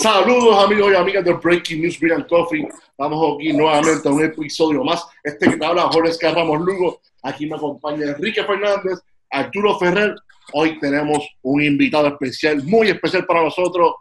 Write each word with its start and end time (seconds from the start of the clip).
Saludos 0.00 0.64
amigos 0.64 0.92
y 0.92 0.94
amigas 0.94 1.22
de 1.22 1.34
Breaking 1.34 1.82
News 1.82 1.98
and 2.10 2.26
Coffee. 2.26 2.66
Vamos 2.96 3.36
aquí 3.36 3.52
nuevamente 3.52 4.08
a 4.08 4.10
un 4.10 4.24
episodio 4.24 4.82
más. 4.82 5.06
Este 5.22 5.50
que 5.50 5.58
te 5.58 5.66
habla 5.66 5.90
Jorge 5.92 6.32
Ramos 6.32 6.58
Lugo. 6.62 7.02
Aquí 7.22 7.44
me 7.44 7.56
acompaña 7.56 8.06
Enrique 8.06 8.42
Fernández, 8.42 8.98
Arturo 9.28 9.78
Ferrer. 9.78 10.14
Hoy 10.54 10.78
tenemos 10.80 11.28
un 11.42 11.62
invitado 11.62 12.06
especial, 12.06 12.62
muy 12.64 12.88
especial 12.88 13.26
para 13.26 13.44
nosotros, 13.44 13.92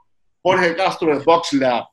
Jorge 0.42 0.74
Castro 0.74 1.18
de 1.18 1.21
Box 1.21 1.52
Lab. 1.52 1.84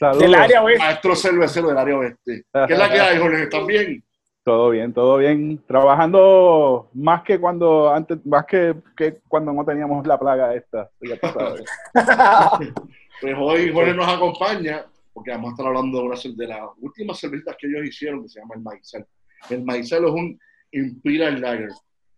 Saludos. 0.00 0.22
Del 0.22 0.34
área 0.34 0.64
oeste. 0.64 0.82
Maestro 0.82 1.14
cervecero 1.14 1.68
del 1.68 1.78
área 1.78 1.96
oeste. 1.98 2.44
¿Qué 2.66 2.72
es 2.72 2.78
la 2.78 2.90
que 2.90 3.00
hay, 3.00 3.18
Jorge? 3.20 3.42
¿Están 3.44 3.66
bien? 3.68 4.04
Todo 4.44 4.70
bien, 4.70 4.92
todo 4.92 5.18
bien. 5.18 5.62
Trabajando 5.68 6.88
más 6.92 7.22
que 7.22 7.38
cuando 7.38 7.94
antes, 7.94 8.18
más 8.26 8.46
que, 8.46 8.74
que 8.96 9.20
cuando 9.28 9.52
no 9.52 9.64
teníamos 9.64 10.04
la 10.08 10.18
plaga 10.18 10.56
esta, 10.56 10.90
ya 11.00 11.16
tú 11.20 11.28
sabes. 11.28 11.64
pues 13.22 13.36
hoy 13.38 13.72
Jorge 13.72 13.94
nos 13.94 14.08
acompaña 14.08 14.84
porque 15.12 15.30
vamos 15.30 15.50
a 15.50 15.52
estar 15.52 15.66
hablando 15.68 15.98
de 15.98 16.04
una 16.04 16.16
de 16.16 16.46
las 16.48 16.70
últimas 16.80 17.20
cervecitas 17.20 17.54
que 17.56 17.68
ellos 17.68 17.86
hicieron 17.86 18.22
que 18.24 18.28
se 18.28 18.40
llama 18.40 18.56
el 18.56 18.62
Maicel. 18.62 19.06
El 19.48 19.64
Maicel 19.64 20.04
es 20.06 20.10
un 20.10 20.40
Imperial 20.72 21.40
Lager. 21.40 21.70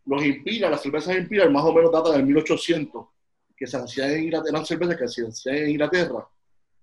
Los 0.07 0.25
Imperial, 0.25 0.71
las 0.71 0.81
cervezas 0.81 1.15
Imperial 1.15 1.53
más 1.53 1.63
o 1.65 1.75
menos 1.75 1.93
datan 1.93 2.13
del 2.13 2.25
1800, 2.25 3.07
que 3.55 3.67
se 3.67 3.77
hacían 3.77 4.13
en 4.13 4.25
Inglaterra, 4.25 4.51
eran 4.57 4.65
cervezas 4.65 4.97
que 4.97 5.09
se 5.09 5.27
hacían 5.27 5.57
en 5.57 5.71
Inglaterra 5.71 6.27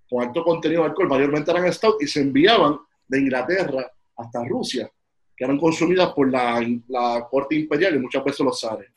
con 0.08 0.24
alto 0.24 0.44
contenido 0.44 0.84
de 0.84 0.90
alcohol, 0.90 1.08
mayormente 1.08 1.50
eran 1.50 1.74
stout 1.74 1.96
y 2.00 2.06
se 2.06 2.22
enviaban 2.22 2.78
de 3.08 3.20
Inglaterra 3.20 3.92
hasta 4.18 4.46
Rusia 4.46 4.92
que 5.36 5.46
eran 5.46 5.58
consumidas 5.58 6.14
por 6.14 6.30
la, 6.30 6.64
la 6.90 7.28
corte 7.28 7.56
imperial 7.56 7.96
y 7.96 8.00
muchas 8.00 8.24
veces 8.24 8.42
los 8.42 8.60
zares. 8.60 8.91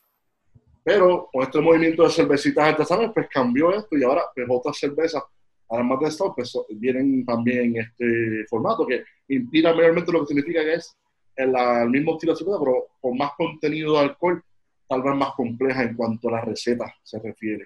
Pero 0.84 1.28
con 1.32 1.42
este 1.42 1.60
movimiento 1.60 2.04
de 2.04 2.10
cervecitas 2.10 2.68
artesanales, 2.68 3.10
pues 3.14 3.26
cambió 3.28 3.74
esto 3.74 3.96
y 3.96 4.04
ahora 4.04 4.22
pues, 4.34 4.46
otras 4.48 4.78
cervezas, 4.78 5.22
además 5.70 5.98
de 6.00 6.08
esto, 6.08 6.32
pues 6.34 6.52
vienen 6.68 7.24
también 7.24 7.74
en 7.74 7.76
este 7.78 8.46
formato 8.48 8.86
que 8.86 9.02
inspira 9.28 9.74
mayormente 9.74 10.12
lo 10.12 10.20
que 10.20 10.26
significa 10.26 10.62
que 10.62 10.74
es 10.74 10.94
el, 11.36 11.54
el 11.56 11.88
mismo 11.88 12.12
estilo 12.12 12.34
de 12.34 12.38
cerveza, 12.38 12.58
pero 12.60 12.86
con 13.00 13.16
más 13.16 13.32
contenido 13.36 13.94
de 13.94 14.00
alcohol, 14.00 14.42
tal 14.86 15.02
vez 15.02 15.14
más 15.14 15.32
compleja 15.34 15.82
en 15.82 15.96
cuanto 15.96 16.28
a 16.28 16.32
la 16.32 16.40
receta 16.42 16.94
se 17.02 17.18
refiere. 17.18 17.64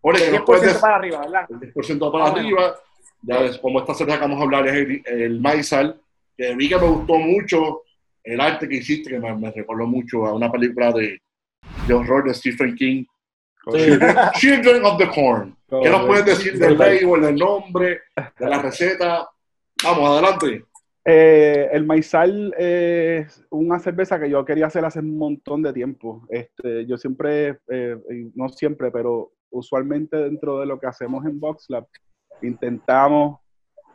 Por 0.00 0.16
el 0.16 0.32
10% 0.34 0.80
para 0.80 0.96
arriba, 0.96 1.20
¿verdad? 1.20 1.46
El 1.50 1.72
10% 1.72 2.12
para 2.12 2.24
ah, 2.24 2.30
arriba. 2.30 2.76
Ya 3.22 3.40
ves, 3.42 3.58
como 3.58 3.80
esta 3.80 3.94
cerveza 3.94 4.18
que 4.18 4.24
vamos 4.24 4.40
a 4.40 4.44
hablar 4.44 4.66
es 4.66 4.74
el, 4.74 5.02
el 5.06 5.40
Maizal, 5.40 6.00
que 6.36 6.56
mí 6.56 6.68
que 6.68 6.76
me 6.76 6.88
gustó 6.88 7.18
mucho 7.18 7.82
el 8.24 8.40
arte 8.40 8.68
que 8.68 8.76
hiciste, 8.76 9.10
que 9.10 9.18
me, 9.18 9.50
recordó 9.50 9.86
mucho 9.86 10.26
a 10.26 10.34
una 10.34 10.50
película 10.50 10.92
de, 10.92 11.20
de 11.86 11.94
horror 11.94 12.24
de 12.24 12.34
Stephen 12.34 12.74
King, 12.74 13.04
Children, 14.34 14.84
of 14.84 14.98
the 14.98 15.08
Corn. 15.08 15.56
¿Qué 15.68 15.90
nos 15.90 16.06
puedes 16.06 16.24
decir 16.24 16.58
del 16.58 16.76
label, 16.76 17.20
del 17.20 17.36
nombre, 17.36 18.00
de 18.38 18.48
la 18.48 18.62
receta? 18.62 19.28
Vamos, 19.82 20.10
adelante. 20.10 20.64
Eh, 21.04 21.68
el 21.72 21.86
maizal 21.86 22.54
es 22.58 23.42
una 23.50 23.78
cerveza 23.78 24.20
que 24.20 24.28
yo 24.28 24.44
quería 24.44 24.66
hacer 24.66 24.84
hace 24.84 24.98
un 24.98 25.16
montón 25.16 25.62
de 25.62 25.72
tiempo. 25.72 26.26
Este, 26.28 26.86
yo 26.86 26.96
siempre, 26.98 27.58
eh, 27.68 27.96
no 28.34 28.48
siempre, 28.48 28.90
pero 28.90 29.32
usualmente 29.50 30.16
dentro 30.16 30.60
de 30.60 30.66
lo 30.66 30.78
que 30.78 30.86
hacemos 30.86 31.24
en 31.24 31.40
VoxLab, 31.40 31.86
intentamos 32.42 33.40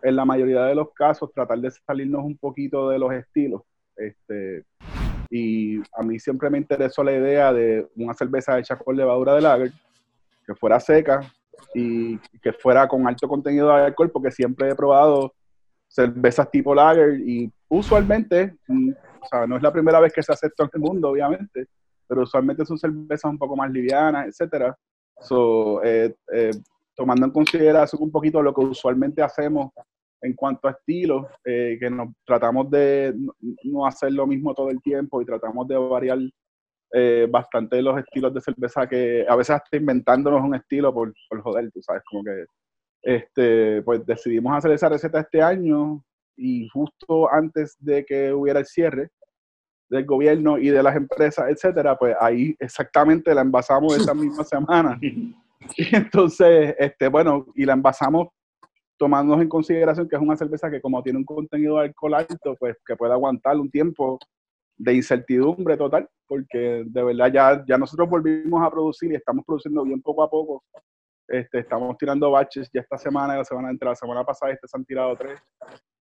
en 0.02 0.16
la 0.16 0.26
mayoría 0.26 0.64
de 0.66 0.76
los 0.76 0.94
casos 0.94 1.32
tratar 1.34 1.60
de 1.60 1.72
salirnos 1.72 2.24
un 2.24 2.38
poquito 2.38 2.90
de 2.90 3.00
los 3.00 3.14
estilos. 3.14 3.62
Este, 3.96 4.64
y 5.38 5.82
a 5.92 6.02
mí 6.02 6.18
siempre 6.18 6.50
me 6.50 6.58
interesó 6.58 7.04
la 7.04 7.12
idea 7.12 7.52
de 7.52 7.86
una 7.98 8.14
cerveza 8.14 8.58
hecha 8.58 8.78
con 8.78 8.96
levadura 8.96 9.36
de 9.36 9.42
lager, 9.42 9.74
que 10.48 10.56
fuera 10.56 10.80
seca 10.80 11.20
y 11.74 12.18
que 12.42 12.54
fuera 12.54 12.88
con 12.88 13.06
alto 13.06 13.28
contenido 13.28 13.68
de 13.68 13.84
alcohol, 13.84 14.12
porque 14.12 14.32
siempre 14.32 14.70
he 14.70 14.76
probado 14.76 15.34
cervezas 15.90 16.50
tipo 16.50 16.74
lager 16.74 17.20
y 17.20 17.52
usualmente, 17.68 18.56
mm, 18.66 18.92
o 19.22 19.28
sea, 19.28 19.46
no 19.46 19.58
es 19.58 19.62
la 19.62 19.74
primera 19.74 20.00
vez 20.00 20.14
que 20.14 20.24
se 20.24 20.32
hace 20.32 20.48
esto 20.48 20.64
en 20.64 20.70
el 20.72 20.80
mundo, 20.80 21.10
obviamente, 21.10 21.68
pero 22.08 22.22
usualmente 22.22 22.66
son 22.66 22.78
cervezas 22.78 23.30
un 23.30 23.38
poco 23.38 23.58
más 23.58 23.70
livianas, 23.70 24.28
etcétera. 24.28 24.74
So, 25.20 25.84
eh, 25.84 26.16
eh, 26.32 26.52
tomando 26.96 27.26
en 27.26 27.34
consideración 27.34 28.02
un 28.04 28.12
poquito 28.12 28.42
lo 28.42 28.54
que 28.54 28.62
usualmente 28.62 29.22
hacemos 29.22 29.72
en 30.22 30.34
cuanto 30.34 30.68
a 30.68 30.72
estilos, 30.72 31.26
eh, 31.44 31.78
que 31.80 31.90
nos 31.90 32.10
tratamos 32.26 32.70
de 32.72 33.14
no 33.64 33.86
hacer 33.86 34.12
lo 34.14 34.26
mismo 34.26 34.54
todo 34.54 34.70
el 34.70 34.82
tiempo 34.82 35.22
y 35.22 35.26
tratamos 35.26 35.68
de 35.68 35.78
variar 35.78 36.20
eh, 36.94 37.28
bastante 37.30 37.82
los 37.82 38.00
estilos 38.00 38.34
de 38.34 38.42
cerveza 38.42 38.88
que 38.88 39.26
a 39.28 39.36
veces 39.36 39.56
hasta 39.56 39.78
inventándonos 39.78 40.42
un 40.42 40.56
estilo 40.56 40.94
por, 40.94 41.14
por 41.30 41.42
joder, 41.42 41.70
tú 41.72 41.82
sabes, 41.82 42.02
como 42.10 42.24
que 42.24 42.46
este, 43.02 43.82
pues 43.84 44.06
decidimos 44.06 44.58
hacer 44.58 44.72
esa 44.72 44.90
receta 44.90 45.20
este 45.20 45.42
año 45.42 46.04
y 46.38 46.68
justo 46.70 47.32
antes 47.32 47.76
de 47.80 48.04
que 48.06 48.34
hubiera 48.34 48.60
el 48.60 48.66
cierre 48.66 49.10
del 49.90 50.06
gobierno 50.06 50.58
y 50.58 50.70
de 50.70 50.82
las 50.82 50.96
empresas, 50.96 51.50
etcétera, 51.50 51.98
pues 51.98 52.16
ahí 52.20 52.56
exactamente 52.60 53.34
la 53.36 53.42
envasamos 53.42 53.96
esa 53.96 54.14
misma 54.14 54.44
semana. 54.44 55.00
Y 55.02 55.96
entonces, 55.96 56.76
este, 56.80 57.08
bueno, 57.08 57.46
y 57.56 57.66
la 57.66 57.74
envasamos 57.74 58.30
tomando 58.98 59.40
en 59.42 59.50
consideración 59.50 60.08
que 60.08 60.16
es 60.16 60.22
una 60.22 60.38
cerveza 60.38 60.70
que 60.70 60.82
como 60.82 61.02
tiene 61.04 61.20
un 61.20 61.26
contenido 61.26 61.78
de 61.78 61.86
alcohol 61.86 62.14
alto, 62.16 62.56
pues 62.60 62.78
que 62.86 62.96
puede 62.96 63.14
aguantar 63.14 63.58
un 63.58 63.70
tiempo 63.70 64.18
de 64.78 64.94
incertidumbre 64.94 65.78
total, 65.78 66.10
porque 66.28 66.84
de 66.86 67.04
verdad 67.04 67.32
ya, 67.32 67.66
ya 67.68 67.78
nosotros 67.78 68.10
volvimos 68.10 68.62
a 68.64 68.72
producir 68.72 69.12
y 69.12 69.16
estamos 69.16 69.46
produciendo 69.46 69.84
bien 69.84 70.02
poco 70.02 70.24
a 70.24 70.30
poco. 70.30 70.64
Este, 71.28 71.60
estamos 71.60 71.98
tirando 71.98 72.30
baches 72.32 72.70
ya 72.72 72.82
esta 72.82 72.98
semana, 72.98 73.38
la 73.38 73.46
semana 73.46 73.72
entre 73.72 73.90
la 73.90 73.96
semana 73.96 74.24
pasada 74.24 74.52
este 74.52 74.68
se 74.68 74.78
han 74.78 74.86
tirado 74.86 75.16
tres. 75.16 75.40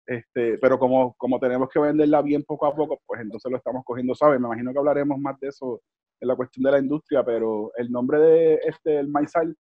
Este, 0.07 0.59
pero 0.59 0.79
como, 0.79 1.15
como 1.17 1.39
tenemos 1.39 1.69
que 1.69 1.79
venderla 1.79 2.23
bien 2.23 2.43
poco 2.43 2.67
a 2.67 2.75
poco, 2.75 3.01
pues 3.07 3.21
entonces 3.21 3.51
lo 3.51 3.59
estamos 3.59 3.85
cogiendo 3.85 4.15
suave. 4.15 4.39
Me 4.39 4.47
imagino 4.47 4.73
que 4.73 4.79
hablaremos 4.79 5.19
más 5.19 5.39
de 5.41 5.49
eso 5.49 5.81
en 6.21 6.29
la 6.29 6.37
cuestión 6.37 6.65
de 6.65 6.73
la 6.73 6.79
industria, 6.79 7.25
pero 7.25 7.71
el 7.77 7.91
nombre 7.91 8.19
de 8.19 8.55
este, 8.65 8.99
el 8.99 9.09
maizal, 9.09 9.57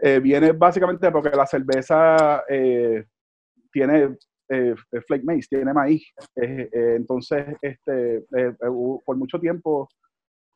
eh, 0.00 0.20
viene 0.20 0.52
básicamente 0.52 1.10
porque 1.10 1.36
la 1.36 1.46
cerveza 1.46 2.44
eh, 2.48 3.04
tiene 3.72 4.16
eh, 4.48 4.74
flake 5.06 5.24
maize, 5.24 5.48
tiene 5.48 5.72
maíz. 5.72 6.04
entonces, 6.34 7.56
este, 7.60 8.24
por 9.04 9.16
mucho 9.16 9.38
tiempo, 9.38 9.88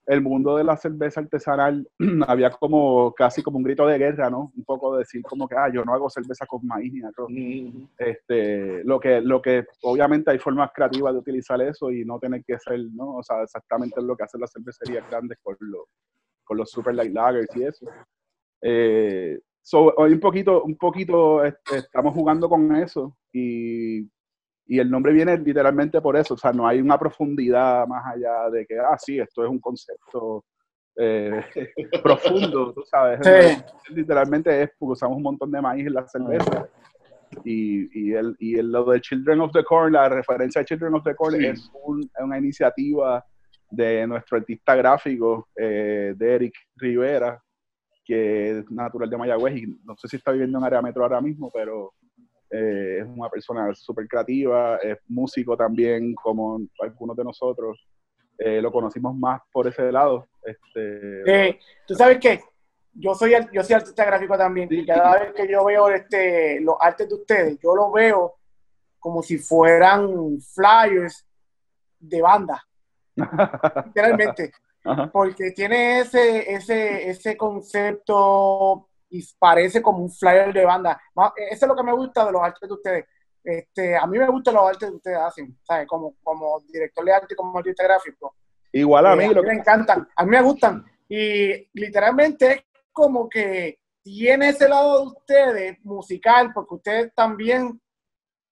el 0.06 0.20
mundo 0.20 0.56
de 0.56 0.64
la 0.64 0.76
cerveza 0.76 1.20
artesanal 1.20 1.88
había 2.26 2.50
como 2.50 3.12
casi 3.14 3.42
como 3.42 3.58
un 3.58 3.64
grito 3.64 3.86
de 3.86 3.98
guerra, 3.98 4.30
¿no? 4.30 4.52
Un 4.56 4.64
poco 4.64 4.94
de 4.94 5.00
decir 5.00 5.22
como 5.22 5.46
que, 5.46 5.56
ah, 5.56 5.70
yo 5.72 5.84
no 5.84 5.94
hago 5.94 6.10
cerveza 6.10 6.46
con 6.46 6.66
maíz 6.66 6.92
ni 6.92 7.02
arroz. 7.02 7.30
este, 7.98 8.82
lo, 8.84 8.98
que, 8.98 9.20
lo 9.20 9.40
que 9.40 9.64
obviamente 9.82 10.30
hay 10.30 10.38
formas 10.38 10.70
creativas 10.74 11.12
de 11.12 11.18
utilizar 11.20 11.60
eso 11.62 11.90
y 11.90 12.04
no 12.04 12.18
tener 12.18 12.42
que 12.44 12.58
ser, 12.58 12.80
¿no? 12.92 13.16
O 13.16 13.22
sea, 13.22 13.42
exactamente 13.42 14.02
lo 14.02 14.16
que 14.16 14.24
hacen 14.24 14.40
las 14.40 14.52
cervecerías 14.52 15.08
grandes 15.08 15.38
con, 15.42 15.56
los 15.60 15.84
con 16.44 16.56
los 16.56 16.70
super 16.70 16.94
light 16.94 17.12
lagers 17.12 17.56
y 17.56 17.64
eso. 17.64 17.86
Eh, 18.62 19.38
hoy 19.72 20.12
un 20.12 20.20
poquito, 20.20 20.62
un 20.62 20.76
poquito 20.76 21.44
este, 21.44 21.78
estamos 21.78 22.14
jugando 22.14 22.48
con 22.48 22.74
eso 22.76 23.16
y, 23.32 24.00
y, 24.66 24.78
el 24.78 24.90
nombre 24.90 25.12
viene 25.12 25.36
literalmente 25.36 26.00
por 26.00 26.16
eso, 26.16 26.34
o 26.34 26.36
sea, 26.36 26.52
no 26.52 26.66
hay 26.66 26.80
una 26.80 26.98
profundidad 26.98 27.86
más 27.86 28.04
allá 28.06 28.50
de 28.50 28.64
que, 28.64 28.78
ah, 28.78 28.96
sí, 28.98 29.18
esto 29.18 29.44
es 29.44 29.50
un 29.50 29.58
concepto 29.58 30.44
eh, 30.96 31.42
profundo, 32.02 32.72
tú 32.72 32.82
sabes. 32.84 33.20
Literalmente 33.88 34.62
es 34.62 34.70
porque 34.78 34.92
usamos 34.92 35.16
un 35.16 35.22
montón 35.22 35.50
de 35.50 35.60
maíz 35.60 35.86
en 35.86 35.94
la 35.94 36.06
cerveza. 36.06 36.68
Y, 37.44 37.88
y, 37.98 38.12
el, 38.12 38.36
y 38.38 38.58
el, 38.58 38.70
lo 38.70 38.84
de 38.84 39.00
Children 39.00 39.40
of 39.40 39.52
the 39.52 39.64
Corn, 39.64 39.94
la 39.94 40.08
referencia 40.08 40.60
a 40.60 40.64
Children 40.64 40.94
of 40.94 41.04
the 41.04 41.14
Corn 41.14 41.42
es 41.42 41.70
una 42.20 42.38
iniciativa 42.38 43.24
de 43.70 44.06
nuestro 44.06 44.36
artista 44.36 44.74
gráfico, 44.76 45.48
eh, 45.56 46.12
de 46.14 46.34
Eric 46.34 46.54
Rivera, 46.76 47.42
que 48.04 48.58
es 48.58 48.70
natural 48.70 49.08
de 49.08 49.16
Mayagüez 49.16 49.56
y 49.56 49.66
no 49.84 49.96
sé 49.96 50.08
si 50.08 50.16
está 50.16 50.32
viviendo 50.32 50.58
en 50.58 50.64
área 50.64 50.82
metro 50.82 51.02
ahora 51.02 51.20
mismo, 51.20 51.50
pero 51.52 51.94
eh, 52.50 52.98
es 53.00 53.06
una 53.06 53.28
persona 53.28 53.72
súper 53.74 54.06
creativa, 54.06 54.76
es 54.76 54.98
músico 55.08 55.56
también, 55.56 56.14
como 56.14 56.60
algunos 56.80 57.16
de 57.16 57.24
nosotros. 57.24 57.86
Eh, 58.38 58.60
lo 58.60 58.72
conocimos 58.72 59.16
más 59.16 59.40
por 59.52 59.68
ese 59.68 59.92
lado. 59.92 60.26
Este, 60.44 61.48
eh, 61.48 61.58
Tú 61.86 61.94
sabes 61.94 62.18
qué, 62.18 62.40
yo 62.94 63.14
soy, 63.14 63.34
yo 63.52 63.62
soy 63.62 63.74
artista 63.74 64.04
gráfico 64.04 64.36
también 64.36 64.68
y 64.70 64.84
cada 64.84 65.18
vez 65.20 65.32
que 65.32 65.48
yo 65.48 65.64
veo 65.64 65.88
este, 65.88 66.60
los 66.60 66.76
artes 66.80 67.08
de 67.08 67.14
ustedes, 67.14 67.58
yo 67.62 67.74
los 67.74 67.92
veo 67.92 68.34
como 68.98 69.22
si 69.22 69.38
fueran 69.38 70.38
flyers 70.40 71.26
de 71.98 72.20
banda. 72.20 72.62
Literalmente 73.86 74.52
porque 75.12 75.52
tiene 75.52 76.00
ese, 76.00 76.52
ese, 76.52 77.10
ese 77.10 77.36
concepto 77.36 78.88
y 79.10 79.24
parece 79.38 79.82
como 79.82 79.98
un 79.98 80.10
flyer 80.10 80.52
de 80.52 80.64
banda. 80.64 81.00
Eso 81.50 81.66
es 81.66 81.68
lo 81.68 81.76
que 81.76 81.82
me 81.82 81.92
gusta 81.92 82.24
de 82.24 82.32
los 82.32 82.42
artes 82.42 82.68
de 82.68 82.74
ustedes. 82.74 83.04
Este, 83.44 83.96
a 83.96 84.06
mí 84.06 84.18
me 84.18 84.28
gustan 84.28 84.54
los 84.54 84.68
artes 84.68 84.88
que 84.88 84.96
ustedes 84.96 85.18
hacen, 85.18 85.58
¿sabes? 85.62 85.86
Como, 85.86 86.14
como 86.22 86.60
director 86.72 87.04
de 87.04 87.12
arte, 87.12 87.36
como 87.36 87.58
artista 87.58 87.84
gráfico. 87.84 88.34
Igual 88.72 89.06
a 89.06 89.16
mí. 89.16 89.24
Eh, 89.24 89.26
a 89.26 89.34
mí 89.34 89.42
me 89.42 89.54
encantan, 89.54 90.08
a 90.16 90.24
mí 90.24 90.30
me 90.30 90.42
gustan. 90.42 90.84
Y 91.08 91.68
literalmente 91.74 92.52
es 92.52 92.64
como 92.92 93.28
que 93.28 93.80
tiene 94.02 94.50
ese 94.50 94.68
lado 94.68 95.00
de 95.00 95.06
ustedes 95.08 95.84
musical, 95.84 96.52
porque 96.54 96.74
ustedes 96.74 97.14
también 97.14 97.80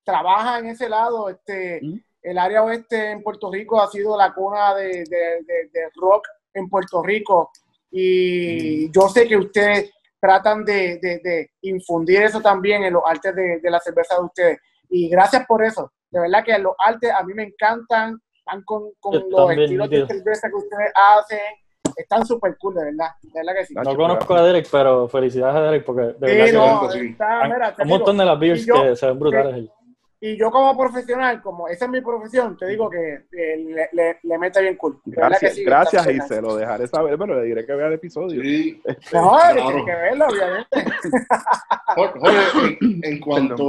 trabajan 0.05 0.65
en 0.67 0.71
ese 0.73 0.88
lado. 0.88 1.29
Este, 1.29 1.81
¿Mm? 1.82 2.00
El 2.22 2.38
área 2.38 2.62
oeste 2.62 3.11
en 3.12 3.22
Puerto 3.22 3.50
Rico 3.50 3.81
ha 3.81 3.88
sido 3.88 4.17
la 4.17 4.32
cuna 4.34 4.75
de, 4.75 4.88
de- 4.88 5.43
de- 5.46 5.69
de 5.72 5.88
rock 5.96 6.26
en 6.55 6.69
Puerto 6.69 7.02
Rico. 7.02 7.50
Y 7.90 8.90
yo 8.93 9.08
sé 9.08 9.26
que 9.26 9.37
ustedes 9.37 9.90
tratan 10.20 10.64
de, 10.64 10.99
de- 11.00 11.19
de 11.22 11.50
infundir 11.62 12.22
eso 12.22 12.40
también 12.40 12.84
en 12.84 12.93
los 12.93 13.02
artes 13.06 13.34
de, 13.34 13.58
de 13.61 13.70
la 13.70 13.81
cerveza 13.81 14.17
de 14.17 14.25
ustedes. 14.25 14.58
Y 14.90 15.08
gracias 15.08 15.46
por 15.46 15.64
eso. 15.64 15.93
De 16.11 16.20
verdad 16.20 16.44
que 16.44 16.58
los 16.58 16.75
artes 16.78 17.11
a 17.12 17.22
mí 17.22 17.34
me 17.34 17.44
encantan. 17.44 18.19
Van 18.46 18.62
con, 18.64 18.90
con 18.99 19.14
los 19.31 19.50
estilos 19.52 19.88
de 19.90 20.06
cerveza 20.06 20.49
que 20.49 20.56
ustedes 20.56 20.90
hacen. 20.94 21.38
Están 21.96 22.26
súper 22.26 22.56
cool, 22.58 22.75
de 22.75 22.84
verdad. 22.84 23.08
De 23.22 23.31
verdad 23.34 23.52
que 23.61 23.67
sí. 23.67 23.75
No 23.75 23.94
conozco 23.96 24.34
a 24.34 24.43
Derek, 24.43 24.67
pero 24.70 25.08
felicidades 25.08 25.56
a 25.56 25.61
Derek 25.62 25.84
porque 25.84 26.02
de 26.02 26.12
Sí, 26.12 26.19
verdad 26.20 26.46
que 26.46 26.52
no, 26.87 26.90
sí. 26.90 26.99
está, 27.11 27.44
mira, 27.44 27.69
un 27.78 27.84
digo, 27.84 27.99
montón 27.99 28.17
de 28.19 28.25
las 28.25 28.38
beers 28.40 28.67
yo- 28.67 28.82
que 28.82 28.96
se 28.96 29.06
ven 29.06 29.19
brutales. 29.19 29.55
ahí. 29.55 29.70
Y 30.22 30.37
yo 30.37 30.50
como 30.50 30.76
profesional, 30.76 31.40
como 31.40 31.67
esa 31.69 31.87
es 31.87 31.90
mi 31.90 32.02
profesión, 32.02 32.55
te 32.58 32.67
digo 32.67 32.90
que 32.90 33.25
eh, 33.32 33.56
le, 33.56 33.88
le, 33.93 34.19
le 34.22 34.38
mete 34.38 34.61
bien 34.61 34.76
cool. 34.76 35.00
Gracias, 35.06 35.55
sí, 35.55 35.64
gracias 35.64 36.06
y 36.11 36.20
se 36.20 36.43
lo 36.43 36.56
dejaré 36.56 36.87
saber, 36.88 37.17
pero 37.17 37.37
le 37.40 37.46
diré 37.46 37.64
que 37.64 37.72
vea 37.72 37.87
el 37.87 37.94
episodio. 37.94 38.43
Sí, 38.43 38.82
nice. 38.87 38.99
No, 39.17 39.31
Claro. 39.31 39.67
tiene 39.67 39.84
que 39.87 39.93
verlo, 39.93 40.26
obviamente. 40.28 40.69
Jorge, 41.96 42.78
en, 42.82 43.00
en 43.02 43.20
cuanto, 43.20 43.64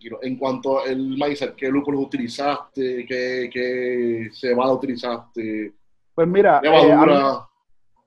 no, 0.00 0.18
en 0.22 0.36
cuanto 0.36 0.84
el 0.86 1.16
maíz, 1.18 1.44
¿qué 1.56 1.68
lúpulos 1.68 2.00
utilizaste? 2.04 3.04
¿Qué, 3.06 3.50
qué 3.52 4.30
cebada 4.32 4.72
utilizaste? 4.72 5.74
Pues 6.14 6.26
mira, 6.26 6.60
¿Qué 6.62 6.68
eh, 6.68 6.74
a 6.74 6.82
mí- 6.82 6.88
levadura? 6.88 7.46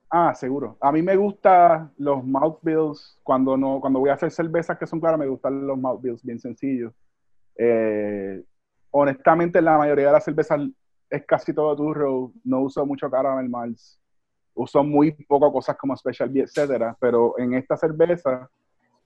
ah, 0.10 0.34
seguro. 0.34 0.76
A 0.82 0.92
mí 0.92 1.02
me 1.04 1.16
gustan 1.16 1.92
los 1.98 2.24
mouthbills. 2.24 3.20
Cuando 3.24 3.56
no, 3.56 3.80
cuando 3.80 4.00
voy 4.00 4.10
a 4.10 4.14
hacer 4.14 4.32
cervezas 4.32 4.78
que 4.78 4.88
son 4.88 5.00
claras, 5.00 5.20
me 5.20 5.28
gustan 5.28 5.68
los 5.68 5.78
mouthbills 5.78 6.24
bien 6.24 6.40
sencillos. 6.40 6.92
Eh, 7.62 8.42
honestamente, 8.92 9.62
la 9.62 9.78
mayoría 9.78 10.08
de 10.08 10.14
las 10.14 10.24
cervezas 10.24 10.62
es 11.10 11.26
casi 11.26 11.54
todo 11.54 11.76
turro. 11.76 12.32
No 12.44 12.62
uso 12.62 12.86
mucho 12.86 13.12
caramel 13.12 13.50
malts. 13.50 14.00
Uso 14.54 14.84
muy 14.84 15.12
poco 15.12 15.52
cosas 15.52 15.76
como 15.78 15.96
special 15.98 16.36
etcétera. 16.36 16.96
Pero 17.00 17.38
en 17.38 17.54
esta 17.54 17.76
cerveza, 17.76 18.50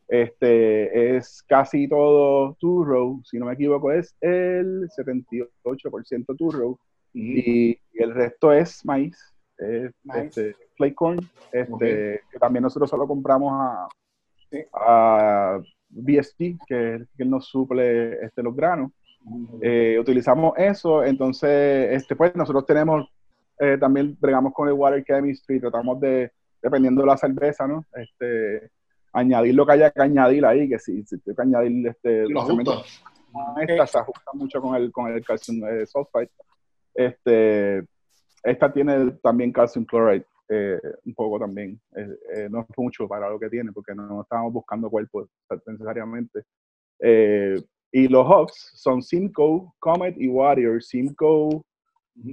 este, 0.08 1.18
es 1.18 1.44
casi 1.48 1.88
todo 1.88 2.56
turro. 2.60 3.20
Si 3.24 3.40
no 3.40 3.48
me 3.48 3.54
equivoco, 3.54 3.92
es 3.92 4.16
el 4.22 4.88
78% 4.90 6.38
turro 6.38 6.80
y, 7.14 7.72
y 7.72 7.80
el 8.04 8.14
resto 8.14 8.52
es 8.52 8.86
maíz, 8.86 9.18
es, 9.58 9.92
este, 10.16 10.56
flake 10.76 10.96
corn, 10.96 11.20
este, 11.52 12.22
que 12.32 12.40
también 12.40 12.64
nosotros 12.64 12.90
solo 12.90 13.08
compramos 13.08 13.52
a, 13.54 13.88
Sí. 14.50 14.60
a 14.72 15.60
BST, 15.95 16.38
que, 16.68 16.95
es 16.95 17.01
el 17.01 17.07
que 17.18 17.25
nos 17.25 17.48
suple 17.48 18.24
este, 18.25 18.42
los 18.44 18.56
granos. 18.56 18.92
Eh, 19.62 19.98
utilizamos 20.00 20.54
eso, 20.57 21.04
entonces, 21.04 21.92
este, 21.92 22.16
pues 22.16 22.36
nosotros 22.36 22.66
tenemos, 22.66 23.07
eh, 23.60 23.78
también 23.80 24.18
bregamos 24.19 24.54
con 24.54 24.68
el 24.68 24.74
water 24.74 25.04
chemistry, 25.06 25.60
tratamos 25.60 26.00
de, 26.01 26.31
dependiendo 26.62 27.01
de 27.01 27.07
la 27.07 27.18
cerveza, 27.18 27.66
¿no? 27.68 27.86
Este, 27.95 28.69
añadir 29.13 29.56
lo 29.56 29.66
que 29.66 29.72
haya 29.74 29.92
que 29.92 30.01
añadir 30.01 30.45
ahí, 30.45 30.68
que 30.68 30.80
si, 30.80 31.04
si 31.06 31.16
hay 31.16 31.36
que 31.36 31.42
añadir 31.42 31.88
este, 31.88 32.25
Y 32.25 32.34
lo 32.34 32.42
cemento- 32.46 32.74
ajusta. 32.74 33.62
esta 33.62 33.88
se 33.88 33.98
ajusta 34.00 34.31
mucho 34.34 34.62
con 34.62 34.75
el, 34.75 34.92
con 34.92 35.12
el 35.13 35.24
calcium 35.24 35.63
eh, 35.68 35.86
sulfide. 35.86 36.30
Este, 36.94 37.84
esta 38.44 38.72
tiene 38.74 39.12
también 39.24 39.51
calcium 39.54 39.86
chloride, 39.86 40.25
eh, 40.54 40.80
un 41.06 41.14
poco 41.14 41.40
también. 41.40 41.80
Eh, 41.96 42.18
eh, 42.36 42.48
no 42.50 42.62
es 42.62 42.68
mucho 42.78 43.08
para 43.08 43.30
lo 43.30 43.40
que 43.40 43.50
tiene, 43.50 43.72
porque 43.72 43.96
no, 43.96 44.06
no 44.08 44.22
estábamos 44.22 44.54
buscando 44.54 44.90
cuerpos 44.90 45.30
necesariamente. 45.66 46.44
Eh, 47.00 47.56
y 47.92 48.08
los 48.08 48.26
hops 48.28 48.72
son 48.76 49.02
Simcoe, 49.02 49.72
Comet 49.80 50.16
y 50.18 50.28
Warrior. 50.28 50.82
Simcoe 50.82 51.62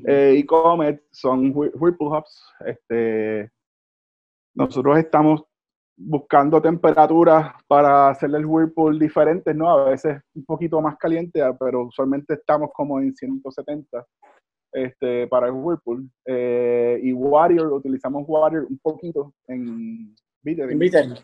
eh, 0.07 0.35
y 0.39 0.45
Comet 0.45 1.03
son 1.11 1.53
Whir- 1.55 1.73
Whirlpool 1.75 2.15
hops. 2.17 2.43
Este, 2.65 3.51
nosotros 4.55 4.99
estamos 4.99 5.43
buscando 5.97 6.63
temperaturas 6.63 7.53
para 7.67 8.09
hacerle 8.09 8.39
el 8.39 8.47
Whirlpool 8.47 8.99
diferentes, 8.99 9.55
¿no? 9.55 9.71
A 9.71 9.91
veces 9.91 10.19
un 10.35 10.45
poquito 10.47 10.81
más 10.81 10.97
caliente, 10.97 11.43
ah, 11.43 11.55
pero 11.59 11.85
usualmente 11.87 12.35
estamos 12.35 12.71
como 12.73 12.99
en 13.01 13.15
170 13.15 14.07
este, 14.73 15.27
para 15.29 15.47
el 15.47 15.53
Whirlpool. 15.53 16.09
Eh, 16.27 17.01
y 17.03 17.13
Warrior, 17.13 17.73
utilizamos 17.73 18.25
Warrior 18.27 18.67
un 18.69 18.79
poquito 18.79 19.35
en 19.47 20.15
bittering. 20.43 20.73
Inviten. 20.73 21.15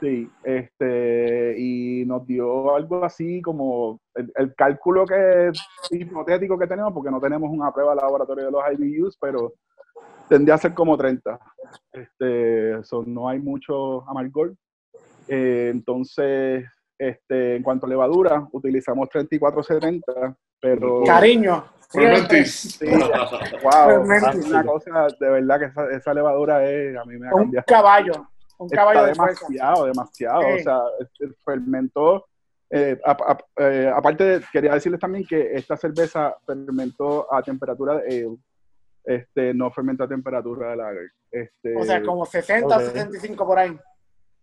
Sí, 0.00 0.28
este, 0.42 1.54
y 1.56 2.04
nos 2.06 2.26
dio 2.26 2.74
algo 2.74 3.04
así 3.04 3.40
como 3.40 4.00
el, 4.16 4.32
el 4.34 4.52
cálculo 4.56 5.04
que 5.06 5.52
hipotético 5.92 6.58
que 6.58 6.66
tenemos, 6.66 6.92
porque 6.92 7.10
no 7.10 7.20
tenemos 7.20 7.48
una 7.50 7.72
prueba 7.72 7.94
de 7.94 8.00
laboratorio 8.00 8.46
de 8.46 8.50
los 8.50 8.62
IBUs, 8.72 9.16
pero 9.20 9.52
tendría 10.28 10.56
a 10.56 10.58
ser 10.58 10.74
como 10.74 10.96
30. 10.96 11.38
Este, 11.92 12.82
so, 12.84 13.04
no 13.06 13.28
hay 13.28 13.38
mucho 13.38 14.08
amargor. 14.08 14.54
Eh, 15.28 15.70
entonces, 15.72 16.64
este, 16.98 17.56
en 17.56 17.62
cuanto 17.62 17.86
a 17.86 17.88
levadura, 17.88 18.46
utilizamos 18.52 19.08
3470, 19.08 20.36
pero 20.60 21.02
Cariño. 21.04 21.64
Fermentis. 21.90 22.78
Sí, 22.78 22.86
wow, 23.62 24.06
Fermentis. 24.06 24.46
una 24.46 24.64
cosa 24.64 25.06
de 25.20 25.28
verdad 25.30 25.58
que 25.58 25.64
esa, 25.66 25.90
esa 25.90 26.14
levadura 26.14 26.64
es, 26.64 26.96
a 26.96 27.04
mí 27.04 27.18
me 27.18 27.28
ha 27.28 27.34
Un 27.34 27.42
cambiado 27.42 27.64
caballo. 27.66 28.12
Un 28.58 28.68
caballo 28.68 29.00
está 29.00 29.08
de 29.08 29.14
fuerza. 29.16 29.46
demasiado, 29.48 29.86
demasiado. 29.86 30.40
Sí. 30.42 30.48
O 30.52 30.58
sea, 30.62 30.80
este, 31.00 31.34
fermentó. 31.44 32.26
eh, 32.74 32.98
a- 33.04 33.10
a- 33.10 33.62
eh, 33.68 33.92
aparte, 33.94 34.24
de- 34.24 34.44
quería 34.50 34.72
decirles 34.72 34.98
también 35.00 35.26
que 35.26 35.52
esta 35.54 35.76
cerveza 35.76 36.34
fermentó 36.46 37.30
a 37.30 37.42
temperatura 37.42 37.96
de 37.96 38.00
ale, 38.24 38.36
este, 39.04 39.52
no 39.52 39.70
fermentó 39.70 40.04
a 40.04 40.08
temperatura 40.08 40.70
de 40.70 40.76
lager. 40.76 41.10
Este, 41.30 41.76
O 41.76 41.82
sea, 41.84 42.02
como 42.02 42.24
60, 42.24 42.74
Ok. 42.76 42.82
65 42.84 43.46
por 43.46 43.58
ahí. 43.58 43.76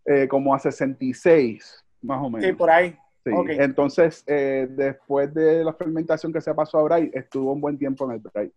eh, 0.06 0.28
como 0.28 0.54
a 0.54 0.60
66, 0.60 1.84
más 2.01 2.19
o 2.22 2.30
menos. 2.30 2.46
Sí, 2.46 2.54
por 2.54 2.69
ahí. 2.69 2.98
Sí. 3.25 3.31
Entonces, 3.60 4.24
eh, 4.28 4.68
después 4.69 5.34
de 5.34 5.63
la 5.63 5.74
fermentación 5.74 6.31
que 6.34 6.42
se 6.42 6.54
pasó 6.54 6.80
a 6.80 6.84
Bright, 6.84 7.16
estuvo 7.16 7.51
un 7.54 7.62
buen 7.62 7.78
tiempo 7.78 8.06
en 8.06 8.12
el 8.12 8.19
Bright. 8.19 8.54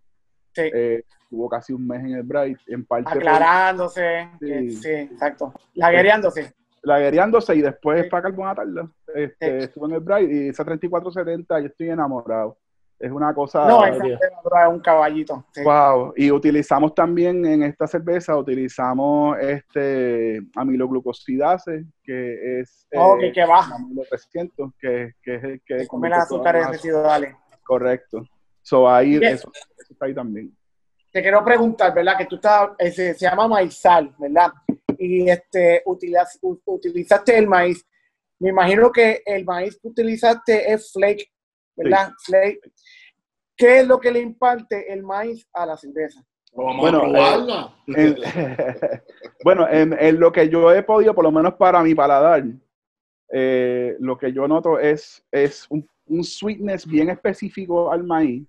Sí. 0.55 0.63
Eh, 0.73 1.03
estuvo 1.25 1.49
casi 1.49 1.73
un 1.73 1.87
mes 1.87 2.01
en 2.05 2.13
el 2.13 2.23
Bright, 2.23 2.59
en 2.69 2.85
parte 2.85 3.05
por- 3.11 3.19
Aclarándose. 3.19 4.29
Sí. 4.41 4.47
que- 4.47 4.71
Sí, 4.71 4.89
exacto. 4.91 5.53
Laguereándose. 5.75 6.55
laguereándose 6.83 7.55
y 7.55 7.63
después 7.63 8.05
Sí. 8.05 8.09
para 8.11 8.25
carbonatarla. 8.25 8.91
Este, 9.15 9.59
Sí. 9.61 9.65
Estuve 9.67 9.87
en 9.89 9.95
el 9.95 10.01
Bright 10.01 10.31
y 10.31 10.49
esa 10.49 10.65
3470 10.65 11.61
yo 11.61 11.67
estoy 11.67 11.91
enamorado. 11.91 12.57
Es 13.03 13.11
una 13.11 13.35
cosa... 13.35 13.67
No, 13.67 13.85
es 13.85 13.99
un 14.71 14.79
caballito. 14.81 15.45
Sí. 15.53 15.63
Wow. 15.65 16.13
Y 16.17 16.31
utilizamos 16.31 16.95
también 16.95 17.45
en 17.45 17.65
esta 17.65 17.89
cerveza, 17.89 18.37
utilizamos 18.37 19.37
este 19.41 20.41
amiloglucosidase, 20.55 21.85
que 22.03 22.61
es 22.61 22.87
Ok, 22.95 23.23
eh, 23.23 23.33
que 23.33 23.45
baja. 23.45 23.75
amilo 23.75 24.03
300, 24.09 24.71
que, 24.79 25.15
que 25.21 25.35
es 25.35 25.45
el 25.45 25.63
que 25.67 25.77
Que 25.79 25.87
come 25.89 26.09
las 26.09 26.25
azúcares 26.25 26.69
residuales. 26.69 27.35
Correcto. 27.65 28.25
So 28.63 28.89
ahí, 28.89 29.17
eso, 29.17 29.51
eso 29.77 29.93
está 29.93 30.07
ahí 30.07 30.15
también. 30.15 30.57
Te 31.11 31.21
quiero 31.23 31.45
preguntar, 31.45 31.93
¿verdad? 31.93 32.17
Que 32.17 32.27
tú 32.27 32.37
estás, 32.37 32.71
eh, 32.79 32.93
se, 32.93 33.15
se 33.15 33.27
llama 33.27 33.49
maizal, 33.49 34.15
¿verdad? 34.19 34.53
Y 34.97 35.29
este, 35.29 35.83
utilizas- 35.87 36.39
utilizaste 36.41 37.37
el 37.37 37.49
maíz. 37.49 37.85
Me 38.39 38.51
imagino 38.51 38.93
que 38.93 39.23
el 39.27 39.45
maíz 39.45 39.77
que 39.83 39.89
utilizaste 39.89 40.73
es 40.73 40.93
flake, 40.93 41.27
¿verdad? 41.77 42.13
Flake. 42.25 42.61
¿Qué 43.57 43.81
es 43.81 43.87
lo 43.87 43.99
que 44.01 44.11
le 44.11 44.21
imparte 44.21 44.93
el 44.93 45.03
maíz 45.03 45.47
a 45.53 45.67
la 45.67 45.77
cerveza? 45.77 46.23
Vamos 46.55 46.91
Bueno. 46.91 47.75
En- 47.87 48.17
bueno, 49.45 49.69
en, 49.69 49.93
en 49.99 50.21
lo 50.21 50.31
que 50.33 50.49
yo 50.49 50.73
he 50.73 50.83
podido, 50.83 51.15
por 51.15 51.25
lo 51.25 51.33
menos 51.33 51.55
para 51.55 51.83
mi 51.83 51.95
paladar, 51.95 52.45
eh, 53.31 53.97
lo 54.01 54.19
que 54.19 54.33
yo 54.33 54.47
noto 54.47 54.79
es, 54.79 55.25
es 55.31 55.67
un, 55.71 55.89
un 56.07 56.23
sweetness 56.25 56.87
bien 56.87 57.09
específico 57.11 57.91
al 57.91 58.05
maíz. 58.05 58.47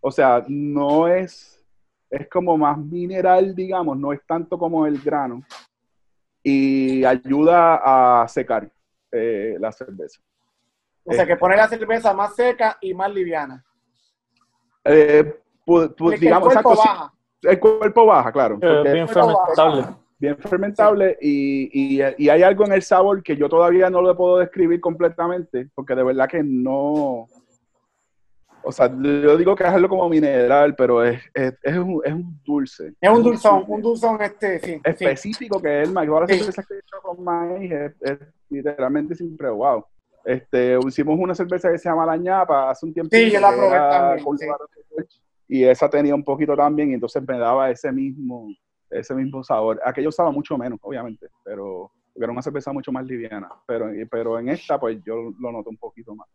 O 0.00 0.10
sea, 0.10 0.44
no 0.48 1.08
es, 1.08 1.62
es 2.10 2.28
como 2.28 2.56
más 2.56 2.78
mineral, 2.78 3.54
digamos, 3.54 3.98
no 3.98 4.12
es 4.12 4.20
tanto 4.26 4.58
como 4.58 4.86
el 4.86 4.98
grano. 5.00 5.42
Y 6.42 7.04
ayuda 7.04 8.22
a 8.22 8.28
secar 8.28 8.70
eh, 9.12 9.56
la 9.58 9.72
cerveza. 9.72 10.20
O 11.08 11.12
sea, 11.12 11.26
que 11.26 11.36
pone 11.36 11.56
la 11.56 11.68
cerveza 11.68 12.12
más 12.14 12.34
seca 12.36 12.76
y 12.80 12.92
más 12.94 13.10
liviana. 13.12 13.64
Eh, 14.84 15.34
el 15.66 16.20
digamos, 16.20 16.52
cuerpo 16.52 16.72
exacto, 16.72 16.76
sí, 16.76 16.88
baja. 16.88 17.12
el 17.42 17.58
cuerpo 17.60 18.06
baja, 18.06 18.32
claro. 18.32 18.58
Eh, 18.60 18.92
bien 18.92 19.06
baja. 19.06 19.14
fermentable. 19.22 19.86
bien 20.18 20.36
fermentable 20.38 21.18
y, 21.20 21.98
y- 22.00 22.14
y 22.18 22.28
hay 22.28 22.42
algo 22.42 22.64
en 22.64 22.72
el 22.72 22.82
sabor 22.82 23.22
que 23.22 23.36
yo 23.36 23.48
todavía 23.48 23.88
no 23.90 24.00
lo 24.02 24.16
puedo 24.16 24.38
describir 24.38 24.80
completamente 24.80 25.68
porque 25.74 25.94
de 25.94 26.02
verdad 26.02 26.28
que 26.28 26.42
no 26.42 27.26
O 28.62 28.72
sea, 28.72 28.88
yo 28.88 29.36
digo 29.36 29.54
que 29.54 29.64
hacerlo 29.64 29.88
como 29.88 30.08
mineral, 30.08 30.74
pero 30.74 31.04
es, 31.04 31.22
es, 31.32 31.54
es, 31.62 31.76
un, 31.78 32.00
es 32.04 32.12
un 32.12 32.40
dulce. 32.44 32.92
Es 33.00 33.08
un 33.10 33.22
dulzón, 33.22 33.64
un 33.68 33.80
dulzón 33.80 34.20
este, 34.20 34.58
sí. 34.58 34.72
sí. 34.74 34.80
específico 34.84 35.62
que 35.62 35.82
es 35.82 35.88
el 35.88 35.94
maíz. 35.94 36.10
Ahora 36.10 36.26
Sí. 36.26 36.38
sí. 36.40 36.52
que 36.66 36.74
he 36.74 36.78
hecho 36.78 36.96
con 37.02 37.22
maíz 37.22 37.70
es, 37.72 37.92
es 38.02 38.18
literalmente 38.50 39.14
siempre 39.14 39.48
wow. 39.50 39.84
Este, 40.28 40.78
hicimos 40.86 41.18
una 41.18 41.34
cerveza 41.34 41.72
que 41.72 41.78
se 41.78 41.88
llama 41.88 42.04
La 42.04 42.18
ñapa 42.18 42.68
hace 42.68 42.84
un 42.84 42.92
tiempo. 42.92 43.16
Sí, 43.16 43.30
yo 43.30 43.40
la 43.40 43.50
probé 43.50 43.78
también, 43.78 44.38
sí. 44.38 44.46
Y 45.48 45.64
esa 45.64 45.88
tenía 45.88 46.14
un 46.14 46.22
poquito 46.22 46.54
también, 46.54 46.90
y 46.90 46.94
entonces 46.94 47.22
me 47.26 47.38
daba 47.38 47.70
ese 47.70 47.90
mismo, 47.90 48.46
ese 48.90 49.14
mismo 49.14 49.42
sabor. 49.42 49.80
Aquello 49.82 50.10
usaba 50.10 50.30
mucho 50.30 50.58
menos, 50.58 50.78
obviamente, 50.82 51.28
pero 51.42 51.90
era 52.14 52.30
una 52.30 52.42
cerveza 52.42 52.74
mucho 52.74 52.92
más 52.92 53.06
liviana. 53.06 53.48
Pero, 53.66 53.86
pero 54.10 54.38
en 54.38 54.50
esta, 54.50 54.78
pues 54.78 55.02
yo 55.02 55.32
lo 55.40 55.50
noto 55.50 55.70
un 55.70 55.78
poquito 55.78 56.14
más. 56.14 56.28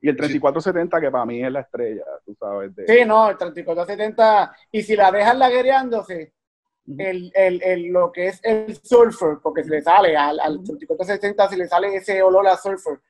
Y 0.00 0.08
el 0.08 0.16
3470, 0.16 1.00
que 1.00 1.10
para 1.12 1.24
mí 1.24 1.40
es 1.40 1.52
la 1.52 1.60
estrella, 1.60 2.02
tú 2.26 2.34
sabes. 2.34 2.74
De, 2.74 2.88
Sí, 2.88 3.04
no, 3.06 3.30
el 3.30 3.36
3470. 3.36 4.52
Y 4.72 4.82
si 4.82 4.96
la 4.96 5.12
dejas 5.12 5.38
laguereándose. 5.38 6.32
El, 6.98 7.30
el, 7.34 7.62
el, 7.62 7.86
lo 7.88 8.10
que 8.12 8.28
es 8.28 8.40
el 8.42 8.74
sulfur, 8.82 9.40
porque 9.42 9.62
se 9.64 9.70
le 9.70 9.82
sale 9.82 10.16
al, 10.16 10.40
al 10.40 10.62
3470, 10.64 11.48
si 11.48 11.56
le 11.56 11.68
sale 11.68 11.94
ese 11.96 12.22
olor 12.22 12.46
a 12.48 12.56
sulfur. 12.56 13.02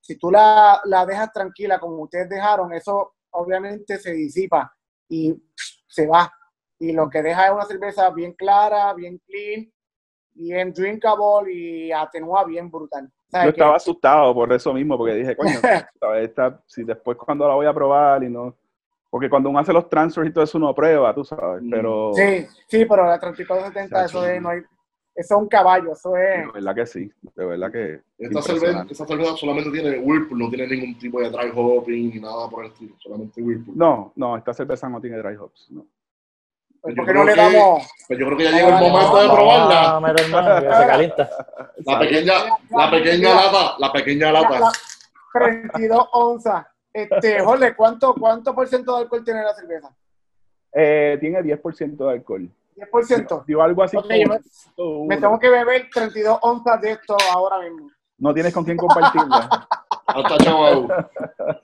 Si 0.00 0.16
tú 0.16 0.30
la, 0.30 0.80
la 0.84 1.04
dejas 1.04 1.32
tranquila, 1.32 1.78
como 1.78 1.96
ustedes 2.02 2.28
dejaron, 2.28 2.72
eso 2.72 3.14
obviamente 3.30 3.98
se 3.98 4.12
disipa 4.12 4.74
y 5.08 5.34
se 5.86 6.06
va. 6.06 6.32
Y 6.78 6.92
lo 6.92 7.08
que 7.10 7.22
deja 7.22 7.46
es 7.46 7.52
una 7.52 7.64
cerveza 7.64 8.08
bien 8.10 8.32
clara, 8.32 8.94
bien 8.94 9.18
clean, 9.26 9.70
bien 10.32 10.72
drinkable 10.72 11.52
y 11.52 11.92
atenúa 11.92 12.44
bien 12.44 12.70
brutal. 12.70 13.04
Yo 13.06 13.12
¿Sabes 13.30 13.48
estaba 13.50 13.72
qué? 13.72 13.76
asustado 13.76 14.34
por 14.34 14.52
eso 14.52 14.72
mismo, 14.72 14.96
porque 14.96 15.14
dije, 15.14 15.36
coño. 15.36 15.50
Esta- 16.20 16.62
si 16.66 16.84
después 16.84 17.16
cuando 17.18 17.46
la 17.48 17.54
voy 17.54 17.66
a 17.66 17.74
probar 17.74 18.22
y 18.22 18.30
no... 18.30 18.56
Porque 19.10 19.30
cuando 19.30 19.48
uno 19.50 19.58
hace 19.58 19.72
los 19.72 19.88
transfers 19.88 20.28
y 20.28 20.32
todo 20.32 20.44
eso 20.44 20.58
uno 20.58 20.74
prueba, 20.74 21.14
tú 21.14 21.24
sabes, 21.24 21.62
Mm. 21.62 21.70
pero... 21.70 22.10
Sí, 22.14 22.46
sí, 22.68 22.84
pero 22.84 23.06
la 23.06 23.18
3470, 23.18 24.04
eso 24.04 24.26
es, 24.26 24.42
no 24.42 24.48
hay, 24.50 24.58
eso 25.14 25.34
es 25.36 25.40
un 25.40 25.48
caballo, 25.48 25.92
eso 25.92 26.14
es. 26.16 26.46
De 26.46 26.52
verdad 26.52 26.74
que 26.74 26.86
sí, 26.86 27.10
de 27.34 27.44
verdad 27.46 27.72
que... 27.72 28.00
Esta 28.18 28.42
cerveza, 28.42 28.86
esta 28.90 29.06
cerveza 29.06 29.36
solamente 29.36 29.70
tiene 29.70 29.98
Whirlpool, 29.98 30.38
no 30.38 30.48
tiene 30.50 30.66
ningún 30.66 30.98
tipo 30.98 31.20
de 31.20 31.30
dry 31.30 31.50
hopping 31.54 32.10
ni 32.14 32.20
nada 32.20 32.48
por 32.50 32.64
el 32.64 32.72
estilo, 32.72 32.94
solamente 32.98 33.40
Whirlpool. 33.40 33.76
No, 33.78 34.12
no, 34.16 34.36
esta 34.36 34.52
cerveza 34.52 34.88
no 34.88 35.00
tiene 35.00 35.16
dry 35.18 35.36
hops. 35.36 35.68
No. 35.70 35.86
Pues, 36.82 36.94
Yo 36.94 37.02
¿Por 37.02 37.06
qué 37.06 37.14
no 37.18 37.24
le 37.24 37.34
damos? 37.34 37.88
Pues 38.06 38.18
yo 38.18 38.26
creo 38.26 38.38
que 38.38 38.44
ya 38.44 38.50
llegó 38.50 38.68
el 38.68 38.74
momento 38.74 39.16
de 39.22 39.28
probarla. 39.28 40.60
Que 40.60 40.74
se 40.74 40.86
calienta. 40.86 41.30
La 41.84 41.98
pequeña, 41.98 42.32
la 42.70 42.90
pequeña 42.90 43.34
lata, 43.34 43.74
la 43.78 43.92
pequeña 43.92 44.32
La- 44.32 44.40
lata. 44.42 44.60
la 44.60 44.72
32 45.32 46.08
onzas. 46.12 46.66
Este, 46.96 47.40
Jorge, 47.44 47.76
¿cuánto, 47.76 48.14
¿cuánto 48.14 48.54
por 48.54 48.66
ciento 48.66 48.96
de 48.96 49.02
alcohol 49.02 49.22
tiene 49.22 49.42
la 49.42 49.54
cerveza? 49.54 49.94
Eh, 50.72 51.18
tiene 51.20 51.40
10% 51.42 51.96
de 51.96 52.10
alcohol. 52.10 52.48
10%. 52.74 53.44
Dio 53.44 53.62
algo 53.62 53.82
así 53.82 53.96
como 53.96 54.08
me, 54.08 54.16
101. 54.16 55.04
me 55.06 55.16
tengo 55.18 55.38
que 55.38 55.48
beber 55.50 55.88
32 55.92 56.38
onzas 56.40 56.80
de 56.80 56.92
esto 56.92 57.16
ahora 57.32 57.60
mismo. 57.60 57.90
No 58.18 58.32
tienes 58.32 58.52
con 58.52 58.64
quién 58.64 58.78
compartirla. 58.78 59.68
Hasta 60.06 60.38
chaval. 60.38 61.06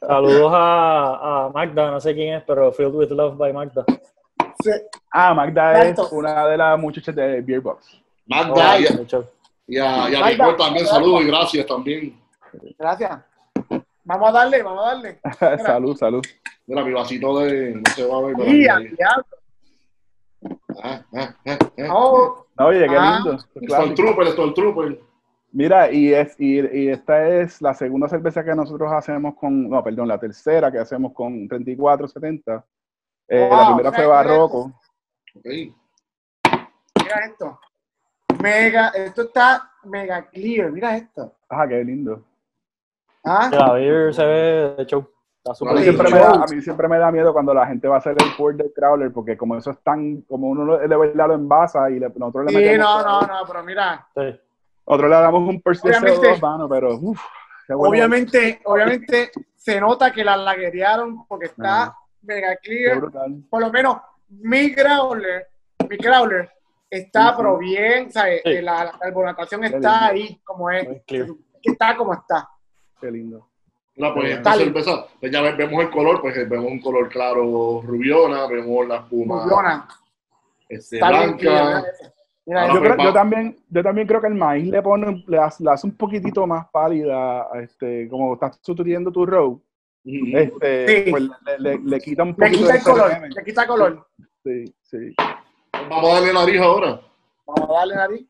Saludos 0.01 0.53
a, 0.55 1.47
a 1.47 1.51
Magda, 1.51 1.91
no 1.93 2.01
sé 2.01 2.15
quién 2.15 2.35
es, 2.35 2.43
pero 2.47 2.71
Filled 2.73 2.95
with 2.95 3.11
Love 3.11 3.37
by 3.37 3.53
Magda. 3.55 3.85
Sí. 4.63 4.71
ah, 5.13 5.33
Magda 5.33 5.83
es 5.83 5.99
una 6.13 6.47
de 6.47 6.57
las 6.59 6.79
muchachas 6.79 7.15
de 7.15 7.41
Beerbox. 7.41 8.03
Magda 8.27 8.81
y, 8.81 8.85
hecho. 8.85 9.31
y 9.67 9.79
a, 9.79 10.11
y 10.11 10.15
a 10.15 10.21
Magda. 10.21 10.31
Nicole 10.31 10.57
también 10.59 10.87
saludos 10.87 11.23
y 11.23 11.27
gracias 11.27 11.67
también. 11.67 12.21
Gracias. 12.79 13.32
Vamos 14.05 14.29
a 14.29 14.33
darle, 14.33 14.63
vamos 14.63 14.85
a 14.85 14.89
darle. 14.95 15.21
salud, 15.65 15.97
salud. 15.97 16.23
Mira, 16.67 16.85
mi 16.85 16.93
vasito 16.93 17.39
de. 17.41 17.75
No 17.75 17.83
se 17.95 18.05
va 18.07 18.19
a 18.19 18.21
ver. 18.23 18.37
diablo. 18.37 19.27
Ah, 20.83 21.01
ah, 21.15 21.35
ah, 21.47 21.59
ah. 21.79 21.89
Oh, 21.95 22.47
Oye, 22.59 22.89
qué 22.89 22.97
Ah. 22.99 23.21
lindo. 23.25 23.39
Stormtrooper, 23.39 24.27
Stormtrooper. 24.33 25.01
Mira, 25.53 25.91
y, 25.93 26.13
es, 26.15 26.35
y, 26.41 26.61
y 26.61 26.89
esta 26.89 27.29
es 27.29 27.61
la 27.61 27.75
segunda 27.75 28.09
cerveza 28.09 28.43
que 28.43 28.55
nosotros 28.55 28.91
hacemos 28.91 29.35
con, 29.37 29.69
no, 29.69 29.85
perdón, 29.85 30.09
la 30.09 30.19
tercera 30.19 30.73
que 30.73 30.79
hacemos 30.79 31.13
con 31.13 31.47
3470. 31.47 32.65
Eh, 33.29 33.49
la 33.51 33.57
Wow, 33.57 33.67
primera 33.77 33.93
fue. 33.93 34.07
Barroco. 34.07 34.73
Ok. 35.37 35.45
mira 35.45 37.19
esto. 37.27 37.61
Mega, 38.43 38.89
esto 38.89 39.23
está 39.23 39.71
mega 39.85 40.27
clear. 40.29 40.73
Mira 40.73 40.97
esto. 40.97 41.37
Ajá, 41.49 41.69
qué 41.69 41.85
lindo. 41.85 42.25
¿Ah? 43.25 43.51
La 43.53 43.73
beer 43.73 44.13
se 44.15 44.25
ve 44.25 44.75
de 44.79 44.87
show. 44.87 45.07
Está 45.45 45.69
A 45.69 45.73
mí, 45.73 45.79
Sí, 45.79 45.85
siempre 45.85 46.11
me 46.13 46.19
da, 46.21 46.31
a 46.31 46.47
mí 46.47 46.61
siempre 46.63 46.89
me 46.89 46.99
da 46.99 47.11
miedo 47.11 47.33
cuando 47.33 47.53
la 47.53 47.67
gente 47.67 47.89
va 47.89 47.97
a 47.97 47.99
hacer 47.99 48.13
el 48.13 48.37
pour 48.37 48.55
del 48.55 48.73
crawler, 48.73 49.13
porque 49.13 49.37
como 49.37 49.57
eso 49.57 49.73
es 49.73 49.79
tan, 49.83 50.21
como 50.23 50.47
uno 50.49 50.77
de 50.79 50.87
verdad 50.97 51.29
lo 51.29 51.35
envasa 51.35 51.91
y 51.91 51.99
le- 51.99 52.11
nosotros 52.15 52.45
le 52.47 52.51
Sí, 52.51 52.57
metemos, 52.59 53.05
no, 53.05 53.21
no, 53.23 53.27
no, 53.27 53.35
pero 53.47 53.65
mira. 53.65 54.07
Sí. 54.15 54.39
nosotros 54.87 55.11
le 55.11 55.17
damos 55.17 55.49
un 55.49 55.61
CO2, 55.63 56.41
mano, 56.41 56.69
pero 56.69 56.97
bueno. 56.99 57.21
Obviamente, 57.71 58.61
obviamente 58.65 59.31
se 59.57 59.81
nota 59.81 60.13
que 60.13 60.25
la 60.25 60.37
laguerearon 60.37 61.27
porque 61.27 61.47
está 61.47 61.83
Ajá. 61.85 61.99
mega 62.23 62.57
clear. 62.57 63.01
Por 63.51 63.61
lo 63.63 63.71
menos 63.71 63.97
mi 64.29 64.73
crawler, 64.73 65.49
mi 65.89 65.97
crawler 65.99 66.51
está 66.91 67.23
Sí, 67.23 67.29
sí. 67.31 67.35
pero 67.39 67.59
bien, 67.59 68.13
¿sabes? 68.13 68.43
Sí. 68.45 68.61
La, 68.63 68.85
la 68.85 68.93
carbonatación 68.99 69.65
está 69.65 70.07
ahí 70.07 70.41
como 70.45 70.71
es. 70.71 70.87
Está 71.63 71.97
como 71.97 72.13
está. 72.15 72.49
Qué 73.03 73.11
lindo. 73.11 73.49
Mira, 73.97 74.15
pues 74.15 74.31
esta 74.31 74.51
Dale. 74.51 74.65
cerveza, 74.65 75.07
pues 75.21 75.31
ya 75.31 75.43
ve- 75.43 75.53
vemos 75.53 75.83
el 75.83 75.91
color, 75.91 76.21
pues 76.23 76.49
vemos 76.49 76.71
un 76.73 76.81
color 76.81 77.09
claro 77.11 77.83
rubiona, 77.85 78.47
vemos 78.47 78.87
la 78.89 78.97
espuma 78.99 79.41
Funciona. 79.41 79.89
este, 80.69 80.97
Está 80.97 81.11
bien. 81.11 81.37
Mira 81.37 82.65
Ah. 82.65 82.67
Yo, 82.69 82.73
pues, 82.81 82.81
creo- 82.81 82.97
va. 82.97 83.05
yo 83.05 83.13
también, 83.13 83.57
yo 83.69 83.83
también 83.83 84.07
creo 84.09 84.21
que 84.21 84.27
el 84.29 84.35
maíz 84.35 84.67
le 84.69 84.81
pone, 84.83 85.23
le 85.29 85.39
hace, 85.39 85.63
le 85.63 85.71
hace 85.71 85.87
un 85.87 85.97
poquitito 85.97 86.47
más 86.47 86.67
pálida, 86.73 87.47
este, 87.63 88.09
como 88.09 88.35
estás 88.35 88.59
sustituyendo 88.63 89.13
tu 89.13 89.25
row, 89.27 89.63
este, 90.05 91.05
Sí. 91.05 91.11
pues 91.11 91.23
le, 91.23 91.59
le- 91.59 91.79
le 91.79 92.01
quita 92.01 92.23
un 92.25 92.31
Le 92.31 92.35
poquito 92.35 92.59
quita 92.63 92.73
de 92.73 92.79
el 92.79 92.85
color, 92.85 93.11
CRM. 93.11 93.29
le 93.35 93.45
quita 93.45 93.67
color. 93.67 94.07
Sí, 94.43 94.65
sí. 94.83 95.15
Vamos 95.73 96.11
a 96.11 96.15
darle 96.15 96.33
nariz 96.33 96.61
ahora. 96.61 97.01
Vamos 97.47 97.71
a 97.71 97.73
darle 97.75 97.95
nariz. 97.95 98.27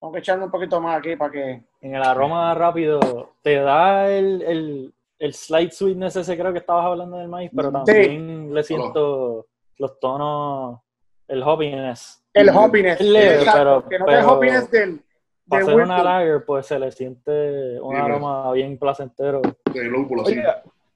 Vamos 0.00 0.16
a 0.16 0.18
echarle 0.18 0.44
un 0.44 0.50
poquito 0.50 0.80
más 0.80 0.98
aquí 0.98 1.16
para 1.16 1.30
que. 1.30 1.62
En 1.84 1.94
el 1.94 2.02
aroma 2.02 2.54
rápido, 2.54 3.34
te 3.42 3.56
da 3.56 4.10
el, 4.10 4.40
el, 4.40 4.94
el 5.18 5.34
slight 5.34 5.70
sweetness 5.70 6.16
ese, 6.16 6.34
creo 6.38 6.50
que 6.50 6.60
estabas 6.60 6.86
hablando 6.86 7.18
del 7.18 7.28
maíz, 7.28 7.50
pero 7.54 7.68
Sí. 7.68 7.74
también 7.74 8.54
le 8.54 8.62
siento 8.62 9.46
los 9.76 10.00
tonos, 10.00 10.80
el 11.28 11.42
hoppiness. 11.42 12.24
El 12.32 12.48
hoppiness. 12.48 13.00
Leve, 13.02 13.34
Exacto, 13.40 13.58
pero- 13.58 13.88
que 13.90 13.98
no 13.98 14.04
te 14.06 14.12
el 14.12 14.18
pero- 14.20 14.32
hoppiness 14.32 14.70
del. 14.70 15.00
Para 15.46 15.62
De 15.66 15.70
hacer 15.72 15.82
una 15.84 16.02
lager, 16.02 16.44
pues 16.46 16.64
se 16.64 16.78
le 16.78 16.90
siente 16.90 17.78
un 17.78 17.94
Sí, 17.94 18.00
aroma 18.00 18.50
bien 18.52 18.78
placentero. 18.78 19.42
De 19.74 19.84
lúpulo, 19.84 20.22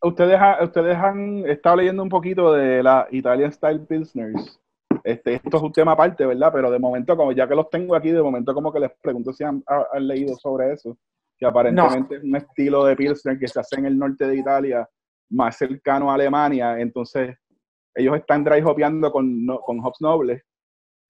ustedes 0.00 0.40
han 0.96 1.46
estado 1.46 1.76
leyendo 1.76 2.02
un 2.02 2.08
poquito 2.08 2.54
de 2.54 2.82
la 2.82 3.06
Italian 3.10 3.52
Style 3.52 3.80
Pilsners. 3.80 4.58
Este, 5.08 5.34
esto 5.34 5.56
es 5.56 5.62
un 5.62 5.72
tema 5.72 5.92
aparte, 5.92 6.26
¿verdad? 6.26 6.50
Pero 6.52 6.70
de 6.70 6.78
momento, 6.78 7.16
como 7.16 7.32
ya 7.32 7.48
que 7.48 7.54
los 7.54 7.70
tengo 7.70 7.94
aquí, 7.94 8.10
de 8.10 8.22
momento 8.22 8.52
como 8.52 8.70
que 8.70 8.80
les 8.80 8.90
pregunto 9.00 9.32
si 9.32 9.42
han, 9.42 9.62
ha- 9.66 9.86
han 9.94 10.06
leído 10.06 10.36
sobre 10.36 10.72
eso. 10.74 10.98
Que 11.38 11.46
aparentemente 11.46 12.16
es 12.16 12.24
un 12.24 12.36
estilo 12.36 12.84
de 12.84 12.94
Pilsner 12.96 13.38
que 13.38 13.48
se 13.48 13.58
hace 13.60 13.76
en 13.76 13.86
el 13.86 13.98
norte 13.98 14.26
de 14.26 14.36
Italia, 14.36 14.86
más 15.30 15.56
cercano 15.56 16.10
a 16.10 16.14
Alemania. 16.14 16.78
Entonces, 16.78 17.36
ellos 17.94 18.16
están 18.16 18.44
dry 18.44 18.60
hopeando 18.60 19.10
con, 19.10 19.46
no- 19.46 19.60
con 19.60 19.80
hops 19.84 20.00
nobles, 20.00 20.42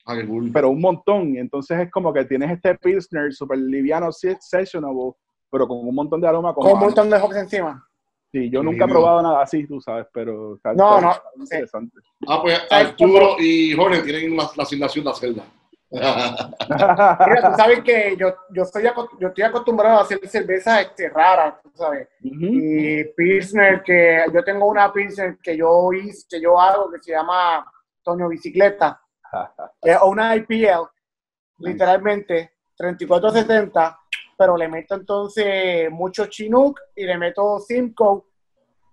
Ah, 0.06 0.14
pero 0.52 0.70
un 0.70 0.80
montón. 0.80 1.36
Entonces 1.36 1.78
es 1.80 1.90
como 1.90 2.12
que 2.12 2.24
tienes 2.24 2.50
este 2.52 2.74
Pilsner 2.76 3.32
super 3.32 3.58
liviano, 3.58 4.10
se- 4.12 4.38
sessionable, 4.40 5.12
pero 5.50 5.66
con 5.66 5.78
un 5.86 5.94
montón 5.94 6.20
de 6.20 6.28
aroma. 6.28 6.54
Con 6.54 6.64
un 6.64 6.70
como 6.70 6.82
a- 6.82 6.86
montón 6.86 7.10
de 7.10 7.16
hops 7.16 7.36
encima. 7.36 7.84
Sí, 8.30 8.50
yo 8.50 8.62
nunca 8.62 8.84
he 8.84 8.88
no. 8.88 8.92
probado 8.92 9.22
nada 9.22 9.42
así, 9.42 9.66
tú 9.66 9.80
sabes, 9.80 10.06
pero 10.12 10.56
está, 10.56 10.74
No, 10.74 10.96
está- 10.98 11.22
no, 11.34 11.42
interesante. 11.44 11.98
Ah, 12.26 12.40
pues 12.42 12.58
¿Sabes 12.68 12.88
Arturo 12.88 13.36
y 13.38 13.72
Jorge 13.74 14.02
tienen 14.02 14.36
la, 14.36 14.50
la 14.54 14.62
asignación 14.64 15.04
de 15.04 15.10
hacerla. 15.10 15.44
Mira, 15.90 17.50
tú 17.50 17.56
sabes 17.56 17.80
que 17.82 18.14
yo, 18.18 18.34
yo, 18.50 18.62
estoy, 18.64 18.82
yo 19.18 19.28
estoy 19.28 19.44
acostumbrado 19.44 19.98
a 19.98 20.02
hacer 20.02 20.20
cervezas 20.28 20.82
este, 20.82 21.08
raras, 21.08 21.54
tú 21.62 21.70
sabes. 21.74 22.08
Ujú. 22.22 22.36
Y 22.44 23.04
Pilsner, 23.16 23.82
que 23.82 24.24
yo 24.34 24.44
tengo 24.44 24.66
una 24.66 24.92
Pilsner 24.92 25.38
que 25.42 25.56
yo 25.56 25.90
hice, 25.94 26.26
que 26.28 26.40
yo 26.42 26.60
hago, 26.60 26.90
que 26.90 26.98
se 26.98 27.12
llama 27.12 27.64
Toño 28.02 28.28
Bicicleta, 28.28 29.00
es 29.80 29.96
una 30.04 30.36
IPL, 30.36 30.86
literalmente, 31.60 32.52
3470, 32.76 33.98
pero 34.38 34.56
le 34.56 34.68
meto 34.68 34.94
entonces 34.94 35.90
mucho 35.90 36.26
Chinook 36.26 36.80
y 36.94 37.04
le 37.04 37.18
meto 37.18 37.58
Simcoe 37.58 38.22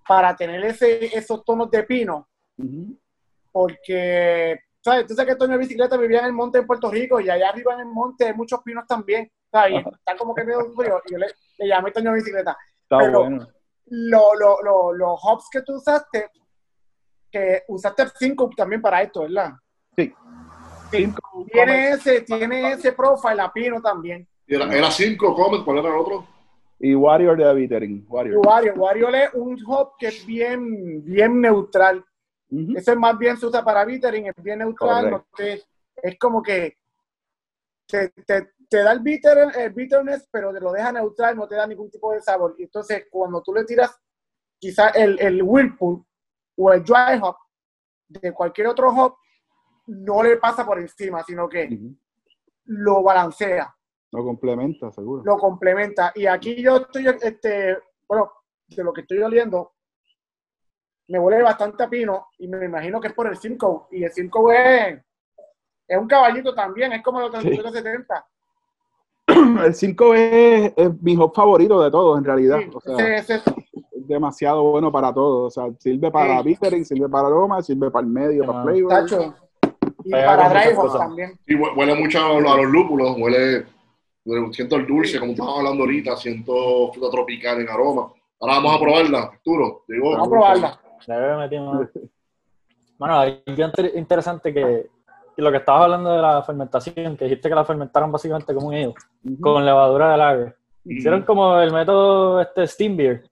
para 0.07 0.35
tener 0.35 0.65
ese, 0.65 1.05
esos 1.15 1.45
tonos 1.45 1.69
de 1.69 1.83
pino, 1.83 2.27
porque, 3.51 4.59
¿sabes? 4.83 5.05
Tú 5.07 5.13
sabes 5.13 5.33
que 5.33 5.37
Toño 5.39 5.57
Bicicleta 5.57 5.97
vivía 5.97 6.19
en 6.19 6.25
el 6.25 6.33
monte 6.33 6.59
en 6.59 6.67
Puerto 6.67 6.89
Rico 6.91 7.19
y 7.19 7.29
allá 7.29 7.49
arriba 7.49 7.73
en 7.75 7.81
el 7.81 7.85
monte 7.85 8.25
hay 8.25 8.33
muchos 8.33 8.61
pinos 8.63 8.85
también, 8.87 9.31
¿sabes? 9.51 9.73
Y 9.73 9.77
está 9.77 10.17
como 10.17 10.33
que 10.33 10.43
medio 10.43 10.71
frío 10.75 11.01
y 11.07 11.11
yo 11.13 11.17
le, 11.17 11.27
le 11.59 11.67
llamé 11.67 11.91
Toño 11.91 12.13
Bicicleta. 12.13 12.57
Está 12.83 12.97
Pero- 12.99 13.19
bueno. 13.21 13.47
lo- 13.87 14.33
lo- 14.35 14.61
lo- 14.63 14.93
los 14.93 15.19
hops 15.23 15.47
que 15.51 15.61
tú 15.61 15.75
usaste, 15.75 16.29
que 17.31 17.63
usaste 17.67 18.05
5 18.17 18.49
también 18.57 18.81
para 18.81 19.01
esto, 19.01 19.21
¿verdad? 19.21 19.51
Sí. 19.95 20.13
Sí. 20.91 20.97
Cinco, 20.97 21.45
Tiene 21.51 21.89
ese, 21.91 22.21
tiene 22.21 22.71
ese 22.73 22.91
profile 22.93 23.41
a 23.41 23.51
pino 23.51 23.81
también. 23.81 24.27
Era, 24.47 24.73
era 24.75 24.91
cinco 24.91 25.33
Comet, 25.35 25.63
¿cuál 25.63 25.79
era 25.79 25.89
el 25.89 25.95
otro? 25.95 26.27
Y 26.79 26.93
Warrior 26.93 27.37
de 27.37 27.53
Bittering. 27.53 27.97
Y 27.97 28.05
Warrior. 28.07 28.45
Wario, 28.45 28.73
Wario 28.75 29.09
es 29.09 29.33
un 29.33 29.57
hop 29.65 29.93
que 29.97 30.07
es 30.07 30.25
bien, 30.25 31.03
bien 31.03 31.41
neutral. 31.41 32.05
Ujú. 32.51 32.77
Ese 32.77 32.95
más 32.95 33.17
bien 33.17 33.37
se 33.37 33.45
usa 33.47 33.63
para 33.63 33.85
bittering, 33.85 34.27
es 34.27 34.33
bien 34.43 34.59
neutral. 34.59 35.09
No 35.09 35.25
te- 35.35 35.63
es 35.95 36.19
como 36.19 36.43
que 36.43 36.77
te, 37.87 38.09
te- 38.09 38.51
te 38.69 38.77
da 38.83 38.91
el, 38.91 38.99
bitter, 38.99 39.37
el 39.57 39.71
bitterness, 39.73 40.27
pero 40.31 40.51
te 40.53 40.59
lo 40.59 40.71
deja 40.71 40.91
neutral, 40.91 41.35
no 41.37 41.47
te 41.47 41.55
da 41.55 41.65
ningún 41.65 41.89
tipo 41.89 42.11
de 42.11 42.21
sabor. 42.21 42.55
Y 42.57 42.63
entonces, 42.63 43.05
cuando 43.09 43.41
tú 43.41 43.53
le 43.53 43.63
tiras 43.63 43.95
quizás 44.59 44.95
el, 44.95 45.19
el 45.19 45.41
Whirlpool 45.41 46.03
o 46.57 46.73
el 46.73 46.83
Dry 46.83 47.19
Hop 47.21 47.37
de 48.07 48.31
cualquier 48.33 48.67
otro 48.67 48.89
hop, 48.89 49.15
no 49.87 50.21
le 50.23 50.37
pasa 50.37 50.65
por 50.65 50.79
encima, 50.79 51.23
sino 51.23 51.47
que 51.47 51.67
Ujú. 51.71 51.95
lo 52.65 53.01
balancea. 53.03 53.73
Lo 54.11 54.23
complementa, 54.23 54.91
seguro. 54.91 55.23
lo 55.25 55.37
complementa. 55.37 56.11
Y 56.15 56.25
aquí 56.25 56.61
yo 56.61 56.77
estoy, 56.77 57.07
este, 57.21 57.77
bueno, 58.07 58.31
de 58.67 58.83
lo 58.83 58.93
que 58.93 59.01
estoy 59.01 59.19
oliendo, 59.19 59.73
me 61.07 61.19
huele 61.19 61.43
bastante 61.43 61.83
a 61.83 61.89
pino 61.89 62.27
y 62.39 62.47
me 62.47 62.65
imagino 62.65 62.99
que 63.01 63.09
es 63.09 63.13
por 63.13 63.27
el 63.27 63.37
5. 63.37 63.89
Y 63.91 64.03
el 64.03 64.11
5 64.11 64.51
es, 64.51 65.01
es 65.87 65.97
un 65.97 66.07
caballito 66.07 66.53
también, 66.55 66.93
es 66.93 67.03
como 67.03 67.19
los 67.19 67.31
3870. 67.31 68.25
El 69.65 69.73
5 69.73 70.13
es, 70.13 70.73
es 70.77 71.01
mi 71.01 71.17
hop 71.17 71.33
favorito 71.35 71.81
de 71.81 71.89
todos, 71.91 72.17
en 72.19 72.23
realidad. 72.25 72.59
Sí, 72.59 72.69
O 72.73 72.79
sea, 72.79 73.15
ese- 73.17 73.35
ese- 73.35 73.49
es 73.91 74.07
demasiado 74.07 74.63
bueno 74.63 74.91
para 74.91 75.11
todo. 75.13 75.45
O 75.45 75.49
sea, 75.49 75.65
sirve 75.79 76.11
para 76.11 76.37
Sí. 76.41 76.49
bittering, 76.49 76.85
sirve 76.85 77.09
para 77.09 77.27
aroma, 77.27 77.61
sirve 77.63 77.89
para 77.89 78.05
el 78.05 78.11
medio, 78.11 78.43
Sí, 78.43 78.47
para 78.47 78.63
flavor. 78.63 78.87
tacho. 78.89 79.35
Y 80.03 80.11
Pega 80.11 80.37
para 80.37 80.75
cosas. 80.75 80.99
también. 80.99 81.39
Y 81.47 81.55
hue- 81.55 81.75
huele 81.75 81.95
mucho 81.95 82.23
a 82.23 82.39
los, 82.39 82.51
a 82.51 82.57
los 82.57 82.65
lúpulos, 82.67 83.17
huele- 83.17 83.65
siento 84.51 84.75
el 84.77 84.87
dulce, 84.87 85.19
como 85.19 85.33
estábamos 85.33 85.59
hablando 85.59 85.83
ahorita, 85.83 86.15
siento 86.17 86.91
fruta 86.91 87.09
tropical 87.11 87.61
en 87.61 87.69
aroma. 87.69 88.11
Ahora 88.41 88.55
vamos 88.55 88.75
a 88.75 88.79
probarla, 88.79 89.19
Arturo. 89.19 89.83
Vamos 89.87 90.27
a 90.27 90.29
probarla. 90.29 90.79
Algo 91.07 91.43
inter- 93.45 93.91
interesante 93.95 94.53
que, 94.53 94.87
que 95.35 95.41
lo 95.41 95.51
que 95.51 95.57
estabas 95.57 95.83
hablando 95.83 96.11
de 96.11 96.21
la 96.21 96.43
fermentación, 96.43 97.17
que 97.17 97.25
dijiste 97.25 97.49
que 97.49 97.55
la 97.55 97.65
fermentaron 97.65 98.11
básicamente 98.11 98.53
como 98.53 98.67
un 98.67 98.73
ale, 98.75 98.87
Ujú. 98.87 99.41
con 99.41 99.65
levadura 99.65 100.11
de 100.11 100.17
lager. 100.17 100.55
Hicieron 100.85 101.23
como 101.23 101.59
el 101.59 101.73
método 101.73 102.41
este 102.41 102.67
Steam 102.67 102.95
Beer, 102.97 103.23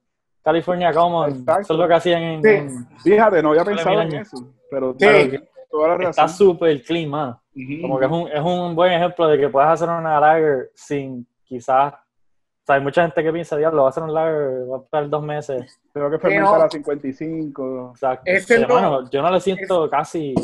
California 0.42 0.92
Common, 0.92 1.30
Exacto. 1.30 1.60
eso 1.62 1.72
es 1.74 1.78
lo 1.78 1.88
que 1.88 1.94
hacían 1.94 2.22
en... 2.22 2.42
Sí. 2.42 2.48
en- 2.50 2.98
Fíjate, 3.00 3.42
no 3.42 3.50
había 3.50 3.64
pensado 3.64 3.94
en 3.94 4.00
años. 4.00 4.32
eso. 4.32 4.46
Pero 4.70 4.92
Sí. 4.92 4.98
tiene 4.98 5.42
toda 5.74 5.96
la 5.98 6.10
está 6.10 6.28
súper 6.28 6.82
clean. 6.84 7.10
Como 7.10 7.98
que 7.98 8.04
es 8.04 8.10
un, 8.10 8.28
es 8.28 8.40
un 8.40 8.74
buen 8.76 8.92
ejemplo 8.92 9.26
de 9.26 9.38
que 9.38 9.48
puedes 9.48 9.68
hacer 9.70 9.88
una 9.88 10.20
lager 10.20 10.70
sin 10.74 11.26
quizás... 11.44 11.92
O 11.94 12.66
sea, 12.66 12.76
hay 12.76 12.80
mucha 12.80 13.02
gente 13.02 13.22
que 13.22 13.32
piensa, 13.32 13.56
diablo, 13.56 13.82
va 13.82 13.88
a 13.88 13.90
hacer 13.90 14.02
un 14.04 14.14
lager, 14.14 14.70
va 14.70 14.76
a 14.78 14.80
estar 14.80 15.08
dos 15.10 15.22
meses. 15.22 15.80
Tengo 15.92 16.10
que 16.10 16.18
fermentar 16.18 16.58
no. 16.60 16.64
a 16.64 16.70
55. 16.70 17.90
Exacto. 17.92 18.22
Ese 18.24 18.54
Pero, 18.60 18.68
no- 18.68 18.74
mano, 18.74 19.10
yo 19.10 19.20
no 19.22 19.30
le 19.30 19.40
siento 19.40 19.90
casi... 19.90 20.34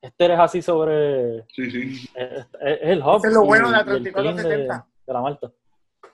Este 0.00 0.32
es 0.32 0.38
así 0.38 0.62
sobre... 0.62 1.42
Sí, 1.48 1.70
sí. 1.70 2.08
Es, 2.14 2.46
es 2.60 2.78
el 2.82 3.02
hop. 3.02 3.16
Ese 3.18 3.28
es 3.28 3.34
lo 3.34 3.44
bueno 3.44 3.66
de 3.70 3.72
la 3.72 3.82
y- 3.82 3.90
y 3.90 3.96
el 4.06 4.12
clean 4.14 4.36
3470. 4.36 4.74
De, 4.74 4.82
de 5.06 5.12
la 5.12 5.20
malta. 5.20 5.50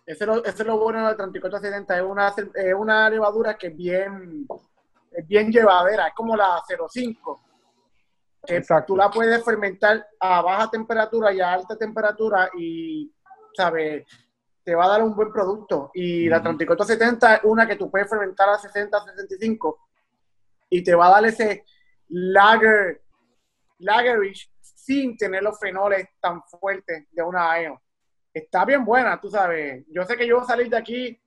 Ese 0.06 0.24
es 0.24 0.26
lo, 0.26 0.44
ese 0.44 0.62
es 0.62 0.66
lo 0.66 0.78
bueno 0.78 0.98
de 0.98 1.04
la 1.04 1.16
3470. 1.16 1.96
Es 1.96 2.02
una, 2.02 2.28
es 2.54 2.74
una 2.74 3.08
levadura 3.10 3.54
que 3.56 3.68
es 3.68 3.76
bien, 3.76 4.46
es 5.12 5.28
bien 5.28 5.52
llevadera. 5.52 6.08
Es 6.08 6.14
como 6.14 6.34
la 6.34 6.60
05. 6.92 7.42
Que 8.46 8.56
Exacto. 8.56 8.92
tú 8.92 8.96
la 8.96 9.10
puedes 9.10 9.44
fermentar 9.44 10.06
a 10.20 10.40
baja 10.42 10.70
temperatura 10.70 11.32
y 11.32 11.40
a 11.40 11.52
alta 11.52 11.76
temperatura 11.76 12.50
y, 12.56 13.12
¿sabes? 13.54 14.06
Te 14.62 14.74
va 14.74 14.86
a 14.86 14.88
dar 14.88 15.02
un 15.02 15.14
buen 15.14 15.32
producto. 15.32 15.90
Y 15.94 16.28
la 16.28 16.36
Ujú. 16.36 16.56
3470 16.56 17.34
es 17.36 17.40
una 17.44 17.66
que 17.66 17.76
tú 17.76 17.90
puedes 17.90 18.08
fermentar 18.08 18.48
a 18.48 18.58
60, 18.58 19.04
65 19.04 19.78
y 20.70 20.82
te 20.82 20.94
va 20.94 21.08
a 21.08 21.10
dar 21.10 21.24
ese 21.26 21.64
lager, 22.08 23.02
lagerish 23.78 24.50
sin 24.60 25.16
tener 25.16 25.42
los 25.42 25.58
fenoles 25.58 26.08
tan 26.20 26.42
fuertes 26.44 27.06
de 27.10 27.22
una 27.22 27.52
ale 27.52 27.78
está 28.36 28.66
bien 28.66 28.84
buena, 28.84 29.18
tú 29.18 29.30
sabes. 29.30 29.84
Yo 29.88 30.04
sé 30.04 30.14
que 30.16 30.26
yo 30.26 30.36
voy 30.36 30.44
a 30.44 30.46
salir 30.46 30.68
de 30.68 30.76
aquí 30.76 31.18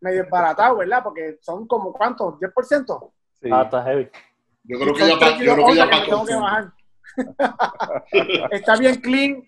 medio 0.00 0.22
desbaratado, 0.22 0.76
¿verdad? 0.76 1.02
Porque 1.02 1.38
son 1.40 1.66
como, 1.66 1.90
¿cuántos? 1.90 2.38
¿10%? 2.38 3.12
Sí. 3.40 3.48
Ah, 3.50 3.62
está 3.62 3.82
heavy. 3.82 4.10
Yo 4.64 4.78
creo 4.78 4.94
que 4.94 5.08
ya 5.08 5.18
pa- 5.18 5.36
yo 5.38 5.54
creo 5.54 5.66
que 5.66 5.76
ya 5.76 5.90
que 5.90 6.00
tengo 6.10 6.24
que 6.24 6.34
bajar. 6.34 6.72
está 8.50 8.76
bien 8.76 8.94
clean, 9.00 9.42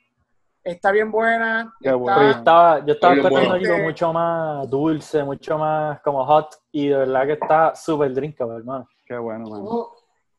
está 0.62 0.90
bien 0.92 1.10
buena. 1.10 1.72
Qué 1.80 1.88
está- 1.88 1.96
bueno. 1.96 2.22
Yo 2.22 2.30
estaba, 2.30 2.84
yo 2.86 2.92
estaba 2.94 3.14
esperando 3.14 3.48
bueno. 3.50 3.54
algo 3.72 3.84
mucho 3.84 4.12
más 4.12 4.70
dulce, 4.70 5.24
mucho 5.24 5.58
más 5.58 6.00
como 6.00 6.24
hot. 6.24 6.54
Y 6.72 6.88
de 6.88 6.96
verdad 6.98 7.26
que 7.26 7.32
está 7.32 7.74
súper 7.74 8.12
drinkable, 8.14 8.56
hermano. 8.56 8.88
Qué 9.04 9.16
bueno, 9.16 9.48
man. 9.48 9.62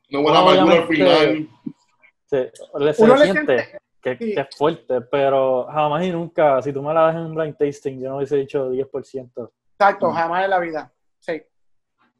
No 0.10 0.22
buena 0.22 0.40
amargura 0.40 0.76
al 0.76 0.88
final. 0.88 1.50
Sí, 2.26 2.38
le, 2.80 2.94
se 2.94 3.04
uno 3.04 3.14
le 3.16 3.20
le 3.26 3.32
siente 3.32 3.58
siente- 3.60 3.80
que, 4.02 4.18
sí. 4.18 4.34
que 4.36 4.42
es 4.42 4.48
fuerte, 4.56 5.02
pero 5.02 5.66
jamás 5.72 6.04
y 6.06 6.12
nunca, 6.12 6.62
si 6.62 6.72
tú 6.74 6.82
me 6.84 6.94
la 6.94 7.02
das 7.04 7.16
en 7.16 7.22
un 7.22 7.36
blind 7.36 7.58
tasting, 7.58 8.00
yo 8.02 8.10
no 8.10 8.18
hubiese 8.18 8.36
dicho 8.38 8.70
10%. 8.70 9.50
Exacto, 9.80 10.10
Mm. 10.10 10.14
jamás 10.14 10.44
en 10.44 10.50
la 10.50 10.60
vida. 10.60 10.92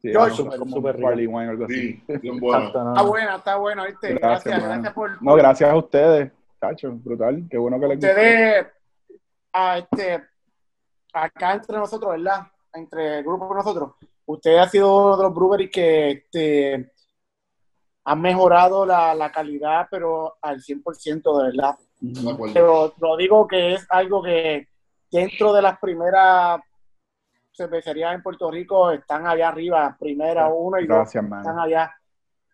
Sí. 0.02 0.12
Un 0.14 0.82
barley 0.82 1.26
wine 1.26 1.48
o 1.48 1.50
algo 1.50 1.64
así. 1.64 1.74
Sí, 1.74 2.02
bien 2.22 2.38
buena. 2.38 2.58
Exacto, 2.58 2.84
no, 2.84 2.90
Está 2.90 3.02
buena, 3.02 3.36
está 3.36 3.56
buena, 3.56 3.86
¿viste? 3.86 4.14
Gracias, 4.14 4.62
Gracias, 4.62 4.92
por, 4.92 5.22
No, 5.22 5.34
gracias 5.34 5.70
a 5.70 5.76
ustedes, 5.76 6.32
chacho, 6.60 6.92
brutal. 6.92 7.44
Qué 7.50 7.58
bueno 7.58 7.80
que 7.80 7.88
les 7.88 7.96
gustó. 7.96 8.08
ustedes, 8.08 8.66
a 9.52 9.78
este, 9.78 10.24
acá 11.12 11.54
entre 11.54 11.78
nosotros, 11.78 12.12
¿verdad? 12.12 12.46
Entre 12.74 13.18
el 13.18 13.24
grupo 13.24 13.48
de 13.48 13.54
nosotros, 13.54 13.92
usted 14.26 14.56
ha 14.58 14.68
sido 14.68 14.96
uno 14.96 15.16
de 15.16 15.22
los 15.24 15.34
breweries 15.34 15.70
que 15.70 16.10
este, 16.10 16.92
han 18.04 18.20
mejorado 18.20 18.86
la, 18.86 19.14
la 19.14 19.32
calidad, 19.32 19.88
pero 19.90 20.36
al 20.40 20.60
100% 20.60 21.38
de 21.38 21.44
verdad. 21.44 21.76
De. 22.00 22.52
Pero 22.54 22.94
lo 23.00 23.16
digo 23.16 23.48
que 23.48 23.74
es 23.74 23.86
algo 23.90 24.22
que 24.22 24.68
dentro 25.10 25.52
de 25.52 25.62
las 25.62 25.78
primeras 25.78 26.60
cervecerías 27.58 28.14
en 28.14 28.22
Puerto 28.22 28.50
Rico 28.50 28.90
están 28.92 29.26
allá 29.26 29.48
arriba, 29.48 29.96
primera 29.98 30.48
uno 30.48 30.78
y 30.78 30.86
dos 30.86 31.12
están 31.14 31.58
allá 31.58 31.92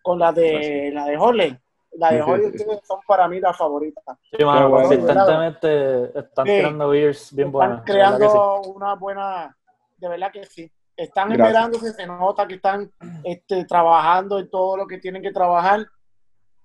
con 0.01 0.17
la 0.19 0.31
de 0.31 0.51
Gracias. 0.51 0.93
la 0.95 1.05
de 1.05 1.17
Holly. 1.17 1.59
La 1.97 2.11
de 2.11 2.51
Sí, 2.57 2.65
son 2.83 2.99
para 3.07 3.27
mí 3.29 3.39
las 3.39 3.55
favoritas. 3.55 4.03
Sí, 4.29 4.43
mano, 4.43 4.69
bueno. 4.69 4.89
consistentemente 4.89 6.19
están 6.19 6.45
Sí. 6.45 6.51
tirando 6.57 6.89
beers 6.89 7.33
bien 7.33 7.51
buenas. 7.51 7.79
están 7.79 7.85
creando 7.95 8.61
una 8.63 8.95
buena, 8.95 9.55
de 9.97 10.09
verdad 10.09 10.31
que 10.33 10.43
sí. 10.45 10.69
Están 10.97 11.31
esperándose, 11.31 11.93
se 11.93 12.05
nota 12.07 12.47
que 12.47 12.55
están 12.55 12.91
este, 13.23 13.63
trabajando 13.65 14.39
en 14.39 14.49
todo 14.49 14.75
lo 14.77 14.87
que 14.87 14.97
tienen 14.97 15.21
que 15.21 15.31
trabajar. 15.31 15.85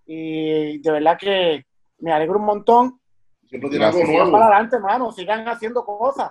Y 0.06 0.78
de 0.80 0.90
verdad 0.90 1.16
que 1.18 1.64
me 1.98 2.12
alegro 2.12 2.38
un 2.38 2.44
montón. 2.46 3.00
Siempre 3.46 3.70
tiene 3.70 3.84
algo. 3.84 3.98
Sigan 3.98 4.12
para 4.16 4.24
nuevo. 4.30 4.44
adelante, 4.44 4.76
hermano, 4.76 5.12
sigan 5.12 5.48
haciendo 5.48 5.84
cosas. 5.84 6.30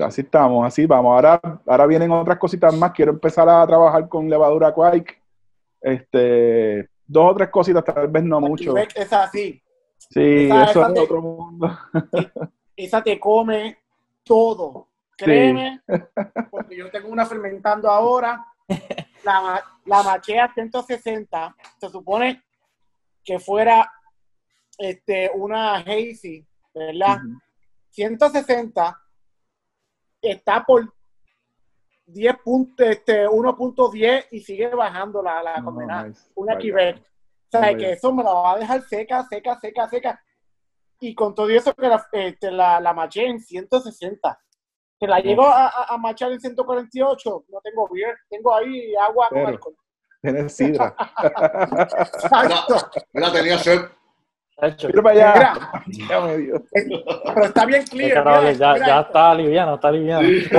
Así 0.00 0.20
estamos, 0.22 0.66
así 0.66 0.86
vamos. 0.86 1.12
Ahora, 1.14 1.40
ahora 1.66 1.86
vienen 1.86 2.10
otras 2.12 2.38
cositas 2.38 2.74
más. 2.76 2.92
Quiero 2.92 3.12
empezar 3.12 3.48
a 3.48 3.66
trabajar 3.66 4.08
con 4.08 4.28
levadura 4.28 4.72
Quake. 4.72 5.20
Este, 5.80 6.88
dos 7.06 7.32
o 7.32 7.34
tres 7.34 7.48
cositas, 7.50 7.84
tal 7.84 8.08
vez 8.08 8.22
no 8.22 8.40
mucho. 8.40 8.76
Es 8.76 9.12
así. 9.12 9.60
Sí, 9.98 10.44
esa- 10.46 10.62
eso 10.64 10.80
esa 10.80 10.88
es 10.88 10.94
te- 10.94 11.00
otro 11.00 11.20
mundo. 11.22 11.78
Esa 12.76 13.02
te 13.02 13.20
come 13.20 13.78
todo. 14.24 14.88
Créeme, 15.16 15.82
porque 16.50 16.76
yo 16.76 16.90
tengo 16.90 17.08
una 17.08 17.26
fermentando 17.26 17.88
ahora. 17.88 18.44
La, 19.24 19.62
la 19.84 20.02
machea 20.02 20.50
160. 20.52 21.54
Se 21.78 21.88
supone 21.90 22.42
que 23.22 23.38
fuera 23.38 23.88
este, 24.78 25.30
una 25.34 25.76
hazy, 25.76 26.44
¿verdad? 26.74 27.18
Ujú. 27.18 27.38
160 27.90 28.98
está 30.22 30.64
por 30.64 30.92
10 32.06 32.36
puntos, 32.44 32.86
este, 32.86 33.26
1.10 33.28 34.26
y 34.30 34.40
sigue 34.40 34.68
bajando 34.68 35.22
la, 35.22 35.42
la 35.42 35.58
No, 35.58 35.64
condenada. 35.66 36.08
nice. 36.08 36.30
Una. 36.34 36.56
Quebec. 36.58 36.98
O 36.98 37.02
sea, 37.50 37.60
Vaya. 37.60 37.76
que 37.76 37.92
eso 37.92 38.12
me 38.12 38.22
la 38.24 38.32
va 38.32 38.52
a 38.52 38.58
dejar 38.58 38.82
seca, 38.82 39.22
seca, 39.28 39.58
seca, 39.60 39.88
seca. 39.88 40.24
Y 41.00 41.14
con 41.14 41.34
todo 41.34 41.48
eso 41.50 41.74
que 41.74 41.88
la, 41.88 42.06
este, 42.12 42.50
la, 42.50 42.80
la 42.80 42.92
maché 42.94 43.26
en 43.26 43.40
160. 43.40 44.38
Que 44.98 45.06
la 45.08 45.18
llego 45.20 45.46
a, 45.46 45.66
a, 45.66 45.84
a 45.94 45.98
machar 45.98 46.30
en 46.30 46.40
148, 46.40 47.44
no 47.48 47.60
tengo 47.60 47.88
beer, 47.92 48.16
tengo 48.30 48.54
ahí 48.54 48.94
agua 48.94 49.28
con 49.28 49.38
Pero. 49.38 49.48
alcohol. 49.48 49.76
Tienes 50.22 50.54
sidra. 50.56 50.94
Exacto. 51.82 52.76
Mira, 53.12 53.32
tenía 53.32 53.58
sed. 53.58 53.80
Mira 54.62 55.02
para 55.02 55.32
allá. 55.32 55.82
Mira. 55.86 56.62
Eh, 56.72 57.04
Pero 57.34 57.44
está 57.46 57.66
bien 57.66 57.84
clear. 57.84 58.24
mira, 58.24 58.52
ya, 58.52 58.72
mira 58.74 58.86
ya 58.86 59.00
esto, 59.00 59.06
está 59.08 59.34
liviano, 59.34 59.74
está 59.74 59.90
liviano. 59.90 60.28
Sí, 60.28 60.46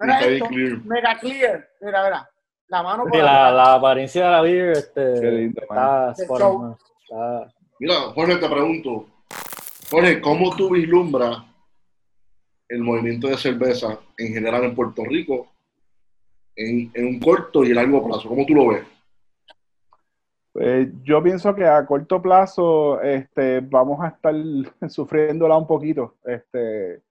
mira 0.00 0.20
está 0.20 0.26
esto, 0.26 0.46
clear. 0.46 0.78
Mega 0.84 1.18
clear. 1.18 1.68
Mira, 1.80 2.04
mira. 2.04 2.28
La 2.68 2.82
mano 2.82 3.02
por 3.02 3.12
Sí, 3.12 3.18
la, 3.18 3.74
apariencia 3.74 4.24
de 4.24 4.30
la 4.30 4.40
beer 4.40 4.70
este, 4.70 5.20
Qué 5.20 5.30
lindo, 5.30 5.60
está 5.60 6.14
Mira, 7.80 7.94
Jorge, 8.14 8.36
te 8.36 8.48
pregunto. 8.48 9.06
Jorge, 9.90 10.20
¿cómo 10.20 10.56
tú 10.56 10.70
vislumbras 10.70 11.38
el 12.68 12.80
movimiento 12.80 13.26
de 13.26 13.36
cerveza 13.36 13.98
en 14.16 14.32
general 14.32 14.64
en 14.64 14.74
Puerto 14.74 15.04
Rico 15.04 15.48
en, 16.56 16.90
en 16.94 17.06
un 17.06 17.20
corto 17.20 17.64
y 17.64 17.74
largo 17.74 18.06
plazo? 18.06 18.28
¿Cómo 18.28 18.46
tú 18.46 18.54
lo 18.54 18.68
ves? 18.68 18.84
Pues 20.52 20.88
yo 21.02 21.22
pienso 21.22 21.54
que 21.54 21.64
a 21.64 21.84
corto 21.86 22.20
plazo 22.20 23.00
este, 23.00 23.60
vamos 23.60 24.00
a 24.02 24.08
estar 24.08 24.34
sufriéndola 24.90 25.56
un 25.56 25.66
poquito. 25.66 26.16
Este, 26.24 27.02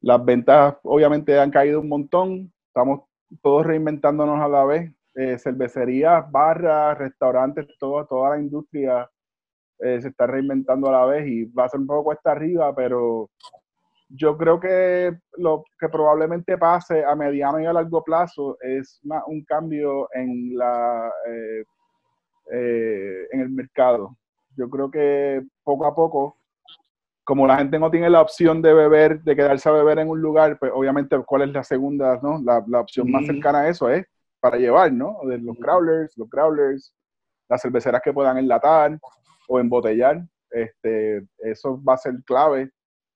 las 0.00 0.24
ventas 0.24 0.76
obviamente 0.82 1.38
han 1.38 1.50
caído 1.50 1.80
un 1.80 1.88
montón. 1.88 2.52
Estamos 2.68 3.02
todos 3.42 3.66
reinventándonos 3.66 4.40
a 4.40 4.48
la 4.48 4.64
vez. 4.64 4.92
Eh, 5.14 5.38
cervecerías, 5.38 6.30
barras, 6.30 6.98
restaurantes, 6.98 7.66
todo, 7.78 8.04
toda 8.06 8.30
la 8.30 8.38
industria 8.38 9.10
eh, 9.78 10.00
se 10.00 10.08
está 10.08 10.26
reinventando 10.26 10.88
a 10.88 10.92
la 10.92 11.04
vez 11.06 11.26
y 11.26 11.44
va 11.46 11.64
a 11.64 11.68
ser 11.70 11.80
un 11.80 11.86
poco 11.86 12.04
cuesta 12.04 12.32
arriba, 12.32 12.74
pero 12.74 13.30
yo 14.10 14.36
creo 14.36 14.60
que 14.60 15.18
lo 15.38 15.64
que 15.78 15.88
probablemente 15.88 16.58
pase 16.58 17.04
a 17.04 17.14
mediano 17.16 17.60
y 17.60 17.66
a 17.66 17.72
largo 17.72 18.04
plazo 18.04 18.58
es 18.60 19.00
una- 19.04 19.24
un 19.26 19.42
cambio 19.44 20.08
en 20.12 20.56
la 20.56 21.10
eh, 21.28 21.64
eh, 22.52 23.26
en 23.32 23.40
el 23.40 23.50
mercado. 23.50 24.16
Yo 24.56 24.68
creo 24.70 24.90
que 24.90 25.44
poco 25.62 25.86
a 25.86 25.94
poco, 25.94 26.38
como 27.24 27.46
la 27.46 27.58
gente 27.58 27.78
no 27.78 27.90
tiene 27.90 28.08
la 28.08 28.20
opción 28.22 28.62
de 28.62 28.72
beber, 28.72 29.22
de 29.22 29.34
quedarse 29.36 29.68
a 29.68 29.72
beber 29.72 29.98
en 29.98 30.08
un 30.08 30.20
lugar, 30.20 30.58
pues 30.58 30.70
obviamente, 30.74 31.18
¿cuál 31.26 31.42
es 31.42 31.48
la 31.48 31.64
segunda, 31.64 32.18
no? 32.22 32.40
La, 32.42 32.64
la 32.68 32.80
opción 32.80 33.10
más 33.10 33.24
Ujú. 33.24 33.32
cercana 33.32 33.60
a 33.60 33.68
eso 33.68 33.90
es 33.90 34.06
para 34.40 34.58
llevar, 34.58 34.92
¿no? 34.92 35.18
De 35.24 35.38
los 35.38 35.56
crawlers, 35.58 36.16
los 36.16 36.30
growlers, 36.30 36.94
las 37.48 37.60
cerveceras 37.62 38.00
que 38.02 38.12
puedan 38.12 38.38
enlatar 38.38 38.98
o 39.48 39.58
embotellar. 39.58 40.22
Este, 40.50 41.26
eso 41.38 41.82
va 41.82 41.94
a 41.94 41.98
ser 41.98 42.14
clave. 42.24 42.70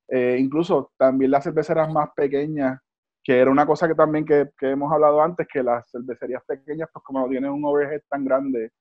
Eh, 0.08 0.36
incluso 0.40 0.90
también 0.98 1.30
las 1.30 1.44
cerveceras 1.44 1.90
más 1.92 2.10
pequeñas, 2.16 2.80
que 3.22 3.38
era 3.38 3.50
una 3.50 3.64
cosa 3.64 3.86
que 3.86 3.94
también 3.94 4.24
que, 4.24 4.50
que 4.58 4.70
hemos 4.70 4.92
hablado 4.92 5.22
antes, 5.22 5.46
que 5.46 5.62
las 5.62 5.88
cervecerías 5.88 6.42
pequeñas, 6.44 6.88
pues 6.92 7.04
como 7.04 7.20
no 7.20 7.28
tienen 7.28 7.52
un 7.52 7.64
overhead 7.64 8.02
tan 8.08 8.24
grande 8.24 8.72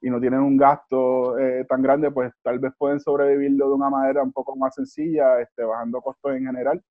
y 0.00 0.10
no 0.10 0.20
tienen 0.20 0.40
un 0.40 0.56
gasto 0.56 1.38
eh, 1.38 1.64
tan 1.68 1.82
grande, 1.82 2.10
pues 2.10 2.32
tal 2.42 2.58
vez 2.60 2.72
pueden 2.78 3.00
sobrevivirlo 3.00 3.68
de 3.68 3.74
una 3.74 3.90
manera 3.90 4.22
un 4.22 4.32
poco 4.32 4.56
más 4.56 4.74
sencilla, 4.74 5.40
este, 5.40 5.64
bajando 5.64 6.00
costos 6.00 6.36
en 6.36 6.46
general 6.46 6.82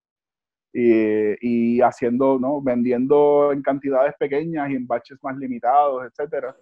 y, 0.74 1.78
y 1.78 1.82
haciendo, 1.82 2.40
¿no? 2.40 2.62
Vendiendo 2.62 3.52
en 3.54 3.62
cantidades 3.62 4.14
pequeñas 4.20 4.70
y 4.70 4.76
en 4.76 4.88
batches 4.88 5.18
más 5.24 5.38
limitados, 5.38 6.06
etcétera. 6.06 6.56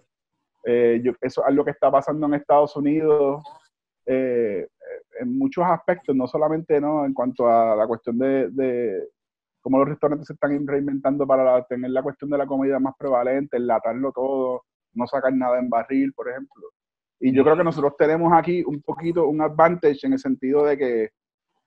Eh, 0.65 1.01
yo- 1.03 1.13
eso 1.21 1.41
es 1.41 1.47
algo 1.47 1.65
que 1.65 1.71
está 1.71 1.91
pasando 1.91 2.25
en 2.27 2.35
Estados 2.35 2.75
Unidos 2.75 3.43
eh, 4.05 4.67
en 5.19 5.37
muchos 5.37 5.63
aspectos, 5.65 6.15
no 6.15 6.27
solamente 6.27 6.79
¿no? 6.81 7.05
en 7.05 7.13
cuanto 7.13 7.47
a 7.49 7.75
la 7.75 7.87
cuestión 7.87 8.17
de, 8.19 8.49
de 8.51 9.09
cómo 9.61 9.79
los 9.79 9.89
restaurantes 9.89 10.27
se 10.27 10.33
están 10.33 10.65
reinventando 10.67 11.25
para 11.27 11.63
tener 11.65 11.91
la 11.91 12.03
cuestión 12.03 12.29
de 12.29 12.37
la 12.37 12.45
comida 12.47 12.79
más 12.79 12.95
prevalente, 12.97 13.57
enlatarlo 13.57 14.11
todo, 14.11 14.63
no 14.95 15.07
sacar 15.07 15.33
nada 15.33 15.59
en 15.59 15.69
barril, 15.69 16.13
por 16.13 16.29
ejemplo. 16.29 16.69
Y 17.19 17.33
yo 17.33 17.43
creo 17.43 17.57
que 17.57 17.63
nosotros 17.63 17.93
tenemos 17.97 18.33
aquí 18.33 18.63
un 18.65 18.81
poquito 18.81 19.27
un 19.27 19.41
advantage 19.41 19.99
en 20.03 20.13
el 20.13 20.19
sentido 20.19 20.65
de 20.65 20.77
que 20.77 21.09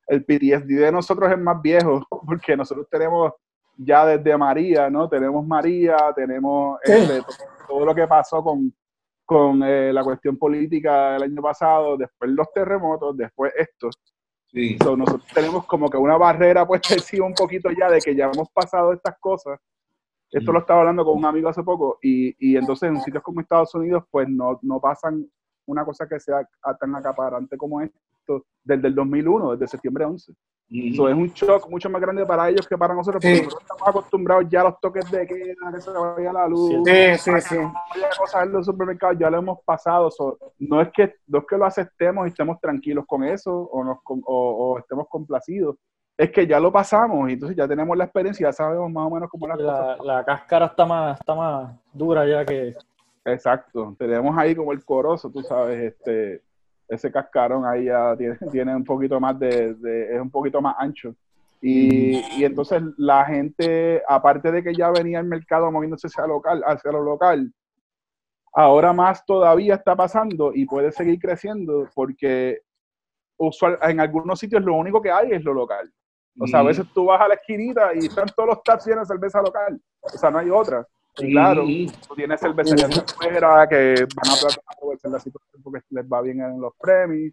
el 0.08 0.24
PTSD 0.24 0.80
de 0.80 0.92
nosotros 0.92 1.30
es 1.30 1.38
más 1.38 1.60
viejo, 1.62 2.06
porque 2.26 2.56
nosotros 2.56 2.86
tenemos 2.90 3.32
ya 3.76 4.04
desde 4.06 4.36
María, 4.36 4.90
¿no? 4.90 5.08
Tenemos 5.08 5.46
María, 5.46 5.96
tenemos 6.14 6.78
este, 6.82 7.22
todo 7.66 7.84
lo 7.84 7.94
que 7.94 8.06
pasó 8.08 8.42
con, 8.42 8.74
con 9.24 9.62
eh, 9.62 9.92
la 9.92 10.02
cuestión 10.02 10.36
política 10.36 11.12
del 11.12 11.24
año 11.24 11.42
pasado, 11.42 11.96
después 11.96 12.30
los 12.30 12.52
terremotos, 12.52 13.16
después 13.16 13.52
esto. 13.56 13.90
Sí. 14.50 14.78
So, 14.82 14.96
nosotros 14.96 15.28
tenemos 15.32 15.66
como 15.66 15.88
que 15.88 15.96
una 15.96 16.16
barrera 16.16 16.66
puesta 16.66 16.94
encima 16.94 17.26
un 17.26 17.34
poquito 17.34 17.70
ya 17.70 17.90
de 17.90 18.00
que 18.00 18.16
ya 18.16 18.30
hemos 18.32 18.50
pasado 18.50 18.92
estas 18.92 19.16
cosas. 19.20 19.60
Esto 20.30 20.50
Mm. 20.50 20.54
lo 20.54 20.60
estaba 20.60 20.80
hablando 20.80 21.04
con 21.04 21.16
un 21.16 21.24
amigo 21.24 21.48
hace 21.48 21.62
poco 21.62 21.98
y, 22.02 22.34
y 22.38 22.56
entonces 22.56 22.88
en 22.90 23.00
sitios 23.00 23.22
como 23.22 23.40
Estados 23.40 23.74
Unidos 23.74 24.04
pues 24.10 24.28
no, 24.28 24.58
no 24.62 24.80
pasan 24.80 25.26
una 25.66 25.84
cosa 25.84 26.06
que 26.08 26.20
sea 26.20 26.46
tan 26.78 26.94
acaparante 26.94 27.56
como 27.56 27.80
esto 27.80 28.44
desde 28.62 28.88
el 28.88 28.94
2001, 28.94 29.52
desde 29.52 29.68
septiembre 29.68 30.04
11. 30.04 30.32
Ujú. 30.70 30.94
So, 30.96 31.08
es 31.08 31.14
un 31.14 31.28
shock 31.28 31.66
mucho 31.70 31.88
más 31.88 31.98
grande 32.02 32.26
para 32.26 32.50
ellos 32.50 32.68
que 32.68 32.76
para 32.76 32.92
nosotros, 32.92 33.22
porque 33.22 33.36
Sí. 33.36 33.42
nosotros 33.44 33.62
estamos 33.62 33.88
acostumbrados 33.88 34.44
ya 34.50 34.60
a 34.60 34.64
los 34.64 34.80
toques 34.80 35.10
de 35.10 35.26
queda, 35.26 35.72
que 35.72 35.80
se 35.80 35.90
vaya 35.90 36.30
la 36.32 36.46
luz, 36.46 36.68
Sí, 36.84 37.14
sí, 37.16 37.30
sí. 37.40 37.56
cosas 38.18 38.44
en 38.44 38.52
los 38.52 38.66
supermercados, 38.66 39.18
ya 39.18 39.30
lo 39.30 39.38
hemos 39.38 39.60
pasado. 39.64 40.10
So, 40.10 40.36
no, 40.58 40.82
es 40.82 40.90
que, 40.92 41.14
no 41.26 41.38
es 41.38 41.46
que 41.46 41.56
lo 41.56 41.64
aceptemos 41.64 42.26
y 42.26 42.28
estemos 42.28 42.60
tranquilos 42.60 43.06
con 43.06 43.24
eso 43.24 43.50
o, 43.58 43.82
nos, 43.82 44.02
con- 44.02 44.20
o, 44.26 44.72
o 44.74 44.78
estemos 44.78 45.06
complacidos, 45.08 45.76
es 46.18 46.30
que 46.32 46.46
ya 46.48 46.58
lo 46.58 46.72
pasamos 46.72 47.30
y 47.30 47.34
entonces 47.34 47.56
ya 47.56 47.68
tenemos 47.68 47.96
la 47.96 48.04
experiencia, 48.04 48.48
ya 48.48 48.52
sabemos 48.52 48.90
más 48.90 49.06
o 49.06 49.10
menos 49.14 49.30
cómo 49.30 49.46
las 49.46 49.56
cosas. 49.56 49.98
La, 50.00 50.16
la 50.16 50.24
cáscara 50.24 50.66
está 50.66 50.84
más, 50.84 51.18
está 51.20 51.34
más 51.34 51.72
dura 51.92 52.26
ya 52.26 52.44
que. 52.44 52.74
Exacto, 53.24 53.94
tenemos 53.98 54.36
ahí 54.36 54.54
como 54.54 54.72
el 54.72 54.84
corozo, 54.84 55.30
tú 55.30 55.42
sabes, 55.42 55.80
este 55.94 56.42
ese 56.88 57.12
cascarón 57.12 57.66
ahí 57.66 57.84
ya 57.84 58.16
tiene, 58.16 58.36
tiene 58.50 58.74
un 58.74 58.82
poquito 58.84 59.20
más 59.20 59.38
de, 59.38 59.74
de- 59.74 60.14
es 60.16 60.20
un 60.20 60.30
poquito 60.30 60.60
más 60.60 60.74
ancho. 60.78 61.14
Y, 61.60 62.16
y 62.38 62.44
entonces 62.44 62.82
la 62.96 63.24
gente, 63.26 64.02
aparte 64.08 64.50
de 64.50 64.62
que 64.62 64.74
ya 64.74 64.90
venía 64.90 65.18
el 65.20 65.26
mercado 65.26 65.70
moviéndose 65.70 66.06
hacia, 66.06 66.26
local, 66.26 66.62
hacia 66.64 66.90
lo 66.92 67.02
local, 67.02 67.52
ahora 68.54 68.92
más 68.92 69.24
todavía 69.26 69.74
está 69.74 69.94
pasando 69.94 70.52
y 70.54 70.64
puede 70.66 70.90
seguir 70.92 71.18
creciendo 71.20 71.86
porque 71.94 72.60
usual, 73.36 73.78
en 73.82 74.00
algunos 74.00 74.38
sitios 74.40 74.62
lo 74.64 74.74
único 74.74 75.02
que 75.02 75.10
hay 75.10 75.32
es 75.32 75.44
lo 75.44 75.52
local. 75.52 75.92
O 76.38 76.46
sea, 76.46 76.60
a 76.60 76.64
veces 76.64 76.86
tú 76.94 77.06
vas 77.06 77.20
a 77.20 77.28
la 77.28 77.34
esquinita 77.34 77.94
y 77.94 78.06
están 78.06 78.26
todos 78.34 78.48
los 78.50 78.62
taps 78.62 78.86
llenos 78.86 79.08
de 79.08 79.14
cerveza 79.14 79.42
local. 79.42 79.80
O 80.00 80.08
sea, 80.08 80.30
no 80.30 80.38
hay 80.38 80.50
otra. 80.50 80.86
Y 81.18 81.32
claro, 81.32 81.64
tú 82.06 82.14
tienes 82.14 82.40
cervecerías 82.40 82.90
de 82.90 83.00
afuera 83.00 83.66
que 83.68 84.06
van 84.14 84.32
a 84.32 84.40
tratar 84.40 84.62
de 84.62 84.76
aprovechar 84.76 85.10
la 85.10 85.18
situación 85.18 85.62
porque 85.62 85.80
les 85.90 86.06
va 86.06 86.22
bien 86.22 86.40
en 86.40 86.60
los 86.60 86.72
premios. 86.78 87.32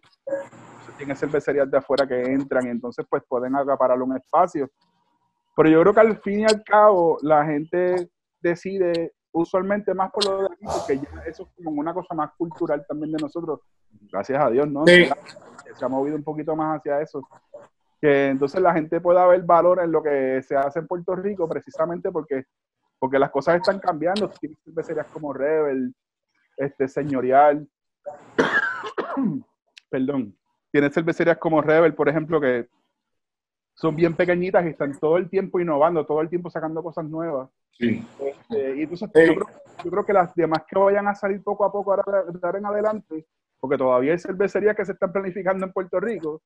Tienes 0.98 1.20
cervecerías 1.20 1.70
de 1.70 1.78
afuera 1.78 2.06
que 2.06 2.20
entran 2.20 2.66
y 2.66 2.70
entonces 2.70 3.06
pues 3.08 3.22
pueden 3.28 3.54
acaparar 3.54 4.00
un 4.02 4.16
espacio. 4.16 4.68
Pero 5.54 5.68
yo 5.68 5.80
creo 5.82 5.94
que 5.94 6.00
al 6.00 6.18
fin 6.18 6.40
y 6.40 6.44
al 6.44 6.64
cabo 6.64 7.18
la 7.22 7.44
gente 7.44 8.10
decide 8.40 9.12
usualmente 9.32 9.94
más 9.94 10.10
por 10.10 10.24
lo 10.24 10.38
de 10.42 10.46
aquí 10.46 10.64
porque 10.64 10.98
ya 10.98 11.22
eso 11.26 11.44
es 11.44 11.64
como 11.64 11.80
una 11.80 11.94
cosa 11.94 12.14
más 12.14 12.32
cultural 12.36 12.84
también 12.88 13.12
de 13.12 13.22
nosotros. 13.22 13.60
Gracias 14.10 14.42
a 14.42 14.50
Dios, 14.50 14.68
¿no? 14.68 14.84
Sí. 14.86 15.08
Se 15.78 15.84
ha 15.84 15.88
movido 15.88 16.16
un 16.16 16.24
poquito 16.24 16.56
más 16.56 16.78
hacia 16.78 17.00
eso. 17.00 17.22
Que 18.00 18.28
entonces 18.28 18.60
la 18.60 18.74
gente 18.74 19.00
pueda 19.00 19.26
ver 19.26 19.42
valor 19.42 19.80
en 19.82 19.90
lo 19.90 20.02
que 20.02 20.42
se 20.42 20.56
hace 20.56 20.80
en 20.80 20.86
Puerto 20.86 21.16
Rico 21.16 21.48
precisamente 21.48 22.10
porque 22.10 22.44
porque 22.98 23.18
las 23.18 23.30
cosas 23.30 23.56
están 23.56 23.78
cambiando. 23.78 24.28
Tienes 24.40 24.58
cervecerías 24.64 25.06
como 25.08 25.32
Rebel, 25.32 25.94
este, 26.56 26.88
Señorial, 26.88 27.68
perdón, 29.90 30.36
tienes 30.72 30.92
cervecerías 30.94 31.38
como 31.38 31.60
Rebel, 31.60 31.94
por 31.94 32.08
ejemplo, 32.08 32.40
que 32.40 32.68
son 33.74 33.94
bien 33.94 34.14
pequeñitas 34.14 34.64
y 34.64 34.68
están 34.68 34.98
todo 34.98 35.18
el 35.18 35.28
tiempo 35.28 35.60
innovando, 35.60 36.06
todo 36.06 36.22
el 36.22 36.30
tiempo 36.30 36.48
sacando 36.50 36.82
cosas 36.82 37.04
nuevas. 37.04 37.50
Sí. 37.72 38.06
Este, 38.20 38.76
y 38.76 38.82
entonces 38.82 39.10
Sí. 39.14 39.26
yo, 39.26 39.34
creo, 39.34 39.46
yo 39.84 39.90
creo 39.90 40.06
que 40.06 40.12
las 40.14 40.34
demás 40.34 40.62
que 40.66 40.78
vayan 40.78 41.08
a 41.08 41.14
salir 41.14 41.42
poco 41.42 41.64
a 41.64 41.72
poco 41.72 41.92
ahora 41.92 42.22
de 42.22 42.38
ahora 42.42 42.58
en 42.58 42.66
adelante, 42.66 43.26
porque 43.60 43.76
todavía 43.76 44.12
hay 44.12 44.18
cervecerías 44.18 44.74
que 44.74 44.86
se 44.86 44.92
están 44.92 45.12
planificando 45.12 45.66
en 45.66 45.72
Puerto 45.72 46.00
Rico, 46.00 46.40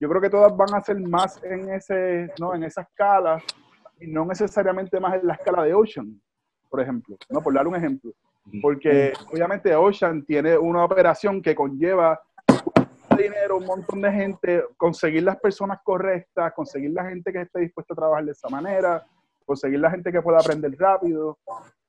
yo 0.00 0.08
creo 0.08 0.20
que 0.20 0.30
todas 0.30 0.56
van 0.56 0.74
a 0.74 0.82
ser 0.82 0.98
más 1.00 1.42
en 1.42 1.70
ese, 1.70 2.32
¿no? 2.38 2.54
en 2.54 2.64
esa 2.64 2.82
escala 2.82 3.42
y 4.00 4.06
no 4.06 4.24
necesariamente 4.24 5.00
más 5.00 5.14
en 5.14 5.26
la 5.26 5.34
escala 5.34 5.64
de 5.64 5.74
Ocean, 5.74 6.20
por 6.68 6.80
ejemplo, 6.80 7.16
¿no? 7.28 7.40
por 7.40 7.52
dar 7.54 7.66
un 7.66 7.76
ejemplo. 7.76 8.12
Porque 8.62 9.12
obviamente 9.30 9.74
Ocean 9.74 10.24
tiene 10.24 10.56
una 10.56 10.84
operación 10.84 11.42
que 11.42 11.54
conlleva 11.54 12.18
dinero, 13.16 13.58
un 13.58 13.66
montón 13.66 14.00
de 14.00 14.12
gente, 14.12 14.64
conseguir 14.76 15.24
las 15.24 15.36
personas 15.38 15.80
correctas, 15.82 16.52
conseguir 16.54 16.92
la 16.92 17.04
gente 17.04 17.32
que 17.32 17.42
esté 17.42 17.60
dispuesta 17.60 17.92
a 17.92 17.96
trabajar 17.96 18.24
de 18.24 18.32
esa 18.32 18.48
manera, 18.48 19.04
conseguir 19.44 19.80
la 19.80 19.90
gente 19.90 20.12
que 20.12 20.22
pueda 20.22 20.38
aprender 20.38 20.74
rápido. 20.78 21.36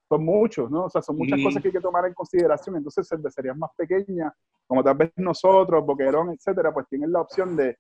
Son 0.10 0.26
muchos, 0.26 0.72
¿no? 0.72 0.86
O 0.86 0.90
sea, 0.90 1.02
son 1.04 1.18
muchas 1.18 1.40
Mm. 1.40 1.44
cosas 1.44 1.62
que 1.62 1.68
hay 1.68 1.74
que 1.74 1.80
tomar 1.80 2.06
en 2.08 2.14
consideración. 2.16 2.76
Entonces, 2.78 3.08
cervecerías 3.08 3.56
más 3.56 3.70
pequeñas, 3.78 4.34
como 4.66 4.84
tal 4.84 4.98
vez 4.98 5.12
nosotros, 5.18 5.86
Boquerón, 5.86 6.32
etcétera, 6.32 6.74
pues 6.74 6.88
tienen 6.88 7.12
la 7.12 7.22
opción 7.22 7.56
de, 7.56 7.78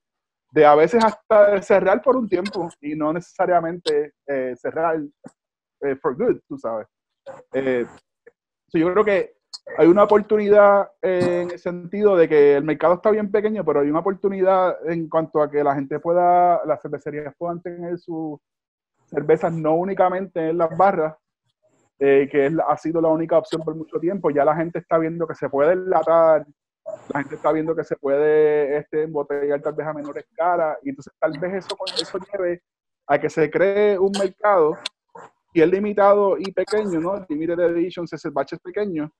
de 0.52 0.66
a 0.66 0.76
veces 0.76 1.04
hasta 1.04 1.62
cerrar 1.62 2.02
por 2.02 2.16
un 2.16 2.28
tiempo 2.28 2.70
y 2.82 2.96
no 2.96 3.14
necesariamente 3.14 4.14
eh, 4.26 4.56
cerrar 4.58 5.00
eh, 5.82 5.96
for 5.96 6.16
good, 6.16 6.40
tú 6.48 6.58
sabes. 6.58 6.88
Eh, 7.54 7.86
so 8.68 8.78
yo 8.78 8.92
creo 8.92 9.06
que 9.06 9.40
hay 9.78 9.88
una 9.88 10.04
oportunidad 10.04 10.90
en 11.02 11.52
el 11.52 11.60
sentido 11.60 12.16
de 12.16 12.28
que 12.28 12.58
el 12.58 12.64
mercado 12.64 12.96
está 12.96 13.12
bien 13.12 13.32
pequeño, 13.32 13.64
pero 13.64 13.82
hay 13.82 13.90
una 13.90 14.00
oportunidad 14.00 14.76
en 14.90 15.08
cuanto 15.08 15.42
a 15.42 15.50
que 15.50 15.64
la 15.64 15.76
gente 15.76 16.00
pueda, 16.00 16.66
las 16.66 16.82
cervecerías 16.82 17.34
puedan 17.38 17.62
tener 17.62 17.98
sus 18.00 18.40
cervezas 19.06 19.54
no 19.54 19.76
únicamente 19.76 20.50
en 20.50 20.58
las 20.58 20.76
barras, 20.76 21.16
eh, 22.00 22.28
que 22.32 22.48
es, 22.48 22.54
ha 22.68 22.78
sido 22.78 23.02
la 23.02 23.10
única 23.10 23.38
opción 23.38 23.62
por 23.62 23.76
mucho 23.76 24.00
tiempo. 24.00 24.30
Ya 24.32 24.46
la 24.46 24.56
gente 24.56 24.80
está 24.80 24.98
viendo 24.98 25.28
que 25.28 25.36
se 25.36 25.50
puede 25.50 25.74
enlatar, 25.74 26.46
la 27.13 27.21
gente 27.21 27.36
está 27.36 27.52
viendo 27.52 27.75
que 27.75 27.84
se 27.84 27.95
puede 27.95 28.78
este, 28.78 29.04
embotellar 29.04 29.62
tal 29.62 29.73
vez 29.73 29.88
a 29.88 29.93
menor 29.93 30.17
escala, 30.17 30.78
y 30.84 30.89
entonces 30.89 31.13
tal 31.19 31.38
vez 31.39 31.65
eso, 31.65 31.75
eso 32.02 32.17
lleve 32.32 32.62
a 33.08 33.19
que 33.19 33.30
se 33.30 33.49
cree 33.49 33.97
un 33.97 34.12
mercado 34.12 34.78
y 35.54 35.62
es 35.62 35.69
limitado 35.69 36.38
y 36.38 36.52
pequeño, 36.52 36.99
¿no? 36.99 37.25
Limited 37.28 37.60
Editions 37.60 38.13
es 38.13 38.23
el 38.25 38.32
baches 38.32 38.60
pequeño, 38.60 39.12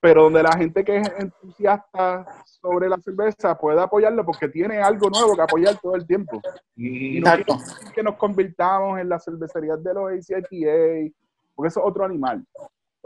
pero 0.00 0.24
donde 0.24 0.42
la 0.42 0.52
gente 0.52 0.84
que 0.84 0.98
es 0.98 1.12
entusiasta 1.18 2.26
sobre 2.44 2.88
la 2.88 2.98
cerveza 2.98 3.56
puede 3.56 3.80
apoyarlo 3.80 4.24
porque 4.24 4.48
tiene 4.48 4.78
algo 4.78 5.08
nuevo 5.08 5.34
que 5.34 5.42
apoyar 5.42 5.78
todo 5.80 5.94
el 5.94 6.06
tiempo. 6.06 6.42
Y 6.76 7.20
no 7.20 7.30
que 7.94 8.02
nos 8.02 8.16
convirtamos 8.16 8.98
en 9.00 9.08
las 9.08 9.24
cervecerías 9.24 9.82
de 9.82 9.94
los 9.94 10.12
ACIPA, 10.12 11.14
porque 11.54 11.68
eso 11.68 11.80
es 11.80 11.86
otro 11.86 12.04
animal. 12.04 12.44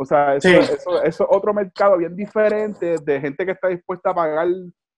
O 0.01 0.05
sea, 0.05 0.37
eso, 0.37 0.49
eso, 0.49 1.03
es 1.03 1.21
otro 1.21 1.53
mercado 1.53 1.97
bien 1.97 2.15
diferente 2.15 2.97
de 3.03 3.21
gente 3.21 3.45
que 3.45 3.51
está 3.51 3.67
dispuesta 3.67 4.11
a 4.11 4.15
pagar 4.15 4.47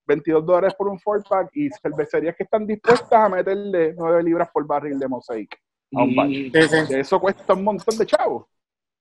22 0.06 0.44
dólares 0.44 0.74
por 0.74 0.88
un 0.88 0.98
four 0.98 1.22
pack 1.26 1.48
y 1.54 1.70
cervecerías 1.70 2.36
que 2.36 2.42
están 2.42 2.66
dispuestas 2.66 3.12
a 3.12 3.28
meterle 3.28 3.94
9 3.96 4.22
libras 4.22 4.50
por 4.52 4.66
barril 4.66 4.98
de 4.98 5.08
mosaic 5.08 5.58
a 5.96 6.02
un 6.02 6.52
Eso 6.54 7.18
cuesta 7.18 7.54
un 7.54 7.64
montón 7.64 7.96
de 7.96 8.06
chavos. 8.06 8.46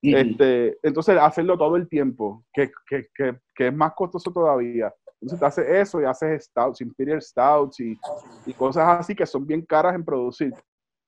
Este, 0.01 0.77
entonces, 0.81 1.17
hacerlo 1.19 1.57
todo 1.57 1.75
el 1.75 1.87
tiempo, 1.89 2.45
que, 2.53 2.71
que, 2.87 3.09
que, 3.13 3.67
es 3.67 3.73
más 3.73 3.93
costoso 3.93 4.31
todavía. 4.31 4.93
Entonces, 5.21 5.39
te 5.39 5.45
haces 5.45 5.65
eso 5.67 6.01
y 6.01 6.05
haces 6.05 6.45
stouts, 6.45 6.79
imperial 6.79 7.21
stouts 7.21 7.81
y, 7.81 7.99
y, 8.45 8.53
cosas 8.53 8.99
así 8.99 9.13
que 9.13 9.25
son 9.25 9.45
bien 9.45 9.65
caras 9.65 9.95
en 9.95 10.05
producir. 10.05 10.53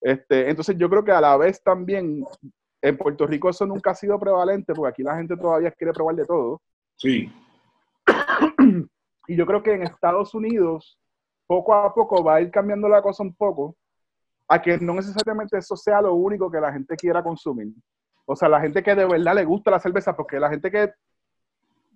Este, 0.01 0.49
entonces, 0.49 0.75
yo 0.77 0.89
creo 0.89 1.05
que 1.05 1.13
a 1.13 1.21
la 1.21 1.37
vez 1.37 1.63
también 1.63 2.25
en 2.81 2.97
Puerto 2.97 3.27
Rico 3.27 3.49
eso 3.49 3.65
nunca 3.65 3.91
ha 3.91 3.95
sido 3.95 4.19
prevalente, 4.19 4.73
porque 4.73 4.89
aquí 4.89 5.03
la 5.03 5.15
gente 5.15 5.37
todavía 5.37 5.71
quiere 5.71 5.93
probar 5.93 6.15
de 6.15 6.25
todo. 6.25 6.61
Sí. 6.95 7.31
Y 9.27 9.35
yo 9.35 9.45
creo 9.45 9.61
que 9.61 9.73
en 9.73 9.83
Estados 9.83 10.33
Unidos, 10.33 10.99
poco 11.47 11.73
a 11.73 11.93
poco 11.93 12.23
va 12.23 12.35
a 12.35 12.41
ir 12.41 12.49
cambiando 12.49 12.89
la 12.89 13.01
cosa 13.01 13.23
un 13.23 13.33
poco, 13.33 13.75
a 14.47 14.61
que 14.61 14.77
no 14.79 14.95
necesariamente 14.95 15.57
eso 15.57 15.77
sea 15.77 16.01
lo 16.01 16.13
único 16.15 16.49
que 16.51 16.59
la 16.59 16.73
gente 16.73 16.95
quiera 16.97 17.23
consumir. 17.23 17.73
O 18.25 18.35
sea, 18.35 18.49
la 18.49 18.59
gente 18.59 18.83
que 18.83 18.95
de 18.95 19.05
verdad 19.05 19.35
le 19.35 19.45
gusta 19.45 19.71
la 19.71 19.79
cerveza, 19.79 20.15
porque 20.15 20.39
la 20.39 20.49
gente 20.49 20.69
que 20.71 20.91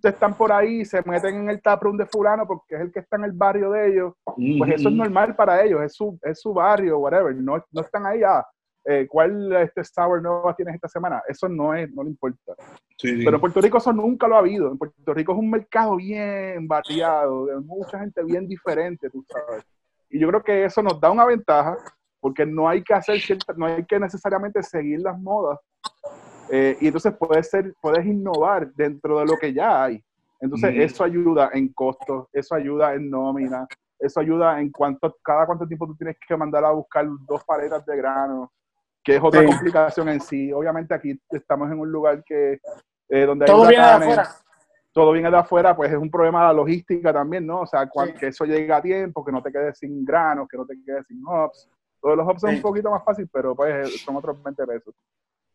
están 0.04 0.36
por 0.36 0.52
ahí 0.52 0.82
y 0.82 0.86
se 0.86 1.02
meten 1.04 1.36
en 1.36 1.50
el 1.50 1.62
taproom 1.62 1.98
de 1.98 2.06
fulano 2.06 2.46
porque 2.46 2.76
es 2.76 2.82
el 2.82 2.92
que 2.92 3.00
está 3.00 3.18
en 3.18 3.24
el 3.26 3.32
barrio 3.32 3.72
de 3.72 3.88
ellos, 3.88 4.14
pues 4.24 4.74
eso 4.74 4.90
es 4.90 4.96
normal 4.96 5.36
para 5.36 5.64
ellos, 5.64 5.82
es 5.82 5.96
su, 5.96 6.18
es 6.22 6.40
su 6.40 6.54
barrio, 6.54 7.00
whatever. 7.00 7.36
No, 7.36 7.64
no 7.72 7.82
están 7.82 8.06
ahí. 8.06 8.22
Ah, 8.24 8.46
eh, 8.88 9.08
¿cuál 9.10 9.52
este 9.54 9.84
sour 9.84 10.22
nueva 10.22 10.56
tienes 10.56 10.76
esta 10.76 10.88
semana? 10.88 11.24
Eso 11.28 11.50
no 11.50 11.74
es, 11.74 11.92
no 11.92 12.04
le 12.04 12.12
importa. 12.12 12.54
Pero 13.02 13.36
en 13.36 13.42
Puerto 13.42 13.60
Rico 13.60 13.80
eso 13.80 13.92
nunca 13.92 14.28
lo 14.28 14.36
ha 14.36 14.40
habido. 14.40 14.72
En 14.72 14.78
Puerto 14.78 15.14
Rico 15.14 15.32
es 15.34 15.40
un 15.40 15.50
mercado 15.50 15.96
bien 15.96 16.68
variado, 16.68 17.48
de 17.48 17.60
mucha 17.62 18.00
gente 18.00 18.24
bien 18.24 18.48
diferente, 18.48 19.10
tú 19.10 19.26
sabes. 19.28 19.66
Y 20.10 20.20
yo 20.20 20.28
creo 20.28 20.44
que 20.44 20.66
eso 20.66 20.84
nos 20.84 21.02
da 21.02 21.10
una 21.10 21.26
ventaja, 21.26 21.76
porque 22.20 22.46
no 22.46 22.70
hay 22.70 22.84
que 22.84 22.94
hacer 22.94 23.20
cierta, 23.20 23.54
no 23.58 23.66
hay 23.66 23.84
que 23.86 24.00
necesariamente 24.00 24.62
seguir 24.62 25.00
las 25.02 25.20
modas. 25.20 25.60
Eh, 26.52 26.78
y 26.80 26.86
entonces 26.86 27.12
puedes 27.18 27.50
ser, 27.50 27.74
puedes 27.82 28.06
innovar 28.06 28.72
dentro 28.74 29.20
de 29.20 29.26
lo 29.26 29.36
que 29.38 29.52
ya 29.52 29.84
hay. 29.84 30.04
Entonces 30.40 30.76
eso 30.78 31.04
ayuda 31.04 31.50
en 31.54 31.70
costos, 31.70 32.28
eso 32.32 32.54
ayuda 32.54 32.94
en 32.94 33.10
nómina, 33.10 33.66
eso 33.98 34.20
ayuda 34.20 34.62
en 34.62 34.70
cuánto, 34.70 35.18
cada 35.24 35.48
cuánto 35.48 35.66
tiempo 35.66 35.88
tú 35.88 35.96
tienes 35.96 36.18
que 36.20 36.38
mandar 36.38 36.64
a 36.66 36.72
buscar 36.72 37.08
dos 37.28 37.44
paletas 37.44 37.84
de 37.84 37.98
grano 37.98 38.52
que 39.06 39.16
es 39.18 39.24
otra 39.24 39.46
complicación 39.46 40.10
en 40.10 40.20
sí. 40.20 40.52
Obviamente 40.52 40.96
aquí 40.96 41.18
estamos 41.30 41.72
en 41.72 41.80
un 41.80 41.92
lugar 41.92 42.24
que 42.24 42.60
eh, 43.08 43.26
donde 43.26 43.46
todo 43.46 43.68
viene 43.68 43.86
de 43.86 43.92
afuera. 43.92 44.30
Todo 44.92 45.12
viene 45.12 45.30
de 45.30 45.38
afuera, 45.38 45.76
pues 45.76 45.92
es 45.92 45.98
un 45.98 46.10
problema 46.10 46.42
de 46.42 46.48
la 46.48 46.54
logística 46.54 47.14
también, 47.14 47.46
¿no? 47.46 47.62
O 47.62 47.68
sea, 47.68 47.88
que 48.18 48.28
eso 48.28 48.46
llegue 48.46 48.74
a 48.74 48.82
tiempo, 48.82 49.24
que 49.24 49.32
no 49.32 49.44
te 49.44 49.52
quedes 49.52 49.78
sin 49.78 50.04
granos, 50.04 50.48
que 50.50 50.58
no 50.58 50.66
te 50.66 50.74
quedes 50.84 51.06
sin 51.06 51.22
hops. 51.28 51.70
Todos 52.02 52.18
los 52.18 52.28
hops 52.28 52.42
son 52.42 52.56
un 52.56 52.62
poquito 52.62 52.90
más 52.90 53.04
fácil, 53.04 53.30
pero 53.32 53.56
pues 53.56 54.02
son 54.02 54.16
otros 54.16 54.42
20 54.42 54.66
pesos. 54.66 54.96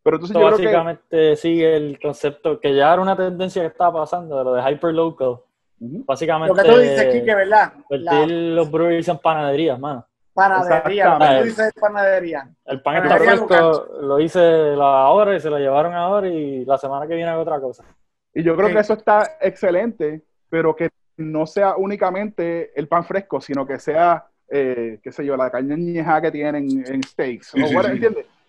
Pero 0.02 0.16
entonces 0.16 0.36
yo 0.36 0.44
básicamente 0.44 1.02
creo 1.08 1.30
que... 1.30 1.36
sigue 1.36 1.76
el 1.76 1.98
concepto 1.98 2.60
que 2.60 2.74
ya 2.74 2.92
era 2.92 3.02
una 3.02 3.16
tendencia 3.16 3.62
que 3.62 3.68
estaba 3.68 4.00
pasando, 4.00 4.38
de 4.38 4.44
lo 4.44 4.54
de 4.54 4.70
hyperlocal. 4.70 5.40
Básicamente. 5.78 6.54
Lo 6.54 6.62
que 6.62 6.68
tú 6.68 6.78
dices, 6.78 7.06
Kike, 7.06 7.34
¿verdad? 7.34 7.72
los 7.88 8.70
breweries 8.70 9.08
en 9.08 9.18
panaderías, 9.18 9.80
mano. 9.80 10.06
Panadería, 10.32 11.18
lo 11.18 11.18
que 11.18 11.38
tú 11.38 11.44
dices 11.44 11.72
panadería. 11.80 12.48
El 12.64 12.82
pan 12.82 13.02
está 13.02 13.16
fresco, 13.18 13.86
lo 14.00 14.20
hice 14.20 14.40
la 14.76 15.08
hora 15.08 15.34
y 15.34 15.40
se 15.40 15.50
lo 15.50 15.58
llevaron 15.58 15.92
ahora 15.92 16.28
y 16.28 16.64
la 16.64 16.78
semana 16.78 17.06
que 17.06 17.14
viene 17.14 17.32
otra 17.32 17.60
cosa. 17.60 17.84
Y 18.32 18.42
yo 18.42 18.56
creo 18.56 18.68
que 18.68 18.78
eso 18.78 18.94
está 18.94 19.38
excelente, 19.40 20.22
pero 20.48 20.74
que 20.74 20.88
no 21.16 21.46
sea 21.46 21.76
únicamente 21.76 22.78
el 22.78 22.88
pan 22.88 23.04
fresco, 23.04 23.40
sino 23.40 23.66
que 23.66 23.78
sea, 23.78 24.26
eh, 24.48 25.00
qué 25.02 25.12
sé 25.12 25.24
yo, 25.24 25.36
la 25.36 25.50
carne 25.50 25.76
ñeja 25.76 26.20
que 26.20 26.30
tienen 26.30 26.84
en 26.86 27.02
steaks. 27.02 27.54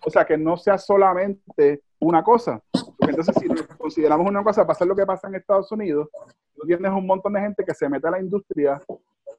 O, 0.04 0.10
sea, 0.10 0.26
que 0.26 0.38
no 0.38 0.58
sea 0.58 0.78
solamente 0.78 1.82
una 2.00 2.24
cosa. 2.24 2.60
entonces, 3.00 3.36
si 3.40 3.48
consideramos 3.78 4.28
una 4.28 4.44
cosa, 4.44 4.66
pasar 4.66 4.88
lo 4.88 4.96
que 4.96 5.06
pasa 5.06 5.28
en 5.28 5.36
Estados 5.36 5.72
Unidos, 5.72 6.10
tú 6.56 6.66
tienes 6.66 6.92
un 6.92 7.06
montón 7.06 7.34
de 7.34 7.42
gente 7.42 7.64
que 7.64 7.74
se 7.74 7.90
mete 7.90 8.08
a 8.08 8.12
la 8.12 8.20
industria 8.20 8.82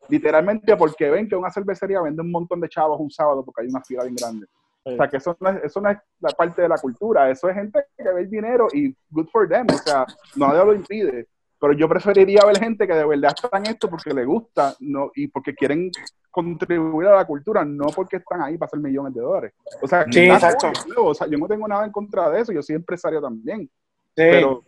literalmente 0.09 0.77
porque 0.77 1.11
ven 1.11 1.29
que 1.29 1.37
una 1.37 1.51
cervecería 1.51 2.01
vende 2.01 2.23
un 2.23 2.31
montón 2.31 2.61
de 2.61 2.69
chavos 2.69 3.01
un 3.01 3.11
sábado 3.11 3.45
porque 3.45 3.63
hay 3.63 3.69
una 3.69 3.83
fila 3.83 4.05
bien 4.05 4.17
grande. 4.17 4.47
O 4.85 4.97
sea, 4.97 5.09
que 5.09 5.17
eso 5.19 5.37
no, 5.39 5.51
es, 5.51 5.65
eso 5.65 5.81
no 5.81 5.91
es 5.91 5.99
la 6.21 6.31
parte 6.31 6.63
de 6.63 6.69
la 6.69 6.77
cultura, 6.77 7.31
eso 7.31 7.49
es 7.49 7.55
gente 7.55 7.85
que 7.97 8.13
ve 8.13 8.23
el 8.23 8.31
dinero 8.31 8.67
y 8.73 8.95
good 9.11 9.29
for 9.29 9.49
them, 9.49 9.67
o 9.73 9.79
sea, 9.79 10.05
nadie 10.35 10.65
lo 10.65 10.75
impide. 10.75 11.29
Pero 11.61 11.75
yo 11.75 11.89
preferiría 11.89 12.45
ver 12.45 12.59
gente 12.59 12.89
que 12.89 12.95
de 12.95 13.07
verdad 13.07 13.33
está 13.33 13.57
en 13.57 13.67
esto 13.67 13.89
porque 13.89 14.13
le 14.13 14.25
gusta 14.25 14.75
no, 14.81 15.13
y 15.15 15.29
porque 15.29 15.55
quieren 15.55 15.93
contribuir 16.29 17.07
a 17.07 17.15
la 17.15 17.25
cultura, 17.25 17.65
no 17.65 17.87
porque 17.95 18.17
están 18.17 18.43
ahí 18.43 18.59
para 18.59 18.67
hacer 18.67 18.81
millones 18.81 19.15
de 19.15 19.21
dólares. 19.21 19.53
O 19.81 19.87
sea, 19.87 20.05
sí, 20.11 20.29
exacto. 20.29 20.73
o 20.97 21.15
sea, 21.15 21.29
yo 21.29 21.39
no 21.39 21.47
tengo 21.47 21.69
nada 21.69 21.85
en 21.85 21.93
contra 21.93 22.29
de 22.31 22.41
eso, 22.41 22.53
yo 22.53 22.63
soy 22.63 22.75
empresario 22.75 23.23
también. 23.23 23.61
Sí. 23.61 23.71
Pero 24.17 24.65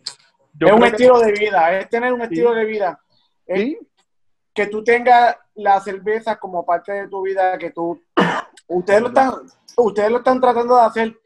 es 0.60 0.72
un 0.72 0.84
estilo 0.84 1.18
de 1.18 1.32
vida, 1.32 1.80
es 1.80 1.88
tener 1.88 2.12
un 2.12 2.22
estilo 2.22 2.54
de 2.54 2.64
vida. 2.64 3.00
¿Sí? 3.48 3.76
Que 4.54 4.68
tú 4.68 4.84
tengas 4.84 5.36
la 5.56 5.80
cerveza 5.80 6.36
como 6.36 6.64
parte 6.64 6.92
de 6.92 7.08
tu 7.08 7.22
vida, 7.22 7.58
que 7.58 7.70
tú, 7.70 8.00
ustedes 8.68 9.00
lo 9.00 9.08
están, 9.08 9.32
ustedes 9.76 10.10
lo 10.10 10.18
están 10.18 10.40
tratando 10.40 10.76
de 10.76 10.82
hacer, 10.82 11.18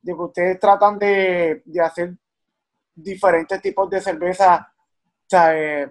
de 0.00 0.12
que 0.12 0.22
ustedes 0.22 0.60
tratan 0.60 0.98
de, 0.98 1.62
hacer 1.82 2.14
diferentes 2.94 3.60
tipos 3.60 3.90
de 3.90 4.00
cerveza, 4.00 4.72
eh, 5.32 5.90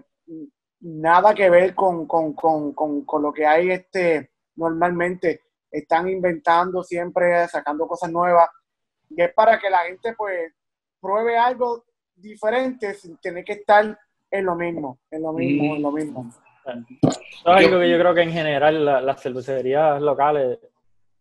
nada 0.80 1.34
que 1.34 1.50
ver 1.50 1.74
con, 1.74 2.08
lo 2.08 3.32
que 3.32 3.46
hay 3.46 3.70
este 3.70 4.30
normalmente, 4.56 5.42
están 5.70 6.08
inventando 6.08 6.82
siempre, 6.82 7.46
sacando 7.48 7.86
cosas 7.86 8.10
nuevas, 8.10 8.48
y 9.10 9.20
es 9.20 9.32
para 9.34 9.58
que 9.58 9.68
la 9.68 9.80
gente 9.80 10.14
pues 10.14 10.50
pruebe 10.98 11.36
algo 11.36 11.84
diferente 12.14 12.94
sin 12.94 13.18
tener 13.18 13.44
que 13.44 13.52
estar 13.52 13.98
en 14.30 14.44
lo 14.46 14.54
mismo, 14.56 14.98
en 15.10 15.22
lo 15.22 15.32
mismo, 15.34 15.76
en 15.76 15.82
lo 15.82 15.92
mismo. 15.92 16.32
Eso 16.66 17.20
es 17.20 17.46
algo 17.46 17.80
que 17.80 17.90
yo 17.90 17.98
creo 17.98 18.14
que 18.14 18.22
en 18.22 18.32
general 18.32 18.84
las 18.84 19.22
cervecerías 19.22 20.00
locales 20.00 20.58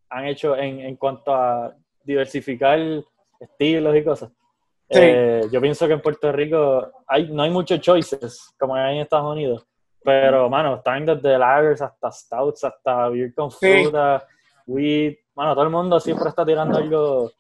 han 0.10 0.25
hecho 0.25 0.55
en, 0.55 0.95
cuanto 0.95 1.34
a 1.34 1.73
diversificar 2.03 2.79
estilos 3.39 3.95
y 3.95 4.03
cosas. 4.03 4.31
Eh, 4.89 5.41
yo 5.51 5.60
pienso 5.60 5.88
que 5.88 5.93
en 5.93 6.01
Puerto 6.01 6.31
Rico 6.31 7.03
hay, 7.08 7.31
no 7.31 7.43
hay 7.43 7.49
muchos 7.49 7.79
choices 7.79 8.53
como 8.60 8.75
hay 8.75 8.97
en 8.97 9.01
Estados 9.01 9.31
Unidos, 9.31 9.65
pero, 10.05 10.47
mano, 10.51 10.75
están 10.75 11.03
desde 11.03 11.36
lagers 11.36 11.81
hasta 11.81 12.12
stouts, 12.12 12.63
hasta 12.63 13.10
beer 13.10 13.34
con 13.34 13.49
fruta, 13.49 14.23
weed. 14.67 15.15
Mano, 15.34 15.55
todo 15.55 15.63
el 15.63 15.71
mundo 15.71 15.99
siempre 15.99 16.29
está 16.29 16.45
tirando 16.45 16.77
algo. 16.77 17.31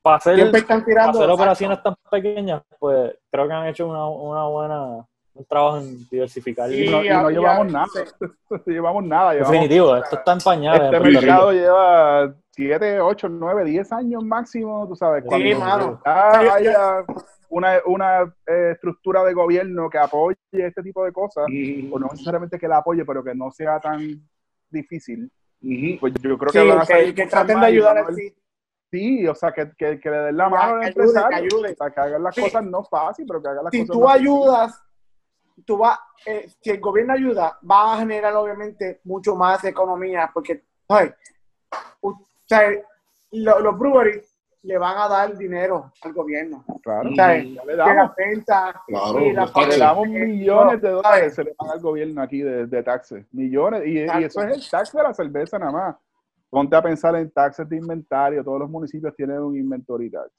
Para 0.00 0.18
hacer, 0.18 0.38
están 0.38 0.84
tirando, 0.84 1.18
para 1.18 1.24
hacer 1.24 1.30
operaciones 1.30 1.82
tan 1.82 1.96
pequeñas, 2.08 2.62
pues 2.78 3.18
creo 3.30 3.48
que 3.48 3.54
han 3.54 3.66
hecho 3.66 3.88
una, 3.88 4.06
una 4.06 4.44
buena 4.44 5.06
un 5.34 5.44
trabajo 5.46 5.78
en 5.78 6.08
diversificar. 6.08 6.72
y, 6.72 6.88
no, 6.88 7.02
llevamos 7.02 7.72
nada. 7.72 7.86
no 8.50 8.60
llevamos 8.66 9.04
nada. 9.04 9.32
Definitivo, 9.34 9.96
esto 9.96 10.16
está 10.16 10.32
empañado. 10.32 10.84
Este 10.84 11.00
mercado 11.00 11.52
lleva 11.52 12.34
7, 12.50 13.00
8, 13.00 13.28
9, 13.28 13.64
10 13.64 13.92
años 13.92 14.24
máximo, 14.24 14.86
tú 14.88 14.94
sabes. 14.94 15.24
Cuando 15.26 15.46
sí, 15.48 15.54
mano. 15.54 16.00
haya 16.04 17.04
una, 17.48 17.78
una 17.86 18.22
eh, 18.46 18.70
estructura 18.74 19.24
de 19.24 19.34
gobierno 19.34 19.90
que 19.90 19.98
apoye 19.98 20.36
este 20.52 20.82
tipo 20.82 21.04
de 21.04 21.12
cosas, 21.12 21.46
o 21.90 21.98
no 21.98 22.08
necesariamente 22.12 22.58
que 22.58 22.68
la 22.68 22.78
apoye, 22.78 23.04
pero 23.04 23.22
que 23.24 23.34
no 23.34 23.50
sea 23.50 23.80
tan 23.80 24.00
difícil, 24.70 25.30
pues 26.00 26.12
yo 26.20 26.36
creo 26.38 26.52
que, 26.86 26.94
que, 26.94 27.14
que 27.14 27.26
traten 27.26 27.60
de 27.60 27.66
ayudar 27.66 27.98
a 27.98 28.06
Sí, 28.90 29.26
o 29.26 29.34
sea, 29.34 29.50
que, 29.50 29.72
que, 29.76 29.98
que 29.98 30.08
le 30.08 30.16
den 30.18 30.36
la 30.36 30.44
Ya, 30.44 30.50
mano 30.50 30.76
al 30.76 30.86
empresario. 30.86 31.28
que 31.28 31.34
ayude. 31.34 31.72
O 31.72 31.74
sea, 31.74 31.90
que 31.90 32.00
hagan 32.00 32.22
las 32.22 32.34
Sí. 32.36 32.40
cosas 32.42 32.64
no 32.64 32.84
fácil, 32.84 33.24
pero 33.26 33.42
que 33.42 33.48
hagan 33.48 33.64
las 33.64 33.72
si 33.72 33.80
cosas 33.80 33.92
tú 33.96 34.00
más 34.04 34.14
ayudas, 34.14 34.82
tú 35.64 35.78
vas, 35.78 35.98
eh, 36.26 36.48
si 36.60 36.70
el 36.70 36.80
gobierno 36.80 37.12
ayuda, 37.14 37.58
va 37.68 37.94
a 37.94 37.98
generar 37.98 38.34
obviamente 38.34 39.00
mucho 39.04 39.36
más 39.36 39.62
economía, 39.64 40.30
porque, 40.32 40.62
ay, 40.88 41.10
u- 42.00 42.10
o 42.10 42.26
sea, 42.46 42.70
lo- 43.32 43.60
los 43.60 43.78
breweries 43.78 44.30
le 44.62 44.78
van 44.78 44.96
a 44.96 45.08
dar 45.08 45.36
dinero 45.36 45.92
al 46.02 46.12
gobierno. 46.14 46.64
Claro, 46.82 47.10
O 47.10 47.14
sea, 47.14 47.42
ya 47.42 47.64
le 47.64 47.76
damos. 47.76 47.94
la 47.96 48.14
venta 48.16 48.82
Claro, 48.86 49.20
y 49.20 49.32
la. 49.32 49.52
Le 49.68 49.76
damos 49.78 50.08
millones 50.08 50.80
de 50.80 50.90
dólares, 50.90 51.34
se 51.34 51.44
le 51.44 51.54
dan 51.60 51.70
al 51.70 51.80
gobierno 51.80 52.22
aquí 52.22 52.40
de, 52.40 52.66
de 52.66 52.82
taxes. 52.82 53.26
Millones. 53.32 53.82
Y, 53.86 53.98
y 53.98 54.24
eso 54.24 54.42
es 54.42 54.56
el 54.56 54.70
tax 54.70 54.92
de 54.92 55.02
la 55.02 55.12
cerveza 55.12 55.58
nada 55.58 55.72
más. 55.72 55.96
Ponte 56.48 56.74
a 56.76 56.82
pensar 56.82 57.14
en 57.16 57.30
taxes 57.30 57.68
de 57.68 57.76
inventario. 57.76 58.42
Todos 58.42 58.60
los 58.60 58.70
municipios 58.70 59.14
tienen 59.14 59.38
un 59.40 59.54
inventory 59.56 60.10
tax. 60.10 60.30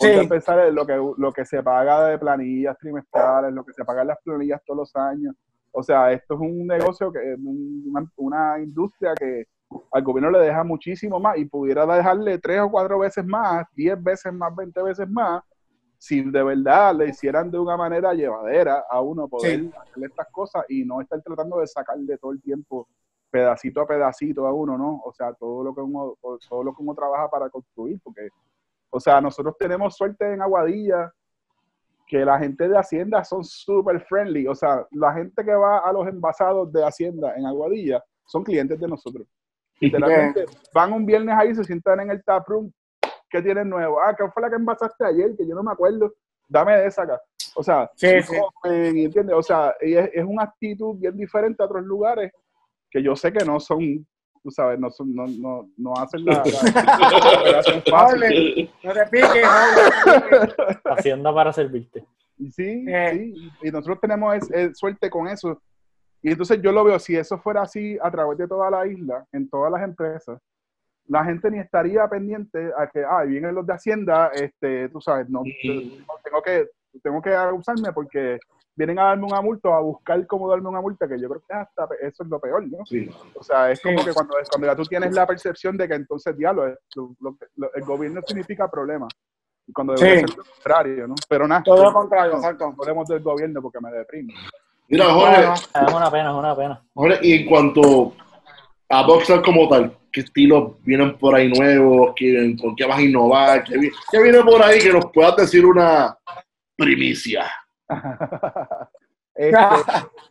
Ponte 0.00 0.22
Sí. 0.22 0.28
pensar 0.28 0.58
en 0.66 0.74
lo 0.74 0.86
que, 0.86 0.94
lo 1.18 1.30
que 1.32 1.44
se 1.44 1.62
paga 1.62 2.06
de 2.06 2.18
planillas 2.18 2.76
trimestrales, 2.78 3.52
lo 3.52 3.62
que 3.64 3.74
se 3.74 3.84
paga 3.84 4.00
en 4.00 4.08
las 4.08 4.18
planillas 4.24 4.62
todos 4.64 4.78
los 4.78 4.96
años. 4.96 5.34
O 5.72 5.82
sea, 5.82 6.10
esto 6.10 6.34
es 6.34 6.40
un 6.40 6.66
negocio, 6.66 7.12
que 7.12 7.18
un- 7.38 7.84
una, 7.94 8.10
una 8.16 8.58
industria 8.62 9.14
que 9.14 9.44
al 9.92 10.02
gobierno 10.02 10.30
le 10.30 10.38
deja 10.40 10.64
muchísimo 10.64 11.20
más 11.20 11.36
y 11.36 11.44
pudiera 11.44 11.84
dejarle 11.84 12.38
tres 12.38 12.60
o 12.62 12.70
cuatro 12.70 12.98
veces 12.98 13.24
más, 13.26 13.66
diez 13.74 14.02
veces 14.02 14.32
más, 14.32 14.56
veinte 14.56 14.82
veces 14.82 15.08
más, 15.08 15.42
si 15.98 16.22
de 16.22 16.42
verdad 16.42 16.94
le 16.94 17.08
hicieran 17.10 17.50
de 17.50 17.58
una 17.58 17.76
manera 17.76 18.14
llevadera 18.14 18.84
a 18.88 19.02
uno 19.02 19.28
poder 19.28 19.60
Sí. 19.60 19.70
hacerle 19.82 20.06
estas 20.06 20.28
cosas 20.32 20.64
y 20.70 20.82
no 20.84 21.02
estar 21.02 21.20
tratando 21.22 21.60
de 21.60 21.66
sacarle 21.66 22.16
todo 22.16 22.32
el 22.32 22.40
tiempo 22.40 22.88
pedacito 23.30 23.82
a 23.82 23.86
pedacito 23.86 24.46
a 24.46 24.52
uno, 24.52 24.78
¿no? 24.78 25.02
O 25.04 25.12
sea, 25.12 25.34
todo 25.34 25.62
lo 25.62 25.74
que 25.74 25.82
uno, 25.82 26.14
todo 26.48 26.64
lo 26.64 26.74
que 26.74 26.82
uno 26.82 26.94
trabaja 26.94 27.28
para 27.28 27.48
construir, 27.50 28.00
porque, 28.02 28.28
o 28.90 29.00
sea, 29.00 29.20
nosotros 29.20 29.56
tenemos 29.58 29.96
suerte 29.96 30.32
en 30.32 30.42
Aguadilla 30.42 31.12
que 32.06 32.24
la 32.24 32.38
gente 32.38 32.68
de 32.68 32.76
Hacienda 32.76 33.22
son 33.24 33.44
súper 33.44 34.00
friendly, 34.00 34.46
o 34.46 34.54
sea, 34.54 34.84
la 34.90 35.12
gente 35.12 35.44
que 35.44 35.54
va 35.54 35.78
a 35.78 35.92
los 35.92 36.06
envasados 36.08 36.72
de 36.72 36.84
Hacienda 36.84 37.34
en 37.36 37.46
Aguadilla 37.46 38.02
son 38.24 38.42
clientes 38.42 38.78
de 38.78 38.88
nosotros. 38.88 39.26
Literalmente 39.80 40.44
van 40.74 40.92
un 40.92 41.06
viernes 41.06 41.34
ahí, 41.38 41.54
se 41.54 41.64
sientan 41.64 42.00
en 42.00 42.10
el 42.10 42.22
taproom, 42.22 42.70
¿qué 43.30 43.40
tienes 43.40 43.64
nuevo? 43.64 44.00
Ah, 44.00 44.14
¿qué 44.16 44.28
fue 44.28 44.42
la 44.42 44.50
que 44.50 44.56
envasaste 44.56 45.04
ayer? 45.04 45.36
Que 45.36 45.46
yo 45.46 45.54
no 45.54 45.62
me 45.62 45.72
acuerdo. 45.72 46.12
Dame 46.48 46.76
de 46.76 46.86
esa 46.86 47.02
acá. 47.02 47.20
O 47.54 47.62
sea, 47.62 47.90
Sí, 47.94 48.20
sí. 48.22 48.36
comen, 48.62 48.98
¿entiendes? 48.98 49.36
O 49.36 49.42
sea, 49.42 49.74
es, 49.80 50.10
es 50.12 50.24
una 50.24 50.42
actitud 50.44 50.96
bien 50.96 51.16
diferente 51.16 51.62
a 51.62 51.66
otros 51.66 51.84
lugares 51.84 52.32
que 52.90 53.02
yo 53.02 53.14
sé 53.14 53.32
que 53.32 53.44
no 53.44 53.60
son, 53.60 54.06
tú 54.42 54.50
sabes, 54.50 54.78
no, 54.78 54.90
son, 54.90 55.14
no, 55.14 55.26
no, 55.26 55.68
no 55.76 55.94
hacen 55.94 56.24
la, 56.24 56.42
la- 56.44 56.44
la 56.44 57.40
operación 57.40 57.82
fácil. 57.90 58.70
No 58.82 58.92
te 58.92 59.06
piques. 59.06 59.44
Hacienda 60.84 61.34
para 61.34 61.52
servirte. 61.52 62.04
Y 62.38 62.50
Sí, 62.50 62.84
Eh. 62.88 63.10
sí, 63.34 63.50
y 63.62 63.70
nosotros 63.70 64.00
tenemos 64.00 64.34
es- 64.36 64.50
es 64.50 64.78
suerte 64.78 65.10
con 65.10 65.28
eso. 65.28 65.60
Y 66.22 66.30
entonces 66.30 66.60
yo 66.62 66.72
lo 66.72 66.84
veo, 66.84 66.98
si 66.98 67.16
eso 67.16 67.38
fuera 67.38 67.62
así 67.62 67.98
a 68.02 68.10
través 68.10 68.38
de 68.38 68.48
toda 68.48 68.70
la 68.70 68.86
isla, 68.86 69.26
en 69.32 69.48
todas 69.48 69.70
las 69.72 69.82
empresas, 69.82 70.38
la 71.06 71.24
gente 71.24 71.50
ni 71.50 71.58
estaría 71.58 72.06
pendiente 72.08 72.70
a 72.76 72.86
que, 72.86 73.02
ah, 73.04 73.22
vienen 73.24 73.54
los 73.54 73.66
de 73.66 73.72
Hacienda, 73.74 74.30
este, 74.34 74.88
tú 74.90 75.00
sabes, 75.00 75.28
no, 75.28 75.40
Mm. 75.42 76.04
tengo 76.24 76.42
que 76.44 76.68
tengo 77.02 77.22
que 77.22 77.30
usarme 77.52 77.92
porque 77.92 78.38
vienen 78.80 78.98
a 78.98 79.04
darme 79.04 79.26
una 79.26 79.42
multa 79.42 79.68
o 79.68 79.74
a 79.74 79.80
buscar 79.80 80.26
cómo 80.26 80.48
darme 80.48 80.68
una 80.68 80.80
multa, 80.80 81.06
que 81.06 81.20
yo 81.20 81.28
creo 81.28 81.42
que 81.46 81.52
hasta 81.54 81.86
eso 82.00 82.22
es 82.22 82.28
lo 82.30 82.40
peor, 82.40 82.66
¿no? 82.66 82.78
Sí. 82.86 83.10
O 83.34 83.42
sea, 83.42 83.70
es 83.70 83.78
Sí. 83.78 83.88
como 83.92 84.02
que 84.04 84.12
cuando, 84.14 84.34
cuando 84.50 84.66
ya 84.66 84.74
tú 84.74 84.84
tienes 84.84 85.12
la 85.14 85.26
percepción 85.26 85.76
de 85.76 85.86
que 85.86 85.94
entonces, 85.94 86.34
diablo, 86.36 86.66
es- 86.66 86.78
lo- 86.96 87.14
lo- 87.20 87.36
lo- 87.56 87.74
el 87.74 87.84
gobierno 87.84 88.22
significa 88.26 88.70
problema. 88.70 89.06
Y 89.66 89.72
cuando 89.72 89.92
debería 89.94 90.20
Sí. 90.20 90.26
ser 90.28 90.38
lo 90.38 90.44
contrario, 90.44 91.06
¿no? 91.08 91.14
Pero 91.28 91.46
nada. 91.46 91.62
Todo 91.62 91.84
lo 91.84 91.92
contrario, 91.92 92.32
exacto. 92.36 92.70
no 92.74 92.82
hablemos 92.82 93.06
del 93.08 93.20
gobierno 93.20 93.60
porque 93.60 93.78
me 93.80 93.90
deprime. 93.92 94.32
Mira, 94.88 95.04
Jorge, 95.12 95.42
Es 95.42 95.94
una 95.94 96.10
pena, 96.10 96.30
es 96.30 96.36
una 96.36 96.56
pena. 96.56 96.82
Jorge, 96.94 97.18
y 97.22 97.32
en 97.42 97.48
cuanto 97.48 98.14
a 98.88 99.06
Boxer 99.06 99.42
como 99.42 99.68
tal, 99.68 99.96
¿qué 100.10 100.20
estilos 100.22 100.82
vienen 100.82 101.16
por 101.18 101.34
ahí 101.34 101.48
nuevos? 101.52 102.12
¿Qué- 102.16 102.56
¿Con 102.60 102.74
qué 102.74 102.86
vas 102.86 102.98
a 102.98 103.02
innovar? 103.02 103.62
¿Qué, 103.62 103.74
qué 104.10 104.22
viene 104.22 104.42
por 104.42 104.60
ahí 104.62 104.80
que 104.80 104.92
nos 104.92 105.04
puedas 105.12 105.36
decir 105.36 105.64
una 105.66 106.16
primicia? 106.76 107.44
Este, 109.32 109.56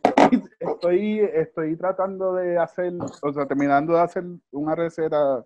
estoy, 0.60 1.20
estoy 1.20 1.76
tratando 1.76 2.34
de 2.34 2.58
hacer, 2.58 2.92
o 3.22 3.32
sea, 3.32 3.46
terminando 3.46 3.94
de 3.94 4.00
hacer 4.00 4.22
una 4.52 4.74
receta 4.76 5.44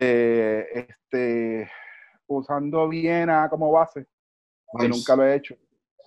eh, 0.00 0.66
este, 0.72 1.70
usando 2.26 2.88
Viena 2.88 3.48
como 3.48 3.70
base, 3.70 4.06
que 4.78 4.88
Nice. 4.88 4.88
nunca 4.88 5.14
lo 5.14 5.24
he 5.24 5.34
hecho. 5.36 5.54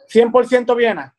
100% 0.10 0.76
Viena. 0.76 1.16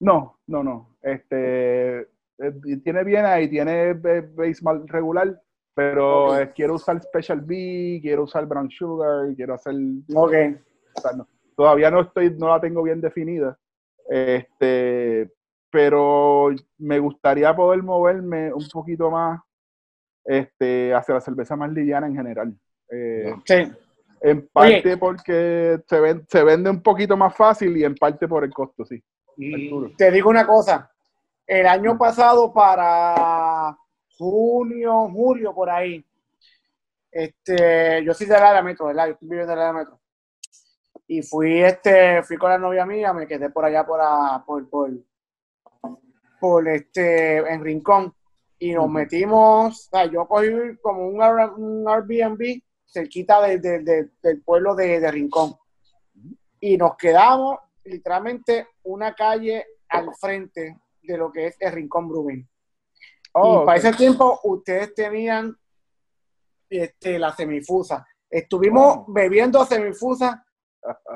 No, 0.00 0.38
no, 0.46 0.62
no. 0.62 0.96
Este, 1.02 2.00
eh, 2.00 2.78
tiene 2.82 3.04
Viena 3.04 3.40
y 3.40 3.48
tiene 3.50 3.92
base 3.92 4.62
mal 4.62 4.86
regular, 4.88 5.42
pero 5.74 6.30
quiero 6.54 6.74
usar 6.74 7.02
Special 7.02 7.40
B, 7.40 7.98
quiero 8.00 8.22
usar 8.22 8.46
Brown 8.46 8.70
Sugar, 8.70 9.34
quiero 9.34 9.54
hacer 9.54 9.74
Ok. 10.14 10.32
o 10.96 11.00
sea, 11.00 11.12
no- 11.16 11.28
todavía 11.56 11.90
no 11.90 12.00
estoy, 12.00 12.30
no 12.38 12.48
la 12.48 12.60
tengo 12.60 12.82
bien 12.82 13.00
definida. 13.00 13.58
Este, 14.08 15.30
pero 15.70 16.50
me 16.78 16.98
gustaría 16.98 17.54
poder 17.54 17.82
moverme 17.82 18.52
un 18.52 18.68
poquito 18.72 19.10
más 19.10 19.40
este, 20.24 20.94
hacia 20.94 21.14
la 21.14 21.20
cerveza 21.20 21.56
más 21.56 21.70
liviana 21.72 22.06
en 22.06 22.14
general. 22.16 22.54
Eh, 22.90 23.34
Sí. 23.44 23.72
en 24.20 24.48
parte 24.48 24.96
porque 24.96 25.80
se, 25.86 26.00
ven- 26.00 26.24
se 26.28 26.44
vende 26.44 26.70
un 26.70 26.82
poquito 26.82 27.16
más 27.16 27.34
fácil 27.36 27.76
y 27.76 27.84
en 27.84 27.94
parte 27.94 28.26
por 28.28 28.44
el 28.44 28.52
costo, 28.52 28.84
sí. 28.84 29.02
Arturo. 29.52 29.90
Te 29.98 30.10
digo 30.10 30.30
una 30.30 30.46
cosa. 30.46 30.90
El 31.46 31.66
año 31.66 31.98
pasado, 31.98 32.52
para 32.52 33.76
junio, 34.16 35.10
julio, 35.10 35.52
por 35.54 35.68
ahí, 35.68 36.02
este, 37.10 38.02
yo 38.04 38.14
soy 38.14 38.26
del 38.26 38.36
área 38.42 38.62
metro, 38.62 38.86
¿verdad? 38.86 39.06
Yo 39.08 39.12
estoy 39.12 39.28
viviendo 39.28 39.52
en 39.52 39.58
área 39.58 39.72
metro. 39.72 40.00
Y 41.06 41.22
fui, 41.22 41.60
este, 41.62 42.22
fui 42.22 42.36
con 42.36 42.50
la 42.50 42.58
novia 42.58 42.86
mía, 42.86 43.12
me 43.12 43.26
quedé 43.26 43.50
por 43.50 43.64
allá 43.64 43.84
por, 43.84 44.00
a- 44.00 44.42
por, 44.46 44.68
por, 44.70 44.90
por 46.40 46.68
este, 46.68 47.38
en 47.38 47.62
Rincón. 47.62 48.14
Y 48.58 48.72
nos 48.72 48.88
metimos, 48.88 49.86
o 49.86 49.90
sea, 49.90 50.06
yo 50.06 50.26
cogí 50.26 50.48
como 50.82 51.08
un, 51.08 51.20
un 51.22 51.88
Airbnb 51.88 52.62
cerquita 52.86 53.42
de- 53.42 53.58
de- 53.58 53.78
de- 53.80 54.10
del 54.22 54.42
pueblo 54.42 54.74
de, 54.74 55.00
de 55.00 55.10
Rincón. 55.10 55.54
Y 56.60 56.76
nos 56.78 56.96
quedamos 56.96 57.58
literalmente 57.84 58.68
una 58.84 59.14
calle 59.14 59.66
al 59.90 60.08
frente 60.18 60.78
de 61.02 61.18
lo 61.18 61.30
que 61.30 61.48
es 61.48 61.56
el 61.60 61.72
Rincón 61.72 62.08
Brewing. 62.08 62.48
Oh, 63.32 63.62
y 63.62 63.66
para 63.66 63.78
ok. 63.78 63.84
ese 63.84 63.96
tiempo 63.96 64.40
ustedes 64.44 64.94
tenían 64.94 65.54
este, 66.70 67.18
la 67.18 67.32
semifusa. 67.34 68.06
Estuvimos 68.30 68.98
Oh. 68.98 69.04
bebiendo 69.08 69.64
semifusa 69.66 70.46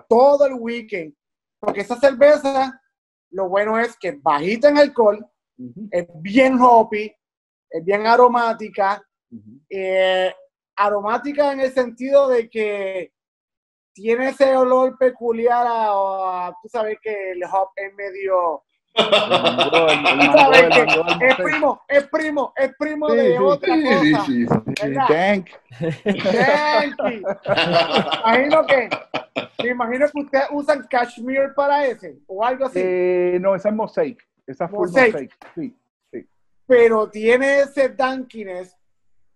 todo 0.08 0.46
el 0.46 0.54
weekend. 0.54 1.14
Porque 1.60 1.80
esa 1.80 1.96
cerveza, 1.96 2.80
lo 3.30 3.48
bueno 3.48 3.78
es 3.78 3.96
que 3.96 4.12
bajita 4.12 4.68
en 4.68 4.78
alcohol, 4.78 5.26
Ujú, 5.58 5.88
es 5.90 6.06
bien 6.22 6.56
hoppy, 6.60 7.12
es 7.70 7.84
bien 7.84 8.06
aromática. 8.06 9.02
ujú. 9.30 9.60
eh, 9.68 10.32
aromática 10.76 11.52
en 11.52 11.60
el 11.60 11.72
sentido 11.72 12.28
de 12.28 12.48
que 12.48 13.12
tiene 13.92 14.28
ese 14.28 14.56
olor 14.56 14.96
peculiar 14.96 15.66
a, 15.66 15.88
a- 16.46 16.56
tú 16.62 16.68
sabes 16.68 16.98
que 17.02 17.32
el 17.32 17.42
hop 17.42 17.70
es 17.74 17.92
medio 17.94 18.62
es 21.20 21.36
primo 21.36 21.82
es 21.88 22.06
primo 22.08 22.52
es 22.56 22.72
primo 22.78 23.10
Sí, 23.10 23.16
de 23.16 23.32
sí. 23.32 23.38
otra 23.42 23.74
Sí, 23.74 24.12
cosa. 24.12 24.26
Yankee. 25.08 25.52
imagino 28.24 28.66
que 28.66 28.88
me 29.62 29.68
imagino 29.70 30.06
que 30.12 30.20
ustedes 30.20 30.46
usan 30.52 30.86
cashmere 30.88 31.50
para 31.54 31.86
ese 31.86 32.18
o 32.26 32.44
algo 32.44 32.66
así 32.66 32.80
Eh, 32.82 33.38
no, 33.40 33.54
esa 33.54 33.68
es 33.70 33.74
Mosaic. 33.74 34.26
Esa 34.46 34.64
es 34.66 34.70
Mosaic. 34.70 35.12
Mosaic. 35.12 35.36
Sí. 35.54 35.76
pero 36.66 37.08
tiene 37.08 37.60
ese 37.60 37.88
dankiness 37.90 38.76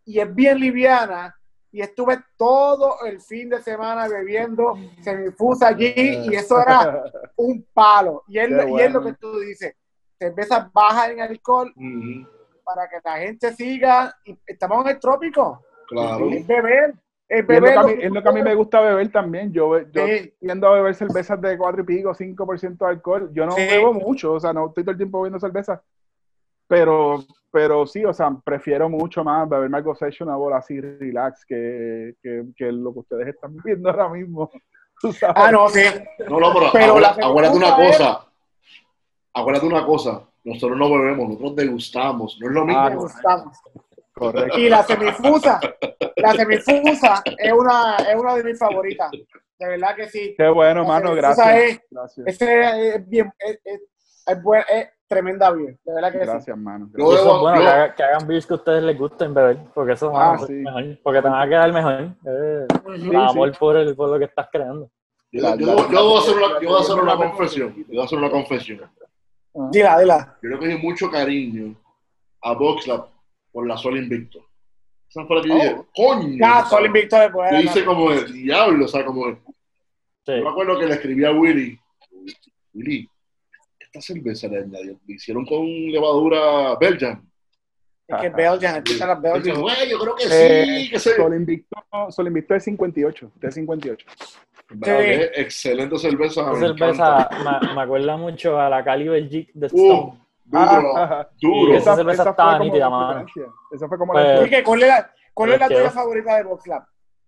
y 0.05 0.19
es 0.21 0.35
bien 0.35 0.59
liviana. 0.59 1.35
Y 1.75 1.81
estuve 1.81 2.19
todo 2.37 2.97
el 3.07 3.19
fin 3.23 3.49
de 3.49 3.63
semana 3.63 4.07
bebiendo 4.07 4.75
semifusa 5.01 5.69
allí 5.69 5.95
y 5.97 6.35
eso 6.35 6.61
era 6.61 7.03
un 7.37 7.67
palo. 7.73 8.23
Y 8.29 8.39
es, 8.39 8.51
lo- 8.51 8.69
y 8.77 8.81
es 8.83 8.93
lo 8.93 9.01
bueno. 9.01 9.03
que 9.05 9.13
tú 9.15 9.39
dices, 9.41 9.75
cervezas 10.19 10.71
bajas 10.71 11.09
en 11.11 11.21
alcohol 11.23 11.73
Ujú, 11.75 12.29
para 12.63 12.87
que 12.91 12.97
la 13.03 13.17
gente 13.21 13.55
siga. 13.55 14.15
Y 14.27 14.39
estamos 14.47 14.85
en 14.85 14.91
el 14.93 15.01
trópico, 15.01 15.65
Claro. 15.89 16.29
es 16.31 16.47
beber, 16.47 16.93
es 17.39 17.47
lo 17.49 17.67
que 17.67 17.95
mí, 17.97 18.03
es 18.03 18.11
lo 18.13 18.23
que 18.23 18.29
a 18.29 18.33
mí 18.33 18.43
me 18.43 18.55
gusta 18.55 18.81
beber 18.81 19.11
también. 19.11 19.53
Yo, 19.53 19.79
yo 19.91 20.07
Sí. 20.07 20.33
tiendo 20.41 20.69
a 20.69 20.75
beber 20.75 20.95
cervezas 20.95 21.41
de 21.41 21.57
4 21.57 21.83
y 21.83 21.85
pico, 21.85 22.15
5% 22.15 22.85
de 22.85 22.91
alcohol. 22.91 23.31
Yo 23.33 23.47
no 23.47 23.53
Sí. 23.53 23.63
bebo 23.67 23.93
mucho, 23.95 24.35
o 24.35 24.41
sea, 24.41 24.53
no 24.53 24.67
estoy 24.69 24.85
todo 24.85 24.93
el 24.93 24.97
tiempo 24.99 25.21
bebiendo 25.21 25.41
cerveza. 25.41 25.83
pero, 26.69 27.23
pero 27.51 27.87
sí, 27.87 28.03
o 28.05 28.15
sea, 28.15 28.35
prefiero 28.43 28.89
mucho 28.89 29.23
más 29.23 29.47
beberme 29.47 29.77
algo 29.77 29.95
sessionable 29.95 30.55
así 30.55 30.81
relax 30.81 31.45
que, 31.45 32.15
que, 32.23 32.45
que 32.57 32.73
lo 32.73 32.95
que 32.95 33.01
ustedes 33.01 33.29
están 33.29 33.55
viendo 33.63 33.91
ahora 33.91 34.09
mismo. 34.09 34.51
Ah, 35.35 35.51
no, 35.51 35.69
sí. 35.69 35.81
No, 36.31 36.39
no, 36.39 36.53
pero, 36.55 36.67
Pero 36.73 36.97
acuérdate, 36.97 37.57
una 37.57 37.75
cosa. 37.75 38.27
Acuérdate 39.35 39.67
una 39.67 39.85
cosa. 39.85 40.23
Nosotros 40.45 40.79
no 40.79 40.91
bebemos, 40.93 41.29
nosotros 41.29 41.57
degustamos. 41.57 42.39
No 42.41 42.47
es 42.49 42.55
lo 42.55 42.65
mismo. 42.65 42.81
Ah, 42.81 42.91
Me 42.91 42.97
gustamos. 42.97 43.59
Correcto. 44.31 44.59
Y 44.59 44.69
la 44.69 44.83
semifusa, 44.83 45.61
la 46.17 46.33
semifusa 46.33 47.23
es 47.39 47.53
una, 47.53 47.97
es 47.97 48.15
una 48.15 48.35
de 48.37 48.45
mis 48.45 48.59
favoritas. 48.59 49.11
De 49.59 49.69
verdad 49.69 49.95
que 49.97 50.09
sí. 50.09 50.35
Qué 50.37 50.49
bueno, 50.49 50.83
La 50.83 50.89
mano, 50.89 51.15
gracias. 51.15 51.57
es- 51.57 51.81
Gracias, 51.91 52.27
Ese 52.27 52.95
es 52.97 53.09
bien, 53.09 53.33
es, 53.39 53.61
es, 53.65 53.81
es, 54.27 54.43
buen- 54.43 54.65
es 54.69 54.89
tremenda 55.07 55.51
bien. 55.53 55.79
De 55.85 55.95
verdad 55.95 56.11
que 56.13 56.19
sí. 56.21 56.25
gracias, 56.27 56.57
mano. 56.57 56.89
Yo 56.97 57.13
Y 57.13 57.15
eso 57.15 57.35
es 57.35 57.41
bueno, 57.41 57.57
yo- 57.57 57.63
que, 57.63 57.69
haga- 57.69 57.95
que 57.95 58.03
hagan 58.03 58.27
beers 58.27 58.47
que 58.47 58.53
a 58.55 58.57
ustedes 58.57 58.83
les 58.83 58.99
gusten 58.99 59.35
beber, 59.35 59.59
porque 59.75 59.93
eso 59.93 60.09
Ah, 60.17 60.33
mano, 60.33 60.47
sí. 60.47 60.53
es 60.55 60.59
mejor, 60.63 60.99
porque 61.03 61.23
te 61.23 61.29
van 61.29 61.41
a 61.43 61.49
quedar 61.49 61.73
mejor. 61.73 61.93
Eh. 62.27 62.67
Sí, 62.97 63.09
el 63.09 63.17
amor 63.17 63.53
por, 63.59 63.77
el, 63.77 63.95
por 63.95 64.09
lo 64.09 64.19
que 64.19 64.25
estás 64.25 64.49
creando. 64.51 64.91
Yo, 65.31 65.57
yo 65.57 65.77
debo 65.89 66.19
hacer 66.19 66.37
una, 66.37 66.61
yo 66.61 66.69
voy 66.69 66.79
a 66.79 66.81
hacer 66.81 66.97
una 66.97 67.17
confesión. 67.17 67.75
Yo 67.77 67.85
voy 67.89 68.01
a 68.01 68.05
hacer 68.05 68.19
una 68.19 68.31
confesión. 68.31 68.81
Dila, 69.71 69.99
dila. 69.99 70.37
Yo 70.43 70.49
le 70.51 70.59
cogí 70.59 70.77
mucho 70.79 71.11
cariño 71.11 71.75
a 72.43 72.53
Boxlab 72.55 73.07
por 73.53 73.67
la 73.67 73.77
Sol 73.77 73.97
Invicto. 73.99 74.47
Esa 75.09 75.27
fue 75.27 75.37
la 75.37 75.43
que 75.43 75.49
yo 75.49 75.55
dije, 75.55 75.77
coño. 75.95 76.37
Ya, 76.41 76.65
Sol 76.65 76.87
Invicto 76.87 77.17
de 77.19 77.31
Yo 77.53 77.61
hice 77.61 77.85
como 77.85 78.11
el 78.13 78.33
diablo, 78.33 78.85
o 78.87 78.89
sea, 78.89 79.05
como. 79.05 79.27
Sí. 80.25 80.33
Yo 80.37 80.43
me 80.45 80.49
acuerdo 80.51 80.79
que 80.79 80.87
le 80.87 80.95
escribí 80.95 81.25
a 81.25 81.33
Willy, 81.33 81.79
Willy, 82.75 83.09
esta 83.79 84.01
cerveza 84.01 84.49
le, 84.49 84.59
añadió- 84.61 84.99
le 85.07 85.15
hicieron 85.15 85.45
con 85.45 85.67
levadura 85.67 86.77
Belgian. 86.81 87.29
Es 88.09 88.21
que 88.21 88.29
Belgian, 88.31 88.75
las 88.75 88.85
Él 88.85 88.85
dijo, 88.85 89.23
Belgian. 89.23 89.61
güey, 89.61 89.91
yo 89.91 89.99
creo 89.99 90.15
que 90.17 90.25
sí, 90.25 90.31
Eh, 90.33 90.89
que 90.91 90.99
sé. 90.99 91.17
Sol 91.17 91.35
Invicto, 91.35 91.77
Sol 92.11 92.27
Invicto 92.27 92.55
es 92.55 92.65
58, 92.65 93.33
de 93.37 93.51
58. 93.51 94.07
Verdad 94.75 94.99
que 94.99 95.15
es 95.25 95.31
Excelente 95.35 95.99
cerveza. 95.99 96.41
Esa 96.43 96.53
me 96.53 96.59
cerveza 96.61 97.29
me, 97.63 97.75
me 97.75 97.81
acuerda 97.83 98.17
mucho 98.17 98.59
a 98.59 98.69
la 98.71 98.83
Caliber 98.85 99.29
Jig 99.29 99.51
de 99.53 99.67
Uh, 99.67 99.69
Stone. 99.69 100.19
Duro, 100.45 100.63
Ah, 100.97 101.29
duro. 101.41 101.75
esa 101.75 101.97
cerveza 101.97 102.31
estaba 102.31 102.51
fue 102.51 102.59
como 102.59 102.65
nítida, 102.73 102.91
la. 102.91 103.27
Esa 103.71 103.89
fue 103.89 103.99
como 103.99 104.13
Pues- 104.13 104.41
la 104.43 104.49
que, 104.49 104.63
¿cuál 104.65 104.83
es 104.83 104.89
la, 104.89 105.11
cuál 105.35 105.53
es 105.53 105.61
la 105.61 105.69
Pero 105.69 105.81
tuya 105.81 105.91
favorita 105.91 106.37
de 106.37 106.43
Box 106.45 106.63
Club? 106.65 106.83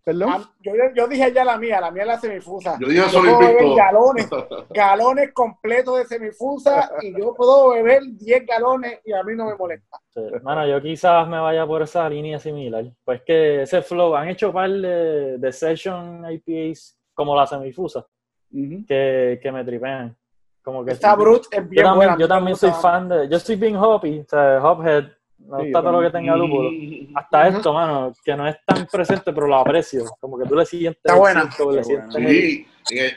¿Perdón? 0.06 0.28
Ah, 0.34 0.50
Yo, 0.60 0.72
yo 0.94 1.08
dije 1.08 1.32
ya 1.32 1.46
la 1.46 1.56
mía, 1.56 1.80
la 1.80 1.90
mía 1.90 2.02
es 2.02 2.08
la 2.08 2.18
semifusa. 2.18 2.76
Yo 2.78 2.88
dije 2.88 3.00
Yo 3.00 3.08
Sol 3.08 3.22
puedo 3.24 3.38
beber 3.38 3.62
Invicto. 3.62 3.74
galones, 3.76 4.28
galones 4.70 5.32
completos 5.32 5.96
de 5.96 6.04
semifusa 6.04 6.90
y 7.00 7.18
yo 7.18 7.32
puedo 7.34 7.70
beber 7.70 8.02
10 8.12 8.44
galones 8.46 9.00
y 9.02 9.14
a 9.14 9.22
mí 9.22 9.34
no 9.34 9.46
me 9.46 9.54
molesta. 9.54 9.96
Sí. 10.10 10.20
Mano, 10.42 10.66
yo 10.66 10.78
quizás 10.82 11.26
me 11.26 11.40
vaya 11.40 11.66
por 11.66 11.80
esa 11.80 12.06
línea 12.10 12.38
similar. 12.38 12.84
Pues 13.02 13.22
que 13.22 13.62
ese 13.62 13.80
flow, 13.80 14.14
han 14.14 14.28
hecho 14.28 14.52
par 14.52 14.68
de, 14.70 15.38
de 15.38 15.52
session 15.52 16.22
IPAs 16.30 16.98
como 17.14 17.34
la 17.34 17.46
semifusa, 17.46 18.04
que, 18.86 19.40
que 19.42 19.52
me 19.52 19.64
tripean. 19.64 20.14
Como 20.64 20.82
que 20.84 20.92
Esta 20.92 21.14
Brut 21.14 21.44
es 21.50 21.62
yo 21.62 21.68
bien 21.68 21.84
también, 21.84 21.96
buena. 21.96 22.16
yo 22.18 22.26
también 22.26 22.56
soy 22.56 22.70
gusta. 22.70 22.82
fan 22.82 23.08
de. 23.08 23.28
Yo 23.28 23.38
soy 23.38 23.56
bien 23.56 23.76
hoppy, 23.76 24.20
o 24.20 24.24
sea, 24.28 24.64
hophead. 24.64 25.04
Me 25.36 25.58
Sí, 25.58 25.62
gusta 25.64 25.78
yo 25.78 25.82
todo 25.82 25.92
lo 25.92 26.00
que 26.00 26.10
tenga 26.10 26.36
lúpulo. 26.36 26.70
Hasta 27.16 27.48
esto, 27.48 27.74
mano, 27.74 28.12
que 28.24 28.34
no 28.34 28.48
es 28.48 28.56
tan 28.64 28.86
presente, 28.86 29.30
pero 29.32 29.46
lo 29.46 29.56
aprecio. 29.56 30.04
Como 30.18 30.38
que 30.38 30.46
tú 30.46 30.54
le 30.54 30.64
sientes. 30.64 31.02
Está 31.04 31.16
buena. 31.18 31.42
Está 31.42 32.18
Sí, 32.18 32.66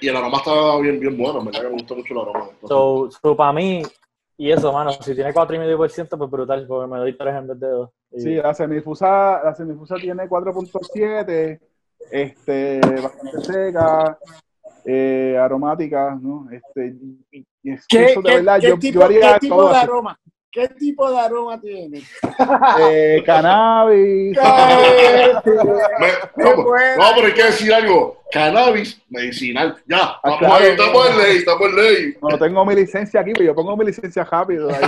y, 0.02 0.08
el 0.08 0.16
aroma 0.16 0.38
estaba 0.40 0.80
bien, 0.82 1.00
bien 1.00 1.18
bueno. 1.18 1.42
Me, 1.42 1.52
me 1.52 1.70
gustó 1.70 1.96
mucho 1.96 2.14
el 2.14 2.20
aroma. 2.20 2.50
So, 2.68 3.10
so 3.12 3.36
para 3.36 3.54
mí, 3.54 3.82
y 4.38 4.52
eso, 4.52 4.74
mano, 4.74 4.92
si 4.92 5.16
tiene 5.16 5.34
4,5%, 5.34 6.18
pues 6.18 6.30
brutal, 6.30 6.66
porque 6.68 6.92
me 6.92 6.98
doy 7.00 7.18
3 7.18 7.36
en 7.36 7.48
vez 7.48 7.60
de 7.62 7.68
2. 7.70 7.90
Y- 8.12 8.22
Sí, 8.22 8.36
la 8.36 8.54
semifusa, 8.54 9.42
la 9.44 9.54
semifusa 9.56 9.96
tiene 9.96 10.28
4.7, 10.28 11.60
este, 12.12 12.80
bastante 13.02 13.42
seca, 13.42 14.18
eh, 14.90 15.38
aromática, 15.38 16.18
¿no? 16.22 16.48
Este, 16.50 16.96
y, 17.32 17.46
y 17.62 17.72
es 17.74 17.86
que 17.88 17.98
¿Qué, 17.98 18.06
eso 18.06 18.22
de 18.22 18.30
qué- 18.30 18.36
verdad, 18.38 18.60
qué 18.62 18.68
yo, 18.70 18.80
tipo, 18.80 19.00
yo 19.00 19.06
haría 19.06 19.34
qué 19.34 19.40
tipo 19.42 19.56
todo 19.58 19.70
de 19.70 19.76
así. 19.76 19.84
aroma? 19.86 20.20
¿Qué 20.50 20.68
tipo 20.70 21.12
de 21.12 21.20
aroma 21.20 21.60
tiene? 21.60 22.02
Eh, 22.90 23.22
cannabis, 23.26 24.38
Me- 25.98 26.44
no, 26.44 27.06
pero 27.16 27.28
hay 27.28 27.34
que 27.34 27.44
decir 27.44 27.74
algo. 27.74 28.18
Cannabis 28.32 29.02
medicinal. 29.10 29.76
Ya, 29.86 30.16
estamos 30.16 30.40
claro. 30.40 30.56
ahí, 30.56 30.64
estamos 30.72 31.10
en 31.10 31.18
ley, 31.18 31.38
estamos 31.38 31.62
en 31.70 31.76
ley. 31.76 32.18
no 32.22 32.38
tengo 32.38 32.66
mi 32.66 32.76
licencia 32.76 33.22
aquí, 33.22 33.32
pero 33.34 33.46
yo 33.46 33.56
pongo 33.56 33.76
mi 33.78 33.86
licencia 33.86 34.24
rápido. 34.24 34.70
ahí. 34.70 34.82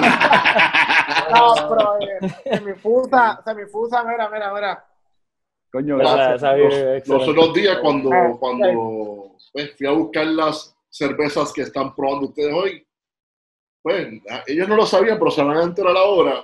No, 1.31 1.53
pero 1.69 1.97
eh, 1.99 2.57
semifusa, 2.57 3.39
semifusa, 3.45 4.03
mira, 4.03 4.29
mira, 4.29 4.51
mira. 4.53 4.83
Coño, 5.71 5.97
gracias. 5.97 6.35
esa 6.37 6.55
Los, 6.55 7.07
los 7.07 7.27
otros 7.29 7.53
días 7.53 7.77
cuando, 7.79 8.11
Ah, 8.11 8.35
cuando 8.39 9.35
pues, 9.53 9.75
fui 9.77 9.87
a 9.87 9.91
buscar 9.91 10.25
las 10.27 10.75
cervezas 10.89 11.53
que 11.53 11.61
están 11.61 11.95
probando 11.95 12.27
ustedes 12.27 12.53
hoy, 12.53 12.85
pues 13.83 14.07
a- 14.29 14.43
ellos 14.47 14.67
no 14.67 14.75
lo 14.75 14.85
sabían, 14.85 15.17
pero 15.19 15.31
se 15.31 15.43
van 15.43 15.57
a 15.57 15.63
enterar 15.63 15.95
ahora. 15.95 16.43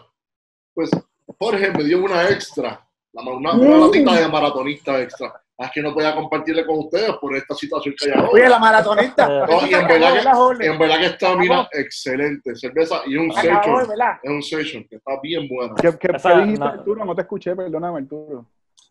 Pues 0.74 0.92
Jorge 1.40 1.72
me 1.72 1.84
dio 1.84 2.04
una 2.04 2.30
extra, 2.30 2.88
la- 3.14 3.22
una, 3.24 3.54
una 3.54 3.78
Mm. 3.78 3.82
latita 3.82 4.14
de 4.14 4.28
maratonista 4.28 5.02
extra. 5.02 5.42
Es 5.58 5.72
que 5.74 5.82
no 5.82 5.94
podía 5.94 6.14
compartirle 6.14 6.66
con 6.66 6.80
ustedes 6.80 7.14
por 7.14 7.34
esta 7.34 7.56
situación 7.56 7.96
que 7.98 8.12
hay 8.12 8.18
ahora. 8.18 8.30
Oye, 8.30 8.50
la 8.50 8.60
maratonista. 8.60 9.26
No, 9.50 9.66
y 9.68 9.74
en 9.74 9.88
verdad 9.88 10.10
que- 10.10 10.16
¿verdad, 10.18 10.34
Jorge? 10.34 10.66
En 10.68 10.78
verdad 10.78 11.00
que 11.00 11.06
está, 11.06 11.36
mira, 11.38 11.56
Vamos. 11.56 11.70
excelente. 11.72 12.56
Cerveza 12.58 13.02
y 13.06 13.16
un 13.16 13.32
session. 13.32 13.88
¿verdad? 13.88 14.20
Es 14.22 14.30
un 14.32 14.44
session 14.44 14.86
que 14.90 14.98
está 14.98 15.18
bien 15.24 15.48
bueno. 15.48 15.74
¿Qué, 15.76 15.98
qué- 15.98 16.10
Esa- 16.14 16.34
qué 16.34 16.40
dijiste, 16.42 16.60
no. 16.60 16.66
Arturo? 16.72 17.06
No 17.06 17.16
te 17.16 17.22
escuché, 17.22 17.56
perdóname, 17.56 18.00
Arturo. 18.00 18.46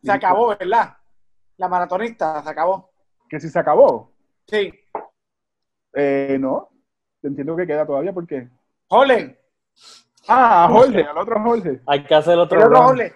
Se 0.05 0.13
acabó, 0.13 0.49
¿verdad? 0.57 0.97
La 1.57 1.69
maratonista, 1.69 2.43
se 2.43 2.51
acabó. 2.51 2.91
¿Que 3.29 3.41
si 3.41 3.49
se 3.49 3.59
acabó? 3.59 4.13
Sí. 4.47 4.73
Eh, 5.95 6.37
no. 6.41 6.69
Entiendo 7.23 7.57
que 7.57 7.67
queda 7.67 7.87
todavía, 7.87 8.13
¿por 8.13 8.27
qué? 8.27 8.49
Jorge, 8.89 9.41
Ah, 10.29 10.69
Jorge, 10.71 11.03
al 11.03 11.19
otro 11.19 11.41
Jorge. 11.43 11.81
Hay 11.87 12.05
que 12.05 12.15
hacer 12.15 12.39
otro 12.39 12.59
no, 12.61 12.69
round. 12.69 12.87
Jorge. 12.87 13.15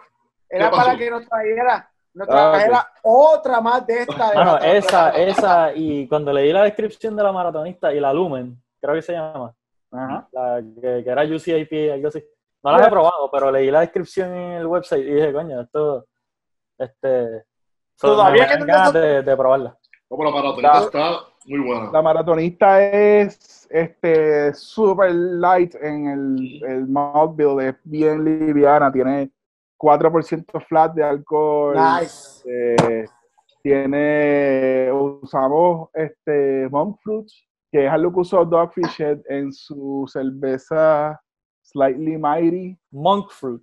Era 0.50 0.70
para 0.70 0.96
que 0.96 1.10
nos 1.10 1.26
trajera, 1.26 1.90
nos 2.14 2.28
Ah, 2.30 2.50
trajera 2.52 2.88
otra 3.02 3.60
más 3.60 3.86
de 3.86 4.00
esta. 4.02 4.30
de 4.30 4.34
Mano, 4.36 4.58
la- 4.58 4.72
esa, 4.72 5.10
esa, 5.10 5.72
y 5.74 6.06
cuando 6.08 6.32
leí 6.32 6.52
la 6.52 6.62
descripción 6.64 7.16
de 7.16 7.22
la 7.22 7.32
maratonista 7.32 7.92
y 7.92 8.00
la 8.00 8.12
Lumen, 8.12 8.62
creo 8.80 8.94
que 8.94 9.02
se 9.02 9.12
llama, 9.12 9.54
Ajá. 9.90 10.28
la 10.32 10.62
que, 10.80 11.04
que 11.04 11.10
era 11.10 11.22
UCIP, 11.24 11.92
algo 11.92 12.08
así. 12.08 12.22
No 12.62 12.72
las 12.72 12.86
he 12.86 12.90
probado, 12.90 13.30
pero 13.30 13.50
leí 13.50 13.70
la 13.70 13.80
descripción 13.80 14.34
en 14.34 14.52
el 14.52 14.66
website 14.66 15.06
y 15.06 15.14
dije, 15.14 15.32
coño, 15.32 15.60
esto, 15.62 16.06
este, 16.78 17.44
so- 17.96 18.08
Todavía 18.08 18.46
que 18.46 18.50
dan 18.52 18.60
no 18.60 18.66
ganas 18.66 18.92
te- 18.92 18.98
de, 18.98 19.22
de 19.22 19.36
probarla. 19.36 19.78
Como 20.08 20.24
la 20.24 20.30
maratonista 20.30 20.72
La- 20.72 20.84
está 20.86 21.18
muy 21.46 21.60
buena. 21.60 21.90
La 21.92 22.02
maratonista 22.02 22.82
es 22.82 23.66
este 23.70 24.54
super 24.54 25.12
light 25.14 25.74
en 25.76 26.06
el, 26.08 26.64
el 26.64 26.86
mouthfeel, 26.88 27.60
es 27.68 27.76
bien 27.84 28.24
liviana, 28.24 28.90
tiene 28.92 29.30
4% 29.78 30.60
flat 30.66 30.94
de 30.94 31.04
alcohol. 31.04 31.76
Nice. 31.76 32.42
eh, 32.46 33.04
tiene, 33.62 34.90
usamos 34.92 35.90
este 35.94 36.68
monk 36.70 36.98
fruit, 37.02 37.26
que 37.70 37.86
es 37.86 37.92
algo 37.92 38.12
que 38.12 38.20
usó 38.20 38.44
Dogfish 38.44 39.00
Head 39.00 39.20
en 39.28 39.52
su 39.52 40.04
cerveza 40.10 41.20
Slightly 41.62 42.16
Mighty. 42.16 42.78
Monk 42.92 43.30
Fruit. 43.30 43.62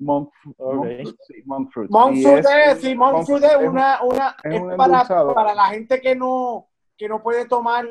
Monk, 0.00 0.30
Fru- 0.42 0.54
Ok. 0.58 0.74
monk 0.84 1.00
fruit, 1.02 1.16
sí, 1.26 1.34
monk 1.44 1.70
fruit. 1.72 1.90
Monk 1.90 2.14
Y 2.16 2.22
fruit 2.22 2.38
es- 2.46 2.80
sí, 2.80 2.94
monk 2.94 3.26
fruit 3.26 3.44
es 3.44 3.56
una, 3.56 4.02
una, 4.02 4.36
es 4.44 4.54
es 4.54 4.60
un 4.60 4.76
para, 4.76 5.04
para 5.34 5.54
la 5.54 5.66
gente 5.66 6.00
que 6.00 6.14
no, 6.14 6.68
que 6.96 7.08
no 7.08 7.22
puede 7.22 7.46
tomar 7.46 7.84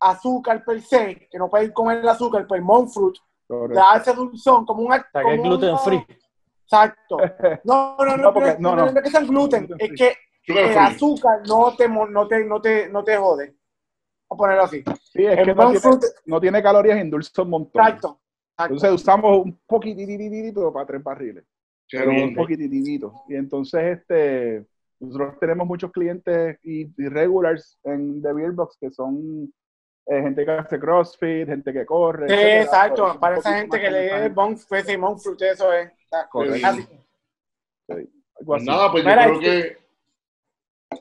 azúcar 0.00 0.64
per 0.64 0.80
se, 0.82 1.28
que 1.30 1.38
no 1.38 1.48
puede 1.48 1.72
comer 1.72 1.98
el 1.98 2.08
azúcar, 2.08 2.46
pues 2.46 2.60
monk 2.62 2.90
fruit 2.90 3.16
correcto. 3.48 3.80
da 3.80 3.96
ese 3.98 4.12
dulzón, 4.14 4.66
como 4.66 4.82
un... 4.82 4.92
O 4.92 4.94
sea, 4.94 5.22
que 5.22 5.34
es 5.34 5.42
gluten 5.42 5.78
free. 5.78 6.06
Exacto. 6.64 7.16
No, 7.64 7.96
no, 7.98 8.04
no, 8.04 8.16
No, 8.16 8.22
no, 8.24 8.34
porque- 8.34 8.56
no, 8.58 8.70
no, 8.70 8.76
no, 8.86 8.92
no. 8.92 8.98
es 8.98 9.04
que 9.04 9.10
sean 9.10 9.26
gluten, 9.26 9.66
Gluten 9.66 9.86
es 9.92 9.98
que 9.98 10.16
Sugar 10.44 10.64
el 10.64 10.72
free. 10.72 10.84
azúcar 10.96 11.40
no 11.46 11.76
te, 11.76 11.88
no 11.88 12.26
te, 12.28 12.44
no 12.44 12.60
te, 12.60 12.88
no 12.88 13.04
te 13.04 13.16
jode. 13.16 13.46
Vamos 14.28 14.30
a 14.30 14.36
ponerlo 14.36 14.62
así. 14.64 14.82
Sí, 15.12 15.24
es 15.26 15.38
El 15.38 15.44
que 15.44 15.54
no 15.54 15.64
tiene, 15.66 15.80
fruit, 15.80 16.02
no 16.26 16.40
tiene 16.40 16.62
calorías 16.62 16.98
endulza 16.98 17.42
un 17.42 17.50
montón. 17.50 17.80
exacto. 17.82 18.18
Exacto. 18.64 18.74
Entonces 18.74 19.02
usamos 19.02 19.38
un 19.44 19.60
poquititito 19.66 20.72
para 20.72 20.86
tres 20.86 21.02
barriles, 21.02 21.44
Qué 21.88 21.98
pero 21.98 22.10
un 22.12 22.34
poquititito. 22.34 23.12
Y 23.28 23.36
entonces 23.36 23.98
este, 23.98 24.66
nosotros 25.00 25.38
tenemos 25.40 25.66
muchos 25.66 25.90
clientes 25.90 26.58
y, 26.62 26.82
y 26.82 27.08
regulars 27.08 27.78
en 27.84 28.22
The 28.22 28.32
Beer 28.32 28.52
Box 28.52 28.76
que 28.80 28.90
son 28.90 29.52
eh, 30.06 30.20
gente 30.20 30.44
que 30.44 30.50
hace 30.50 30.80
CrossFit, 30.80 31.46
gente 31.46 31.72
que 31.72 31.86
corre. 31.86 32.28
Sí, 32.28 32.34
etcétera. 32.34 32.62
exacto. 32.62 33.20
Para 33.20 33.38
esa 33.38 33.58
gente 33.58 33.80
que 33.80 33.90
le 33.90 33.98
dé 33.98 34.30
fruit, 34.56 34.84
sí, 34.84 34.96
monk 34.96 35.18
fruit, 35.18 35.42
eso 35.42 35.72
es. 35.72 35.90
Correcto. 36.30 36.66
así. 36.66 36.88
Algo 37.88 38.08
Pues 38.44 38.64
nada, 38.64 38.90
pues 38.90 39.04
yo 39.04 39.10
creo 39.10 39.40
que. 39.40 39.76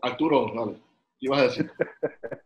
Arturo, 0.01 0.51
dale. 0.55 0.74
¿Qué 1.20 1.26
ibas 1.26 1.39
a 1.39 1.43
decir? 1.43 1.72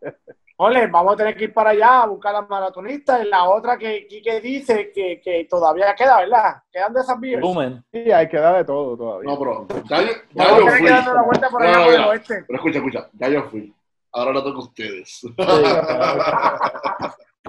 Ole, 0.58 0.88
vamos 0.88 1.14
a 1.14 1.18
tener 1.18 1.36
que 1.36 1.44
ir 1.46 1.54
para 1.54 1.72
allá 1.72 2.04
a 2.04 2.06
buscar 2.08 2.34
a 2.34 2.40
las 2.42 2.50
maratonistas. 2.50 3.26
Y 3.26 3.30
la 3.30 3.44
otra 3.50 3.78
que 3.78 4.08
Quique 4.08 4.40
dice 4.40 4.92
que, 4.94 5.20
que 5.22 5.46
todavía 5.50 5.94
queda, 5.96 6.18
¿verdad? 6.22 6.64
Quedan 6.72 6.94
de 6.94 7.02
esas 7.02 7.20
vías. 7.20 7.42
Lumen. 7.42 7.84
Sí, 7.92 8.10
hay 8.12 8.30
que 8.30 8.38
dar 8.38 8.56
de 8.56 8.64
todo 8.64 8.96
todavía. 8.96 9.30
No, 9.30 9.38
pero 9.38 9.68
ya, 9.90 10.02
yo- 10.02 10.14
ya 10.34 11.04
fui. 11.04 11.14
la 11.14 11.22
vuelta 11.24 11.50
por 11.50 11.62
No, 11.62 11.68
allá 11.68 11.78
no, 11.78 11.84
por 11.86 11.94
el 11.94 12.00
ya. 12.02 12.08
oeste. 12.08 12.44
Pero 12.48 12.58
escucha, 12.58 12.78
escucha, 12.78 13.10
ya 13.14 13.28
yo 13.28 13.44
fui. 13.50 13.76
Ahora 14.14 14.32
lo 14.32 14.44
toca 14.44 14.58
a 14.58 14.62
ustedes. 14.62 15.22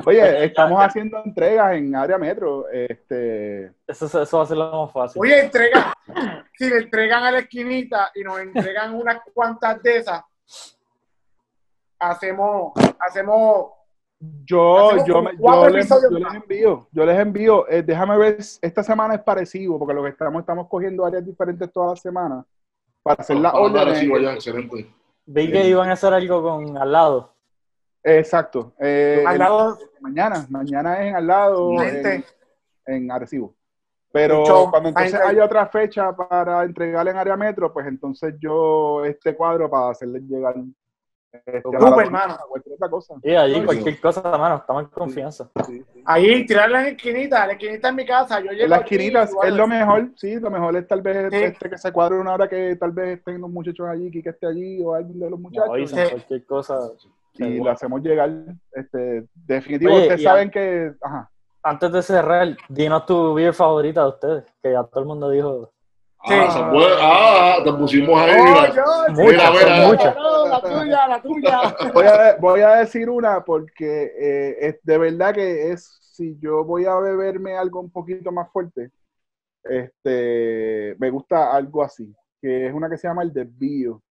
Oye, 0.05 0.45
estamos 0.45 0.83
haciendo 0.85 1.23
entregas 1.25 1.75
en 1.77 1.95
área 1.95 2.19
metro. 2.19 2.69
Este, 2.71 3.73
Eso, 3.87 4.23
eso 4.23 4.37
va 4.39 4.43
a 4.43 4.47
ser 4.47 4.57
lo 4.57 4.85
más 4.85 4.93
fácil. 4.93 5.23
Oye, 5.23 5.41
entregan, 5.45 5.93
si 6.55 6.69
le 6.69 6.79
entregan 6.79 7.23
a 7.25 7.31
la 7.31 7.39
esquinita 7.39 8.11
y 8.15 8.23
nos 8.23 8.39
entregan 8.41 8.95
unas 8.95 9.21
cuantas 9.33 9.83
de 9.83 9.97
esas, 9.99 10.23
hacemos, 11.99 12.73
hacemos, 12.99 13.73
yo, 14.45 14.89
Hacemos 14.91 15.07
yo, 15.07 15.15
yo, 15.39 15.69
les, 15.69 15.89
yo 15.89 16.29
envío, 16.35 16.89
yo 16.91 17.05
les 17.07 17.19
envío. 17.19 17.69
eh, 17.69 17.83
déjame 17.83 18.17
ver, 18.17 18.39
esta 18.63 18.83
semana 18.83 19.15
es 19.15 19.21
parecido, 19.21 19.79
porque 19.79 19.95
lo 19.95 20.03
que 20.03 20.11
estamos, 20.11 20.41
estamos 20.41 20.69
cogiendo 20.69 21.05
áreas 21.05 21.25
diferentes 21.25 21.71
todas 21.73 21.91
las 21.91 22.01
semanas 22.01 22.45
para 23.03 23.21
hacer 23.23 23.37
órdenes. 23.37 23.85
recibo 23.87 24.19
ya, 24.19 24.33
excelente. 24.33 24.91
Vi 25.27 25.51
que 25.51 25.69
iban 25.69 25.89
a 25.91 25.93
hacer 25.95 26.15
algo 26.15 26.43
con 26.43 26.79
al 26.79 26.93
lado. 26.93 27.33
Exacto. 28.03 28.73
eh, 28.79 29.23
al 29.27 29.35
el- 29.35 29.39
lado, 29.41 29.79
mañana, 30.01 30.47
mañana 30.49 31.01
es 31.03 31.09
en 31.09 31.17
al 31.17 31.27
lado, 31.27 31.73
en, 31.73 31.79
gente, 31.91 32.25
en 32.87 33.11
Arecibo. 33.11 33.55
Pero 34.13 34.47
show, 34.47 34.71
cuando 34.71 34.89
entonces 34.91 35.15
ahí- 35.15 35.31
hay 35.37 35.41
otra 35.41 35.67
fecha 35.67 36.15
para 36.15 36.63
entregarle 36.65 37.11
en 37.11 37.17
área 37.19 37.37
metro, 37.37 37.73
pues 37.73 37.87
entonces 37.87 38.35
yo 38.41 39.05
este 39.05 39.35
cuadro 39.37 39.69
para 39.69 39.91
hacerle 39.91 40.21
llegar 40.21 40.55
este, 41.45 41.59
hermano. 42.03 42.37
cualquier 42.49 42.75
otra 42.75 42.89
cosa. 42.89 43.15
Y 43.23 43.35
allí 43.35 43.65
cualquier 43.65 44.01
cosa, 44.01 44.23
mano, 44.39 44.57
estamos 44.57 44.83
en 44.85 44.89
confianza. 44.91 45.51
Sí, 45.67 45.83
sí. 45.93 46.03
ahí, 46.05 46.47
tirarla 46.47 46.79
en 46.79 46.85
la 46.85 46.91
esquinita, 46.91 47.47
la 47.47 47.53
esquinita 47.53 47.89
en 47.89 47.95
mi 47.97 48.07
casa, 48.07 48.41
yo 48.41 48.53
llego 48.53 48.69
las 48.69 48.81
esquinitas 48.83 49.31
es 49.45 49.55
lo 49.55 49.67
mejor, 49.67 50.09
sí, 50.17 50.37
lo 50.41 50.51
mejor 50.51 50.77
es 50.77 50.87
tal 50.89 51.03
vez 51.03 51.29
Sí. 51.33 51.37
este, 51.45 51.71
que 51.71 51.79
se 51.79 51.93
cuadre 51.93 52.19
una 52.19 52.35
hora 52.35 52.49
que 52.49 52.77
tal 52.77 52.93
vez 52.93 53.19
estén 53.19 53.41
los 53.41 53.51
muchachos 53.51 53.87
allí, 53.89 54.11
que 54.11 54.29
esté 54.29 54.47
allí 54.47 54.83
o 54.83 54.95
alguien 54.95 55.19
de 55.21 55.31
los 55.31 55.39
muchachos. 55.41 55.91
Sí. 55.91 55.97
cualquier 56.11 56.47
cosa. 56.47 56.79
y 57.39 57.59
lo 57.59 57.71
hacemos 57.71 58.01
llegar. 58.01 58.31
Este, 58.73 59.25
definitivo, 59.35 59.93
Oye, 59.93 60.03
ustedes 60.05 60.27
a- 60.27 60.31
saben 60.31 60.51
que. 60.51 60.93
Ajá. 61.03 61.31
Antes 61.63 61.93
de 61.93 62.01
cerrar, 62.03 62.57
dinos 62.69 63.05
tu 63.07 63.35
beer 63.35 63.53
favorita 63.53 64.03
de 64.03 64.09
ustedes, 64.09 64.45
que 64.63 64.73
ya 64.73 64.85
todo 64.85 65.01
el 65.01 65.07
mundo 65.07 65.29
dijo. 65.29 65.71
Sí. 66.27 66.33
Ah, 66.35 66.51
se 66.51 66.59
puede- 66.65 66.97
ah, 67.01 67.57
te 67.63 67.73
pusimos 67.75 68.19
ahí. 68.21 68.33
Oh, 68.41 69.13
mira. 69.13 69.51
mira, 69.51 69.91
mira. 69.91 70.17
Muchas. 70.63 70.71
no, 70.71 70.85
la 71.07 71.23
tuya, 71.23 71.59
la 71.59 71.77
tuya. 71.77 71.77
Voy 71.95 72.07
a, 72.07 72.37
voy 72.37 72.61
a 72.61 72.71
decir 72.77 73.09
una 73.11 73.45
porque 73.45 74.13
eh, 74.19 74.57
es 74.61 74.79
de 74.83 74.99
verdad 74.99 75.35
que 75.35 75.73
es. 75.73 75.99
Si 76.13 76.39
yo 76.39 76.65
voy 76.65 76.87
a 76.87 76.95
beberme 76.97 77.57
algo 77.57 77.81
un 77.81 77.91
poquito 77.91 78.33
más 78.33 78.51
fuerte, 78.51 78.91
este, 79.63 80.97
me 80.99 81.11
gusta 81.11 81.53
algo 81.55 81.83
así, 81.83 82.15
que 82.41 82.67
es 82.67 82.73
una 82.73 82.89
que 82.89 82.97
se 82.97 83.07
llama 83.07 83.23
el 83.23 83.33
desvío, 83.33 84.03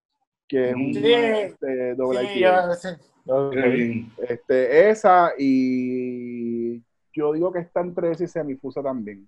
que 0.48 0.70
es 0.70 0.76
un 0.76 0.94
Sí. 0.94 1.14
este, 1.14 1.96
doble 1.96 2.22
Sí. 2.28 4.12
Este, 4.28 4.90
esa 4.90 5.32
y 5.38 6.80
yo 7.12 7.34
digo 7.34 7.52
que 7.52 7.60
está 7.60 7.82
entre 7.82 8.12
esa 8.12 8.24
y 8.24 8.28
semifusa 8.28 8.84
también. 8.84 9.28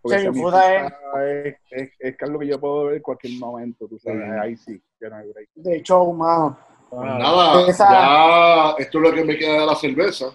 Porque 0.00 0.16
es, 0.16 1.56
es, 1.70 1.90
es 1.98 2.22
algo 2.22 2.38
que 2.38 2.46
yo 2.46 2.60
puedo 2.60 2.80
beber 2.84 2.96
en 2.96 3.02
cualquier 3.02 3.38
momento, 3.38 3.86
tú 3.88 3.98
sabes, 3.98 4.22
Sí. 4.24 4.30
ahí 4.42 4.56
sí, 4.56 4.82
que 4.98 5.08
no 5.08 5.16
hay 5.16 5.28
break. 5.32 5.48
De 5.54 5.82
show, 5.82 6.12
mano. 6.12 6.58
Pues 6.90 7.02
Ah, 7.04 7.18
nada, 7.18 7.68
Esa- 7.68 7.90
ya 7.90 8.74
esto 8.78 8.98
es 8.98 9.04
lo 9.04 9.12
que 9.12 9.24
me 9.24 9.36
queda 9.36 9.60
de 9.60 9.66
la 9.66 9.74
cerveza. 9.74 10.26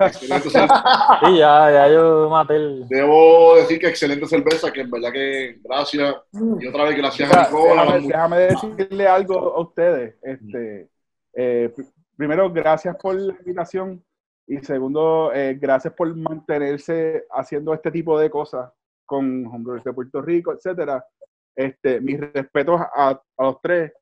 Excelente 0.00 0.50
cerveza. 0.50 0.84
Sí, 1.24 1.36
ya, 1.38 1.70
ya 1.70 1.88
yo 1.92 2.28
maté 2.30 2.56
el. 2.56 2.88
Debo 2.88 3.56
decir 3.56 3.78
que 3.78 3.88
excelente 3.88 4.26
cerveza, 4.26 4.72
que 4.72 4.80
en 4.80 4.90
verdad 4.90 5.12
que 5.12 5.58
gracias. 5.62 6.16
Y 6.58 6.66
otra 6.66 6.84
vez 6.84 6.96
gracias 6.96 7.30
a 7.30 7.36
Mira, 7.36 7.48
Nicola. 7.50 7.84
déjame, 7.98 8.06
déjame 8.08 8.38
decirle 8.38 9.06
algo 9.08 9.34
a 9.56 9.60
ustedes. 9.60 10.14
Este, 10.22 10.88
eh, 11.34 11.72
pr- 11.76 11.92
primero, 12.16 12.50
gracias 12.50 12.96
por 12.96 13.14
la 13.14 13.34
invitación. 13.38 14.02
Y 14.46 14.58
segundo, 14.64 15.30
eh, 15.34 15.56
gracias 15.60 15.92
por 15.94 16.12
mantenerse 16.16 17.26
haciendo 17.30 17.72
este 17.74 17.90
tipo 17.92 18.18
de 18.18 18.28
cosas 18.30 18.72
con 19.10 19.44
Homebrewers 19.46 19.82
de 19.82 19.92
Puerto 19.92 20.22
Rico, 20.22 20.52
etcétera. 20.52 21.04
Este, 21.56 22.00
mis 22.00 22.18
respetos 22.20 22.80
a, 22.80 23.10
a 23.10 23.44
los 23.44 23.60
tres. 23.60 23.92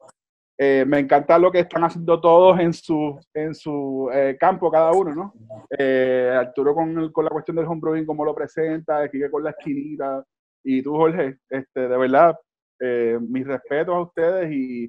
Eh, 0.61 0.85
me 0.87 0.99
encanta 0.99 1.39
lo 1.39 1.51
que 1.51 1.61
están 1.61 1.85
haciendo 1.85 2.21
todos 2.21 2.59
en 2.61 2.73
su, 2.73 3.19
en 3.33 3.55
su 3.55 4.11
eh, 4.13 4.37
campo, 4.39 4.71
cada 4.71 4.91
uno, 4.93 5.15
¿no? 5.15 5.33
Eh, 5.79 6.31
Arturo 6.37 6.75
con, 6.75 6.99
el- 6.99 7.13
con 7.13 7.25
la 7.25 7.31
cuestión 7.31 7.57
del 7.57 7.67
homebrewing, 7.67 8.05
cómo 8.05 8.25
lo 8.25 8.35
presenta, 8.35 9.09
Kike 9.09 9.31
con 9.31 9.45
la 9.45 9.51
esquinita, 9.51 10.23
y 10.65 10.83
tú, 10.83 10.95
Jorge, 10.97 11.39
este, 11.49 11.81
de 11.89 11.97
verdad, 11.97 12.37
eh, 12.81 13.19
mis 13.21 13.47
respetos 13.47 13.95
a 13.95 14.01
ustedes 14.01 14.51
y 14.53 14.85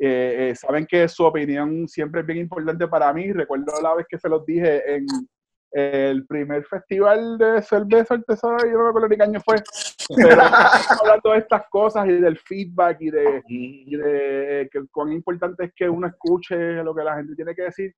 eh, 0.00 0.50
eh, 0.50 0.54
saben 0.54 0.86
que 0.86 1.08
su 1.08 1.24
opinión 1.24 1.88
siempre 1.88 2.20
es 2.20 2.26
bien 2.26 2.38
importante 2.38 2.86
para 2.86 3.12
mí. 3.12 3.32
Recuerdo 3.32 3.72
la 3.82 3.94
vez 3.96 4.06
que 4.08 4.18
se 4.18 4.28
los 4.28 4.46
dije 4.46 4.94
en 4.94 5.04
el 5.70 6.26
primer 6.26 6.64
festival 6.64 7.36
de 7.38 7.62
cerveza 7.62 8.14
artesana, 8.14 8.58
yo 8.64 8.78
no 8.78 8.84
me 8.84 8.88
acuerdo 8.88 9.08
ni 9.08 9.16
qué 9.16 9.22
año 9.22 9.40
fue, 9.40 9.56
pero 10.16 10.42
hablando 10.42 11.32
de 11.32 11.38
estas 11.38 11.62
cosas 11.70 12.06
y 12.08 12.12
del 12.12 12.38
feedback 12.38 12.96
y 13.00 13.10
de, 13.10 13.42
y 13.48 13.96
de 13.96 14.68
que 14.72 14.80
cuán 14.90 15.12
importante 15.12 15.64
es 15.64 15.72
que 15.74 15.88
uno 15.88 16.06
escuche 16.06 16.82
lo 16.82 16.94
que 16.94 17.04
la 17.04 17.16
gente 17.16 17.34
tiene 17.34 17.54
que 17.54 17.62
decir. 17.62 17.94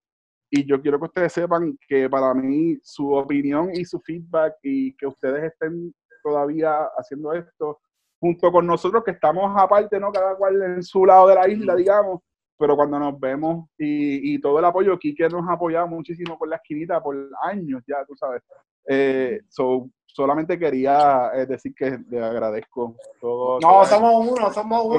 Y 0.53 0.67
yo 0.67 0.83
quiero 0.83 0.99
que 0.99 1.05
ustedes 1.05 1.33
sepan 1.33 1.79
que 1.87 2.11
para 2.11 2.35
mí 2.35 2.77
su 2.83 3.13
opinión 3.13 3.71
y 3.73 3.85
su 3.85 4.01
feedback 4.01 4.55
y 4.65 4.97
que 4.97 5.07
ustedes 5.07 5.45
estén 5.45 5.95
todavía 6.25 6.89
haciendo 6.97 7.33
esto 7.33 7.81
junto 8.21 8.53
con 8.53 8.67
nosotros 8.67 9.03
que 9.05 9.13
estamos 9.13 9.51
aparte, 9.57 9.99
¿no? 9.99 10.13
Cada 10.13 10.37
cual 10.37 10.61
en 10.63 10.83
su 10.83 11.07
lado 11.07 11.29
de 11.29 11.35
la 11.37 11.49
isla, 11.49 11.75
digamos, 11.75 12.21
pero 12.61 12.77
cuando 12.77 12.99
nos 12.99 13.19
vemos 13.19 13.69
y, 13.79 14.35
y 14.35 14.41
todo 14.41 14.59
el 14.59 14.65
apoyo, 14.67 14.99
Kike 14.99 15.29
nos 15.31 15.49
ha 15.49 15.55
apoyado 15.55 15.89
muchísimo 15.89 16.39
por 16.39 16.47
la 16.49 16.57
esquinita 16.57 17.03
por 17.03 17.17
años 17.43 17.83
ya, 17.89 18.05
tú 18.07 18.15
sabes. 18.15 18.43
Eh, 18.87 19.41
so, 19.49 19.89
solamente 20.07 20.59
quería 20.59 21.31
eh, 21.35 21.47
decir 21.47 21.75
que 21.75 21.99
le 22.11 22.23
agradezco 22.23 22.95
todo. 23.21 23.59
No, 23.61 23.69
todo- 23.69 23.85
somos 23.87 24.29
uno, 24.29 24.53
somos 24.53 24.85
uno. 24.85 24.97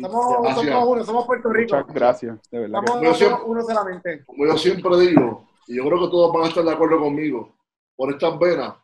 Somos, 0.00 0.54
somos 0.56 0.88
uno, 0.88 1.04
somos 1.04 1.26
Puerto 1.26 1.48
Rico. 1.50 1.76
Muchas 1.76 1.94
gracias, 1.94 2.38
de 2.50 2.58
verdad. 2.58 2.80
que- 2.80 2.86
Somos 2.88 3.02
Yo 3.04 3.14
siempre- 3.14 3.42
uno 3.46 3.62
solamente. 3.62 4.24
Como 4.26 4.46
yo 4.46 4.58
siempre 4.58 4.98
digo, 4.98 5.46
y 5.68 5.76
yo 5.76 5.84
creo 5.84 6.00
que 6.00 6.08
todos 6.10 6.32
van 6.32 6.44
a 6.44 6.48
estar 6.48 6.64
de 6.64 6.72
acuerdo 6.72 6.98
conmigo, 6.98 7.54
por 7.96 8.10
estas 8.12 8.36
venas 8.38 8.74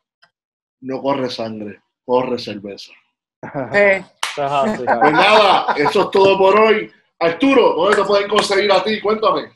no 0.80 1.02
corre 1.02 1.28
sangre, 1.28 1.82
corre 2.04 2.38
cerveza. 2.38 2.92
Así. 3.42 4.84
Pues 4.84 5.12
nada, 5.12 5.74
eso 5.76 6.02
es 6.02 6.10
todo 6.10 6.38
por 6.38 6.58
hoy. 6.58 6.90
Arturo, 7.20 7.74
¿dónde 7.74 7.96
te 7.96 8.04
pueden 8.04 8.28
conseguir 8.30 8.72
a 8.72 8.82
ti? 8.82 8.98
Cuéntame. 8.98 9.52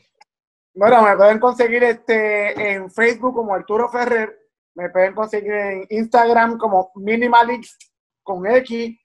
Bueno, 0.75 1.01
me 1.01 1.15
pueden 1.17 1.39
conseguir 1.39 1.83
este 1.83 2.73
en 2.73 2.91
Facebook 2.91 3.33
como 3.33 3.55
Arturo 3.55 3.89
Ferrer, 3.89 4.37
me 4.75 4.89
pueden 4.89 5.15
conseguir 5.15 5.51
en 5.51 5.87
Instagram 5.89 6.59
como 6.59 6.91
Minimalist 6.95 7.81
con 8.21 8.45
X 8.45 8.95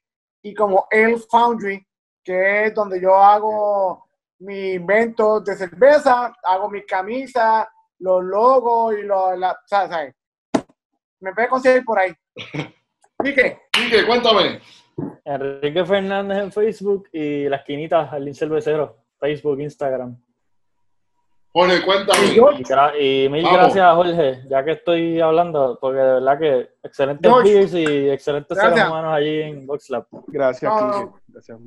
y 0.43 0.55
como 0.55 0.87
El 0.91 1.19
Foundry, 1.31 1.87
que 2.23 2.67
es 2.67 2.75
donde 2.75 3.01
yo 3.01 3.15
hago 3.17 4.11
mis 4.41 4.75
inventos 4.75 5.43
de 5.45 5.57
cerveza, 5.57 6.35
hago 6.43 6.69
mis 6.69 6.85
camisas, 6.85 7.67
los 7.99 8.23
logos 8.23 8.95
y 8.99 9.03
los, 9.03 9.39
la, 9.39 9.59
¿sabes? 9.65 10.15
Me 11.21 11.33
pueden 11.33 11.51
conseguir 11.51 11.85
por 11.85 11.99
ahí. 11.99 12.13
Quique, 13.25 13.63
Quique, 13.73 14.07
cuéntame. 14.07 14.61
Enrique 15.25 15.85
Fernández 15.85 16.39
en 16.39 16.53
Facebook 16.53 17.09
y 17.13 17.49
la 17.49 17.57
esquinita, 17.57 18.07
Jardín 18.07 18.35
Cervecero, 18.35 18.97
Facebook, 19.19 19.61
Instagram. 19.61 20.17
Jorge, 21.53 21.85
cuéntame. 21.85 22.27
y 22.27 22.31
Y, 22.61 22.65
gra- 22.65 22.93
y 23.01 23.29
mil 23.29 23.43
Vamos. 23.43 23.59
gracias 23.59 23.95
Jorge, 23.95 24.43
ya 24.49 24.65
que 24.65 24.71
estoy 24.73 25.21
hablando, 25.21 25.79
porque 25.81 25.99
de 25.99 26.13
verdad 26.15 26.39
que 26.39 26.69
excelentes 26.83 27.33
beers 27.43 27.75
y 27.75 28.09
excelentes 28.11 28.57
Gracias. 28.57 28.75
seres 28.77 28.89
humanos 28.91 29.13
allí 29.15 29.41
en 29.43 29.67
VoxLab. 29.67 30.07
Gracias, 30.29 30.73
no. 30.73 31.21
Gracias. 31.29 31.59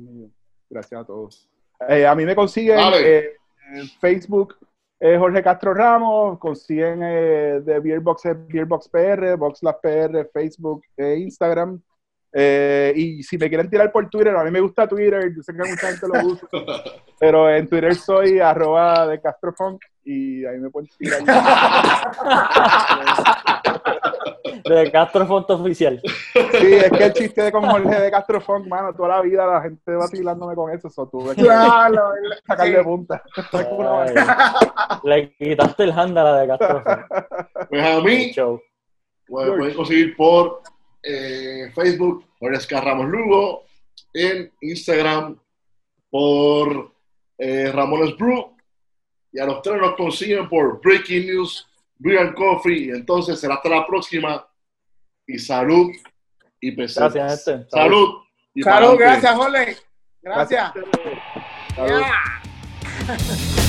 Gracias 0.70 1.00
a 1.00 1.04
todos. 1.04 1.50
Eh, 1.88 2.06
a 2.06 2.14
mí 2.14 2.24
me 2.24 2.34
consiguen 2.34 2.78
eh, 2.94 3.32
en 3.74 3.86
Facebook 4.00 4.56
eh, 5.00 5.18
Jorge 5.18 5.42
Castro 5.42 5.74
Ramos, 5.74 6.38
consiguen 6.38 7.00
eh, 7.02 7.60
de 7.62 7.78
Beerbox, 7.80 8.22
Beerbox 8.48 8.88
PR, 8.88 9.36
Boxlab 9.36 9.80
PR, 9.82 10.24
Facebook 10.32 10.82
e 10.96 11.16
Instagram. 11.18 11.78
Eh, 12.36 12.92
y 12.96 13.22
si 13.22 13.38
me 13.38 13.48
quieren 13.48 13.70
tirar 13.70 13.92
por 13.92 14.10
Twitter, 14.10 14.34
a 14.34 14.42
mí 14.42 14.50
me 14.50 14.58
gusta 14.60 14.88
Twitter, 14.88 15.32
yo 15.36 15.40
sé 15.40 15.52
que 15.52 15.58
mucha 15.58 15.86
gente 15.86 16.08
lo 16.08 16.26
usa, 16.26 16.48
pero 17.20 17.48
en 17.48 17.68
Twitter 17.68 17.94
soy 17.94 18.40
arroba 18.40 19.06
de 19.06 19.20
Castrofunk 19.20 19.80
y 20.04 20.44
ahí 20.44 20.58
me 20.58 20.68
pueden 20.68 20.88
tirar. 20.98 21.20
de 24.64 24.90
Castro 24.90 25.26
Font 25.26 25.48
oficial. 25.50 26.00
Sí, 26.04 26.74
es 26.74 26.90
que 26.90 27.04
el 27.04 27.12
chiste 27.12 27.42
de 27.42 27.52
con 27.52 27.64
Jorge 27.68 28.00
de 28.00 28.10
Castro 28.10 28.40
Font, 28.40 28.66
mano, 28.66 28.94
toda 28.94 29.08
la 29.10 29.20
vida 29.20 29.46
la 29.46 29.60
gente 29.62 29.94
vacilándome 29.94 30.54
con 30.54 30.70
eso, 30.72 30.88
eso 30.88 31.06
tuve 31.08 31.34
que 31.34 31.42
Claro, 31.42 32.12
sacarle 32.46 32.78
sí. 32.78 32.84
punta. 32.84 33.22
Ay, 33.52 34.14
le 35.04 35.34
quitaste 35.36 35.84
el 35.84 35.92
hand 35.92 36.16
a 36.18 36.24
la 36.24 36.38
de 36.40 36.48
Castro 36.48 36.82
Font. 36.82 37.02
Pues 37.68 37.84
a 37.84 38.00
mí, 38.00 38.32
Show. 38.32 38.60
pues, 39.28 39.48
pueden 39.50 39.74
conseguir 39.74 40.16
por 40.16 40.62
eh, 41.04 41.70
Facebook, 41.74 42.26
por 42.38 42.54
Escar 42.54 42.84
Ramos 42.84 43.08
Lugo, 43.08 43.64
en 44.12 44.50
Instagram, 44.60 45.38
por 46.10 46.92
eh, 47.38 47.70
Ramones 47.72 48.16
Brew, 48.16 48.56
y 49.32 49.40
a 49.40 49.46
los 49.46 49.60
tres 49.62 49.80
nos 49.80 49.96
consiguen 49.96 50.48
por 50.48 50.80
Breaking 50.80 51.26
News, 51.26 51.66
and 52.04 52.34
Coffee, 52.34 52.86
y 52.86 52.90
entonces 52.90 53.38
será 53.38 53.54
hasta 53.54 53.68
la 53.68 53.86
próxima, 53.86 54.46
y 55.26 55.38
salud 55.38 55.90
y 56.60 56.72
pesetas. 56.72 57.14
Gracias, 57.14 57.44
gente. 57.44 57.70
Salud. 57.70 58.22
y 58.54 58.62
Salud, 58.62 58.96
pa'lante. 58.96 59.04
gracias, 59.04 59.34
Jorge. 59.34 59.76
Gracias. 60.22 60.72
Salud. 61.74 62.02
Yeah. 63.06 63.54